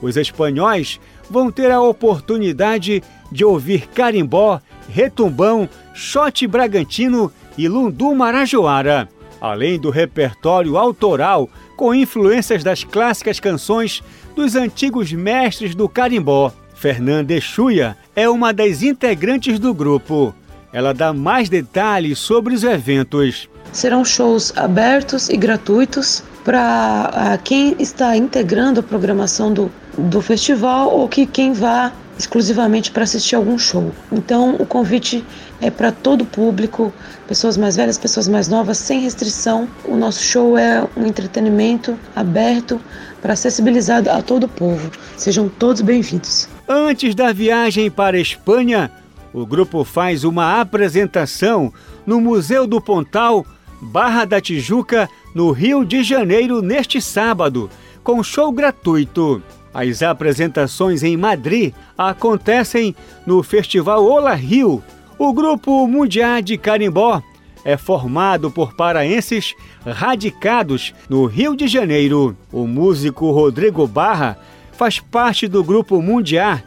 Os 0.00 0.16
espanhóis 0.16 1.00
vão 1.28 1.50
ter 1.50 1.70
a 1.70 1.80
oportunidade 1.80 3.02
de 3.30 3.44
ouvir 3.44 3.88
carimbó, 3.88 4.60
retumbão, 4.88 5.68
shot 5.94 6.46
bragantino 6.46 7.30
e 7.56 7.68
lundu 7.68 8.14
marajoara, 8.14 9.08
além 9.40 9.78
do 9.78 9.90
repertório 9.90 10.76
autoral 10.76 11.48
com 11.76 11.94
influências 11.94 12.64
das 12.64 12.84
clássicas 12.84 13.38
canções 13.38 14.02
dos 14.34 14.54
antigos 14.54 15.12
mestres 15.12 15.74
do 15.74 15.88
carimbó. 15.88 16.52
Fernanda 16.74 17.34
Exuia 17.34 17.96
é 18.14 18.28
uma 18.28 18.52
das 18.52 18.82
integrantes 18.82 19.58
do 19.58 19.74
grupo. 19.74 20.34
Ela 20.72 20.94
dá 20.94 21.12
mais 21.12 21.48
detalhes 21.48 22.18
sobre 22.18 22.54
os 22.54 22.62
eventos. 22.62 23.48
Serão 23.72 24.04
shows 24.04 24.56
abertos 24.56 25.28
e 25.28 25.36
gratuitos 25.36 26.22
para 26.48 27.38
quem 27.44 27.76
está 27.78 28.16
integrando 28.16 28.80
a 28.80 28.82
programação 28.82 29.52
do, 29.52 29.70
do 29.98 30.22
festival 30.22 30.88
ou 30.88 31.06
que 31.06 31.26
quem 31.26 31.52
vá 31.52 31.92
exclusivamente 32.18 32.90
para 32.90 33.02
assistir 33.02 33.34
algum 33.34 33.58
show. 33.58 33.92
Então, 34.10 34.56
o 34.58 34.64
convite 34.64 35.22
é 35.60 35.70
para 35.70 35.92
todo 35.92 36.22
o 36.22 36.24
público, 36.24 36.90
pessoas 37.26 37.58
mais 37.58 37.76
velhas, 37.76 37.98
pessoas 37.98 38.26
mais 38.28 38.48
novas, 38.48 38.78
sem 38.78 39.00
restrição. 39.00 39.68
O 39.84 39.94
nosso 39.94 40.22
show 40.22 40.56
é 40.56 40.88
um 40.96 41.04
entretenimento 41.04 41.98
aberto 42.16 42.80
para 43.20 43.34
acessibilizar 43.34 44.08
a 44.08 44.22
todo 44.22 44.44
o 44.44 44.48
povo. 44.48 44.90
Sejam 45.18 45.50
todos 45.50 45.82
bem-vindos. 45.82 46.48
Antes 46.66 47.14
da 47.14 47.30
viagem 47.30 47.90
para 47.90 48.16
a 48.16 48.20
Espanha, 48.20 48.90
o 49.34 49.44
grupo 49.44 49.84
faz 49.84 50.24
uma 50.24 50.62
apresentação 50.62 51.70
no 52.06 52.22
Museu 52.22 52.66
do 52.66 52.80
Pontal, 52.80 53.44
Barra 53.80 54.24
da 54.24 54.40
Tijuca, 54.40 55.08
no 55.34 55.50
Rio 55.52 55.84
de 55.84 56.02
Janeiro, 56.02 56.60
neste 56.60 57.00
sábado, 57.00 57.70
com 58.02 58.22
show 58.22 58.50
gratuito. 58.50 59.42
As 59.72 60.02
apresentações 60.02 61.02
em 61.02 61.16
Madrid 61.16 61.72
acontecem 61.96 62.94
no 63.26 63.42
Festival 63.42 64.04
Ola 64.04 64.34
Rio. 64.34 64.82
O 65.18 65.32
Grupo 65.32 65.86
Mundial 65.86 66.40
de 66.42 66.56
Carimbó 66.56 67.22
é 67.64 67.76
formado 67.76 68.50
por 68.50 68.74
paraenses 68.74 69.54
radicados 69.84 70.94
no 71.08 71.26
Rio 71.26 71.54
de 71.56 71.68
Janeiro. 71.68 72.36
O 72.52 72.66
músico 72.66 73.30
Rodrigo 73.30 73.86
Barra 73.86 74.38
faz 74.72 74.98
parte 74.98 75.46
do 75.46 75.62
Grupo 75.62 76.00
Mundial. 76.00 76.60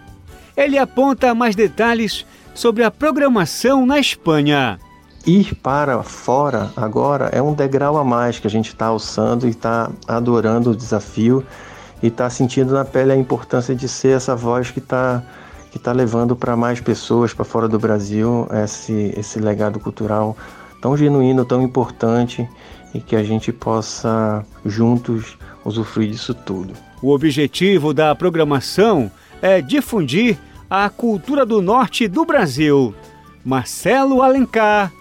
Ele 0.55 0.77
aponta 0.77 1.33
mais 1.33 1.55
detalhes 1.55 2.25
sobre 2.53 2.83
a 2.83 2.91
programação 2.91 3.85
na 3.85 3.99
Espanha. 3.99 4.79
Ir 5.25 5.53
para 5.53 6.01
fora 6.01 6.71
agora 6.75 7.29
é 7.31 7.39
um 7.39 7.53
degrau 7.53 7.95
a 7.95 8.03
mais 8.03 8.39
que 8.39 8.47
a 8.47 8.49
gente 8.49 8.69
está 8.69 8.87
alçando 8.87 9.45
e 9.45 9.51
está 9.51 9.91
adorando 10.07 10.71
o 10.71 10.75
desafio 10.75 11.45
e 12.01 12.07
está 12.07 12.27
sentindo 12.27 12.73
na 12.73 12.83
pele 12.83 13.11
a 13.11 13.15
importância 13.15 13.75
de 13.75 13.87
ser 13.87 14.17
essa 14.17 14.35
voz 14.35 14.71
que 14.71 14.79
está 14.79 15.21
que 15.71 15.77
tá 15.77 15.91
levando 15.93 16.35
para 16.35 16.57
mais 16.57 16.81
pessoas 16.81 17.33
para 17.33 17.45
fora 17.45 17.67
do 17.67 17.79
Brasil 17.79 18.47
esse, 18.63 19.13
esse 19.15 19.39
legado 19.39 19.79
cultural 19.79 20.35
tão 20.81 20.97
genuíno, 20.97 21.45
tão 21.45 21.61
importante 21.61 22.49
e 22.93 22.99
que 22.99 23.15
a 23.15 23.23
gente 23.23 23.53
possa 23.53 24.43
juntos 24.65 25.37
usufruir 25.63 26.09
disso 26.09 26.33
tudo. 26.33 26.73
O 26.99 27.13
objetivo 27.13 27.93
da 27.93 28.13
programação 28.15 29.09
é 29.39 29.61
difundir 29.61 30.37
a 30.67 30.89
cultura 30.89 31.45
do 31.45 31.61
norte 31.61 32.07
do 32.07 32.25
Brasil. 32.25 32.93
Marcelo 33.45 34.21
Alencar 34.21 34.91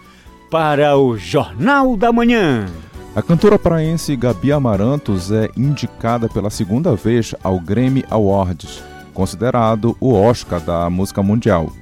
para 0.50 0.96
o 0.96 1.16
Jornal 1.16 1.96
da 1.96 2.12
Manhã. 2.12 2.66
A 3.14 3.22
cantora 3.22 3.56
paraense 3.58 4.16
Gabi 4.16 4.50
Amarantos 4.50 5.30
é 5.30 5.48
indicada 5.56 6.28
pela 6.28 6.50
segunda 6.50 6.96
vez 6.96 7.34
ao 7.42 7.60
Grammy 7.60 8.04
Awards, 8.10 8.82
considerado 9.14 9.96
o 10.00 10.12
Oscar 10.12 10.60
da 10.60 10.90
música 10.90 11.22
mundial. 11.22 11.72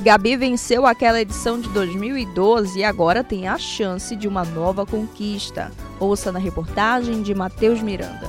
Gabi 0.00 0.36
venceu 0.36 0.86
aquela 0.86 1.20
edição 1.20 1.60
de 1.60 1.68
2012 1.68 2.80
e 2.80 2.84
agora 2.84 3.22
tem 3.22 3.46
a 3.46 3.58
chance 3.58 4.16
de 4.16 4.26
uma 4.26 4.44
nova 4.44 4.84
conquista. 4.84 5.70
Ouça 6.00 6.32
na 6.32 6.38
reportagem 6.38 7.22
de 7.22 7.34
Matheus 7.34 7.80
Miranda. 7.80 8.26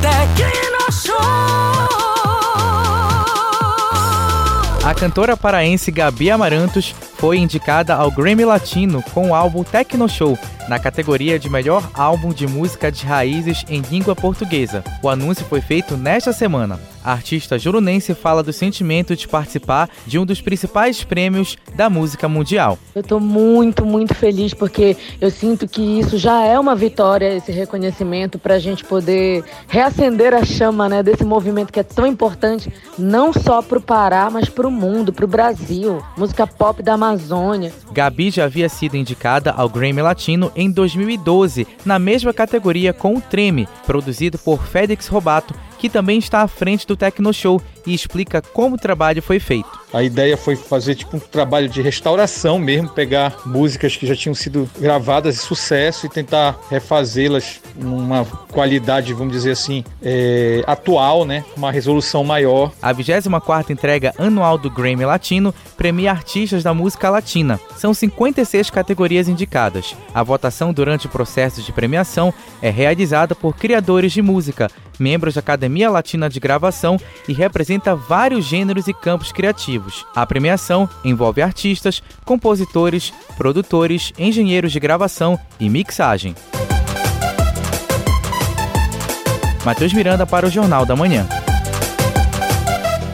A 4.84 4.96
cantora 4.96 5.38
paraense 5.38 5.92
Gabi 5.92 6.32
Amarantos 6.32 6.96
foi 7.18 7.38
indicada 7.38 7.94
ao 7.94 8.10
Grammy 8.10 8.44
Latino 8.44 9.04
com 9.14 9.30
o 9.30 9.36
álbum 9.36 9.64
Tecno 9.64 10.10
Show, 10.10 10.36
na 10.68 10.80
categoria 10.80 11.38
de 11.38 11.49
melhor 11.49 11.89
álbum 11.93 12.34
de 12.34 12.47
música 12.47 12.91
de 12.91 13.05
raízes 13.05 13.64
em 13.70 13.82
língua 13.82 14.16
portuguesa. 14.16 14.84
O 15.01 15.09
anúncio 15.09 15.45
foi 15.45 15.62
feito 15.62 15.95
nesta 15.95 16.34
semana. 16.34 16.80
A 17.03 17.14
artista 17.14 17.57
jurunense 17.57 18.14
fala 18.14 18.43
do 18.43 18.53
sentimento 18.53 19.16
de 19.16 19.28
participar 19.28 19.89
de 20.05 20.20
um 20.20 20.26
dos 20.26 20.39
principais 20.39 21.03
prêmios 21.03 21.57
da 21.74 21.89
música 21.89 22.28
mundial. 22.28 22.78
Eu 22.93 23.01
estou 23.01 23.20
muito, 23.20 23.84
muito 23.86 24.14
feliz 24.14 24.53
porque 24.53 24.95
eu 25.20 25.32
sinto 25.32 25.68
que 25.68 25.82
isso 25.99 26.18
já 26.18 26.43
é 26.45 26.59
uma 26.59 26.76
vitória, 26.76 27.36
esse 27.36 27.51
reconhecimento, 27.51 28.38
para 28.38 28.55
a 28.55 28.59
gente 28.59 28.86
poder 28.86 29.43
reacender 29.68 30.34
a 30.34 30.45
chama 30.45 30.88
né, 30.88 31.01
desse 31.01 31.26
movimento 31.26 31.74
que 31.74 31.80
é 31.80 31.84
tão 31.84 32.05
importante, 32.05 32.72
não 32.99 33.34
só 33.34 33.64
para 33.64 33.80
o 33.80 33.82
Pará, 33.82 34.30
mas 34.30 34.47
para 34.47 34.68
o 34.68 34.72
mundo, 34.72 35.12
para 35.12 35.26
o 35.26 35.28
Brasil. 35.28 36.03
Música 36.16 36.45
pop 36.45 36.84
da 36.84 36.93
Amazônia 36.93 37.12
Amazônia. 37.32 37.74
Gabi 37.91 38.32
já 38.32 38.45
havia 38.45 38.68
sido 38.68 38.95
indicada 38.95 39.51
ao 39.51 39.70
Grammy 39.70 40.01
Latino 40.01 40.51
em 40.56 40.72
2012, 40.72 41.68
na 41.86 41.97
mesma 41.99 42.34
categoria 42.34 42.93
com 42.93 43.16
o 43.16 43.22
Treme, 43.22 43.68
produzido 43.86 44.38
por 44.38 44.66
Fedix 44.66 45.08
Robato, 45.08 45.54
que 45.78 45.89
também 45.89 46.20
está 46.20 46.41
à 46.41 46.47
frente 46.47 46.86
do 46.86 46.95
Tecno 46.95 47.34
Show 47.34 47.62
e 47.86 47.94
explica 47.94 48.42
como 48.42 48.76
o 48.76 48.80
trabalho 48.80 49.22
foi 49.22 49.40
feito. 49.40 49.82
A 49.94 50.02
ideia 50.02 50.38
foi 50.38 50.56
fazer 50.56 50.96
tipo 50.96 51.18
um 51.18 51.20
trabalho 51.20 51.68
de 51.68 51.82
restauração 51.82 52.58
mesmo, 52.58 52.90
pegar 52.90 53.36
músicas 53.46 53.96
que 53.98 54.08
já 54.08 54.16
tinham 54.16 54.34
sido 54.34 54.70
gravadas 54.80 55.36
de 55.36 55.42
sucesso 55.42 56.06
e 56.06 56.10
tentar 56.10 56.58
refazê-las 56.70 57.60
numa 57.76 58.24
qualidade, 58.52 59.14
vamos 59.14 59.34
dizer 59.34 59.52
assim, 59.52 59.84
é, 60.02 60.64
atual, 60.66 61.26
né? 61.26 61.44
Uma 61.58 61.72
resolução 61.72 62.24
maior. 62.24 62.72
A 62.82 62.94
24ª 62.94 63.70
entrega 63.70 64.14
anual 64.18 64.58
do 64.58 64.70
Grammy 64.70 65.04
Latino 65.04 65.54
premia 65.76 66.12
artistas 66.12 66.64
da 66.64 66.74
música 66.74 67.10
latina. 67.10 67.60
São 67.76 67.94
56 67.94 68.70
categorias 68.70 69.28
indicadas. 69.28 69.96
A 70.14 70.24
votação 70.24 70.72
durante 70.72 71.08
o 71.08 71.10
processo 71.10 71.62
de 71.62 71.72
premiação 71.74 72.34
é 72.62 72.70
realizada 72.70 73.36
por 73.36 73.56
criadores 73.56 74.14
de 74.14 74.22
música, 74.22 74.70
membros 75.00 75.34
da 75.34 75.40
Academia 75.40 75.90
Latina 75.90 76.30
de 76.30 76.40
Gravação 76.40 76.98
e 77.28 77.34
representa 77.72 77.95
vários 77.95 78.45
gêneros 78.45 78.88
e 78.88 78.93
campos 78.93 79.32
criativos. 79.32 80.05
A 80.13 80.26
premiação 80.26 80.89
envolve 81.05 81.41
artistas, 81.41 82.03
compositores, 82.26 83.13
produtores, 83.38 84.11
engenheiros 84.17 84.72
de 84.72 84.80
gravação 84.80 85.39
e 85.59 85.69
mixagem. 85.69 86.36
Matheus 89.63 89.93
Miranda 89.93 90.26
para 90.26 90.47
o 90.47 90.49
Jornal 90.49 90.86
da 90.86 90.95
Manhã. 90.95 91.28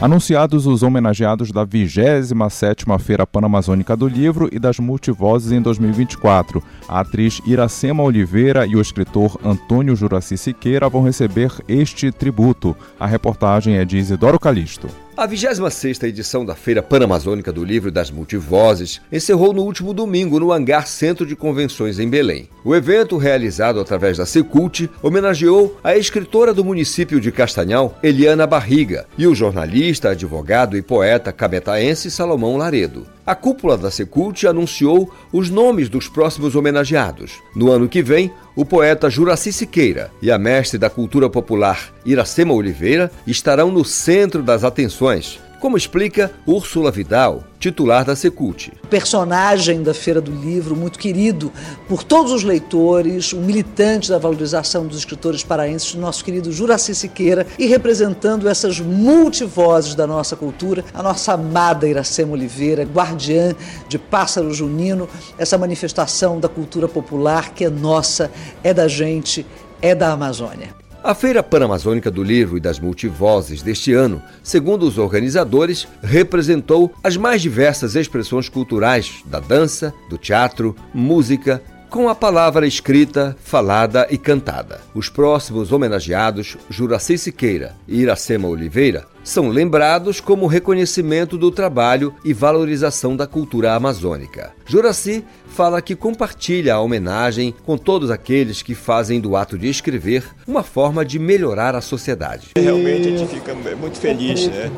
Anunciados 0.00 0.64
os 0.64 0.84
homenageados 0.84 1.50
da 1.50 1.66
27ª 1.66 3.00
Feira 3.00 3.26
Panamazônica 3.26 3.96
do 3.96 4.06
Livro 4.06 4.48
e 4.52 4.56
das 4.56 4.78
Multivozes 4.78 5.50
em 5.50 5.60
2024. 5.60 6.62
A 6.88 7.00
atriz 7.00 7.40
Iracema 7.44 8.04
Oliveira 8.04 8.64
e 8.64 8.76
o 8.76 8.80
escritor 8.80 9.36
Antônio 9.44 9.96
Juraci 9.96 10.38
Siqueira 10.38 10.88
vão 10.88 11.02
receber 11.02 11.52
este 11.66 12.12
tributo. 12.12 12.76
A 12.98 13.08
reportagem 13.08 13.74
é 13.74 13.84
de 13.84 13.98
Isidoro 13.98 14.38
Calixto. 14.38 14.86
A 15.18 15.26
26ª 15.26 16.04
edição 16.04 16.44
da 16.44 16.54
Feira 16.54 16.80
Panamazônica 16.80 17.52
do 17.52 17.64
Livro 17.64 17.90
das 17.90 18.08
Multivozes 18.08 19.00
encerrou 19.10 19.52
no 19.52 19.62
último 19.62 19.92
domingo 19.92 20.38
no 20.38 20.52
Hangar 20.52 20.86
Centro 20.86 21.26
de 21.26 21.34
Convenções 21.34 21.98
em 21.98 22.08
Belém. 22.08 22.48
O 22.64 22.72
evento, 22.72 23.16
realizado 23.16 23.80
através 23.80 24.18
da 24.18 24.24
Secult, 24.24 24.88
homenageou 25.02 25.76
a 25.82 25.96
escritora 25.96 26.54
do 26.54 26.64
município 26.64 27.20
de 27.20 27.32
Castanhal, 27.32 27.98
Eliana 28.00 28.46
Barriga, 28.46 29.06
e 29.18 29.26
o 29.26 29.34
jornalista, 29.34 30.10
advogado 30.10 30.76
e 30.76 30.82
poeta 30.82 31.32
cabetaense 31.32 32.12
Salomão 32.12 32.56
Laredo. 32.56 33.04
A 33.28 33.34
cúpula 33.34 33.76
da 33.76 33.90
Secult 33.90 34.46
anunciou 34.46 35.12
os 35.30 35.50
nomes 35.50 35.90
dos 35.90 36.08
próximos 36.08 36.56
homenageados. 36.56 37.42
No 37.54 37.70
ano 37.70 37.86
que 37.86 38.02
vem, 38.02 38.32
o 38.56 38.64
poeta 38.64 39.10
Juraci 39.10 39.52
Siqueira 39.52 40.10
e 40.22 40.30
a 40.30 40.38
mestre 40.38 40.78
da 40.78 40.88
cultura 40.88 41.28
popular 41.28 41.92
Iracema 42.06 42.54
Oliveira 42.54 43.12
estarão 43.26 43.70
no 43.70 43.84
centro 43.84 44.42
das 44.42 44.64
atenções 44.64 45.38
como 45.60 45.76
explica 45.76 46.30
Úrsula 46.46 46.90
Vidal, 46.90 47.44
titular 47.58 48.04
da 48.04 48.14
Secult. 48.14 48.70
Personagem 48.88 49.82
da 49.82 49.92
Feira 49.92 50.20
do 50.20 50.30
Livro, 50.30 50.76
muito 50.76 50.98
querido 50.98 51.52
por 51.88 52.04
todos 52.04 52.32
os 52.32 52.44
leitores, 52.44 53.32
um 53.32 53.40
militante 53.40 54.08
da 54.08 54.18
valorização 54.18 54.86
dos 54.86 54.98
escritores 54.98 55.42
paraenses, 55.42 55.94
nosso 55.94 56.24
querido 56.24 56.52
Juraci 56.52 56.94
Siqueira, 56.94 57.46
e 57.58 57.66
representando 57.66 58.48
essas 58.48 58.80
multivozes 58.80 59.94
da 59.94 60.06
nossa 60.06 60.36
cultura, 60.36 60.84
a 60.94 61.02
nossa 61.02 61.32
amada 61.32 61.88
Iracema 61.88 62.32
Oliveira, 62.32 62.84
guardiã 62.84 63.54
de 63.88 63.98
Pássaro 63.98 64.52
Junino, 64.54 65.08
essa 65.36 65.58
manifestação 65.58 66.38
da 66.38 66.48
cultura 66.48 66.88
popular 66.88 67.52
que 67.52 67.64
é 67.64 67.70
nossa, 67.70 68.30
é 68.62 68.72
da 68.72 68.86
gente, 68.86 69.44
é 69.82 69.94
da 69.94 70.12
Amazônia. 70.12 70.87
A 71.08 71.14
Feira 71.14 71.42
Panamazônica 71.42 72.10
do 72.10 72.22
Livro 72.22 72.58
e 72.58 72.60
das 72.60 72.78
Multivozes 72.78 73.62
deste 73.62 73.94
ano, 73.94 74.22
segundo 74.42 74.82
os 74.82 74.98
organizadores, 74.98 75.88
representou 76.02 76.92
as 77.02 77.16
mais 77.16 77.40
diversas 77.40 77.96
expressões 77.96 78.50
culturais 78.50 79.22
da 79.24 79.40
dança, 79.40 79.94
do 80.10 80.18
teatro, 80.18 80.76
música, 80.92 81.62
com 81.88 82.08
a 82.08 82.14
palavra 82.14 82.66
escrita, 82.66 83.36
falada 83.42 84.06
e 84.10 84.18
cantada. 84.18 84.80
Os 84.94 85.08
próximos 85.08 85.72
homenageados, 85.72 86.56
Juraci 86.68 87.16
Siqueira 87.16 87.74
e 87.86 88.00
Iracema 88.00 88.46
Oliveira, 88.46 89.06
são 89.24 89.48
lembrados 89.48 90.20
como 90.20 90.46
reconhecimento 90.46 91.36
do 91.36 91.50
trabalho 91.50 92.14
e 92.24 92.32
valorização 92.32 93.16
da 93.16 93.26
cultura 93.26 93.74
amazônica. 93.74 94.52
Juraci 94.66 95.24
fala 95.48 95.82
que 95.82 95.96
compartilha 95.96 96.74
a 96.74 96.80
homenagem 96.80 97.54
com 97.64 97.76
todos 97.76 98.10
aqueles 98.10 98.62
que 98.62 98.74
fazem 98.74 99.20
do 99.20 99.36
ato 99.36 99.58
de 99.58 99.68
escrever 99.68 100.24
uma 100.46 100.62
forma 100.62 101.04
de 101.04 101.18
melhorar 101.18 101.74
a 101.74 101.80
sociedade. 101.80 102.50
Realmente 102.56 103.08
a 103.08 103.16
gente 103.18 103.34
fica 103.34 103.54
muito 103.54 103.98
feliz, 103.98 104.46
né? 104.46 104.70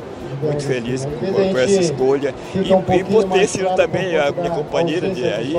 Muito 0.42 0.64
feliz 0.64 1.04
com, 1.04 1.32
com 1.32 1.58
essa 1.58 1.80
escolha 1.80 2.34
e, 2.54 2.98
e 2.98 3.04
por 3.04 3.24
ter 3.24 3.46
sido 3.46 3.74
também 3.76 4.16
a 4.16 4.32
minha 4.32 4.50
companheira 4.50 5.10
de 5.10 5.24
aí, 5.24 5.54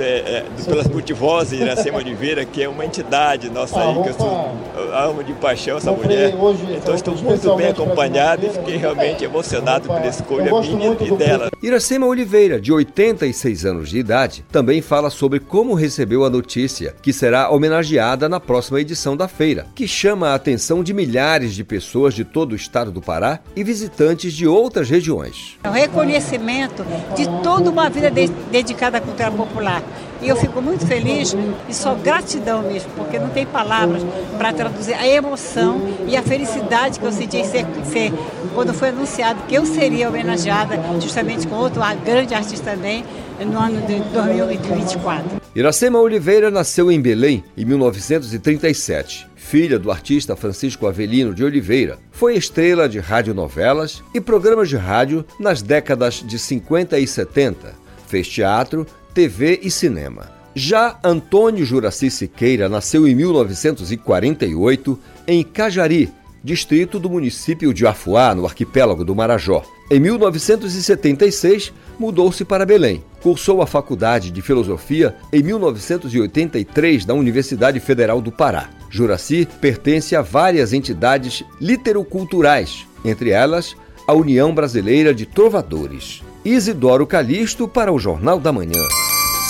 de, 0.00 0.04
é, 0.04 0.44
pelas 0.64 0.86
multivozes, 0.86 1.60
Iracema 1.60 1.98
Oliveira, 1.98 2.44
que 2.44 2.62
é 2.62 2.68
uma 2.68 2.86
entidade 2.86 3.50
nossa 3.50 3.78
aí, 3.78 4.02
que 4.02 4.08
eu 4.08 4.14
sou, 4.14 4.52
amo 4.94 5.22
de 5.22 5.34
paixão 5.34 5.76
essa 5.76 5.92
mulher. 5.92 6.34
Então 6.76 6.94
estou 6.94 7.14
muito 7.16 7.56
bem 7.56 7.68
acompanhado 7.68 8.46
e 8.46 8.50
fiquei 8.50 8.76
realmente 8.76 9.24
emocionado 9.24 9.88
pela 9.88 10.06
escolha 10.06 10.50
minha 10.60 10.96
e 11.00 11.16
dela. 11.16 11.50
Iracema 11.62 12.06
Oliveira, 12.06 12.58
de 12.58 12.72
86 12.72 13.66
anos 13.66 13.90
de 13.90 13.98
idade, 13.98 14.44
também 14.50 14.80
fala 14.80 15.10
sobre 15.10 15.38
como 15.38 15.74
recebeu 15.74 16.24
a 16.24 16.30
notícia 16.30 16.94
que 17.02 17.12
será 17.12 17.50
homenageada 17.50 18.28
na 18.28 18.40
próxima 18.40 18.80
edição 18.80 19.14
da 19.14 19.28
feira, 19.28 19.66
que 19.74 19.86
chama 19.86 20.28
a 20.28 20.34
atenção 20.34 20.82
de 20.82 20.94
milhares 20.94 21.54
de 21.54 21.62
pessoas 21.62 22.14
de 22.14 22.24
todo 22.24 22.52
o 22.52 22.56
estado 22.56 22.90
do 22.90 23.02
Pará 23.02 23.40
e 23.54 23.62
visitantes 23.62 24.32
de 24.32 24.46
outras 24.46 24.88
regiões. 24.88 25.58
O 25.64 25.70
reconhecimento 25.70 26.84
de 27.14 27.26
toda 27.42 27.68
uma 27.68 27.90
vida 27.90 28.10
de, 28.10 28.28
dedicada 28.50 28.96
à 28.96 29.00
cultura 29.00 29.30
popular. 29.30 29.82
E 30.22 30.28
eu 30.28 30.36
fico 30.36 30.60
muito 30.60 30.86
feliz 30.86 31.34
e 31.68 31.74
só 31.74 31.94
gratidão 31.94 32.62
mesmo, 32.62 32.90
porque 32.96 33.18
não 33.18 33.30
tem 33.30 33.46
palavras 33.46 34.02
para 34.36 34.52
traduzir 34.52 34.94
a 34.94 35.06
emoção 35.06 35.80
e 36.06 36.16
a 36.16 36.22
felicidade 36.22 36.98
que 36.98 37.06
eu 37.06 37.12
senti 37.12 37.38
em 37.38 37.44
ser, 37.44 37.64
ser, 37.84 38.12
quando 38.54 38.74
foi 38.74 38.90
anunciado 38.90 39.42
que 39.48 39.54
eu 39.54 39.64
seria 39.64 40.08
homenageada 40.08 40.78
justamente 41.00 41.46
com 41.46 41.56
outro 41.56 41.80
grande 42.04 42.34
artista 42.34 42.70
também 42.70 43.04
no 43.40 43.58
ano 43.58 43.80
de 43.86 43.98
2024. 44.12 45.40
Iracema 45.54 45.98
Oliveira 45.98 46.50
nasceu 46.50 46.92
em 46.92 47.00
Belém 47.00 47.42
em 47.56 47.64
1937 47.64 49.30
filha 49.50 49.80
do 49.80 49.90
artista 49.90 50.36
Francisco 50.36 50.86
Avelino 50.86 51.34
de 51.34 51.42
Oliveira, 51.42 51.98
foi 52.12 52.36
estrela 52.36 52.88
de 52.88 53.00
radionovelas 53.00 54.00
e 54.14 54.20
programas 54.20 54.68
de 54.68 54.76
rádio 54.76 55.24
nas 55.40 55.60
décadas 55.60 56.22
de 56.24 56.38
50 56.38 56.96
e 57.00 57.04
70. 57.04 57.74
Fez 58.06 58.28
teatro, 58.28 58.86
TV 59.14 59.60
e 59.62 59.70
cinema. 59.70 60.30
Já 60.54 60.98
Antônio 61.04 61.64
Juraci 61.64 62.10
Siqueira 62.10 62.68
nasceu 62.68 63.06
em 63.06 63.14
1948 63.14 64.98
em 65.26 65.44
Cajari, 65.44 66.12
distrito 66.42 66.98
do 66.98 67.08
município 67.08 67.72
de 67.72 67.86
Afuá, 67.86 68.34
no 68.34 68.44
arquipélago 68.44 69.04
do 69.04 69.14
Marajó. 69.14 69.62
Em 69.90 70.00
1976, 70.00 71.72
mudou-se 71.98 72.44
para 72.44 72.66
Belém. 72.66 73.04
Cursou 73.22 73.60
a 73.60 73.66
Faculdade 73.66 74.30
de 74.30 74.40
Filosofia 74.40 75.14
em 75.32 75.42
1983 75.42 77.06
na 77.06 77.14
Universidade 77.14 77.78
Federal 77.78 78.20
do 78.20 78.32
Pará. 78.32 78.70
Juraci 78.88 79.46
pertence 79.60 80.16
a 80.16 80.22
várias 80.22 80.72
entidades 80.72 81.44
literoculturais, 81.60 82.86
entre 83.04 83.30
elas 83.30 83.76
a 84.06 84.12
União 84.12 84.54
Brasileira 84.54 85.14
de 85.14 85.26
Trovadores. 85.26 86.22
Isidoro 86.44 87.06
Calixto 87.06 87.68
para 87.68 87.92
o 87.92 87.98
Jornal 87.98 88.40
da 88.40 88.50
Manhã. 88.50 88.80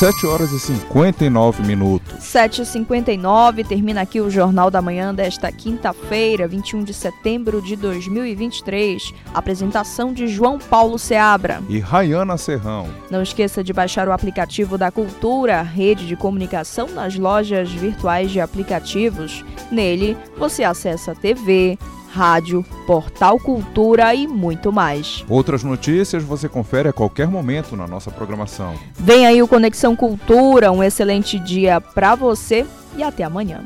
7 0.00 0.26
horas 0.26 0.50
e 0.50 0.58
59 0.58 1.62
minutos. 1.62 2.18
7h59, 2.18 3.64
termina 3.64 4.00
aqui 4.00 4.20
o 4.20 4.28
Jornal 4.28 4.72
da 4.72 4.82
Manhã 4.82 5.14
desta 5.14 5.52
quinta-feira, 5.52 6.48
21 6.48 6.82
de 6.82 6.92
setembro 6.92 7.62
de 7.62 7.76
2023. 7.76 9.14
Apresentação 9.32 10.12
de 10.12 10.26
João 10.26 10.58
Paulo 10.58 10.98
Seabra 10.98 11.62
e 11.68 11.78
Rayana 11.78 12.36
Serrão. 12.36 12.88
Não 13.08 13.22
esqueça 13.22 13.62
de 13.62 13.72
baixar 13.72 14.08
o 14.08 14.12
aplicativo 14.12 14.76
da 14.76 14.90
Cultura, 14.90 15.62
rede 15.62 16.08
de 16.08 16.16
comunicação 16.16 16.88
nas 16.88 17.16
lojas 17.16 17.70
virtuais 17.70 18.32
de 18.32 18.40
aplicativos. 18.40 19.44
Nele, 19.70 20.16
você 20.36 20.64
acessa 20.64 21.14
TV, 21.14 21.78
rádio, 22.12 22.64
portal 22.86 23.38
Cultura 23.38 24.14
e 24.14 24.26
muito 24.26 24.72
mais. 24.72 25.24
Outras 25.28 25.62
notícias 25.62 26.22
você 26.22 26.48
confere 26.48 26.88
a 26.88 26.92
qualquer 26.92 27.28
momento 27.28 27.76
na 27.76 27.86
nossa 27.86 28.10
programação. 28.10 28.74
Vem 28.94 29.26
aí 29.26 29.42
o 29.42 29.48
Conexão 29.48 29.94
Cultura, 29.94 30.72
um 30.72 30.82
excelente 30.82 31.38
dia 31.38 31.80
para 31.80 32.14
você 32.14 32.66
e 32.96 33.02
até 33.02 33.22
amanhã. 33.24 33.62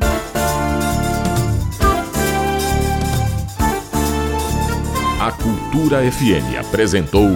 A 5.20 5.32
Cultura 5.32 6.00
FM 6.12 6.58
apresentou 6.60 7.30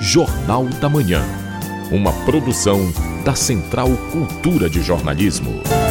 Jornal 0.00 0.64
da 0.80 0.88
Manhã. 0.88 1.22
uma 1.90 2.12
produção 2.24 2.80
da 3.24 3.34
Central 3.34 3.90
Cultura 4.10 4.68
de 4.70 4.80
Jornalismo. 4.82 5.83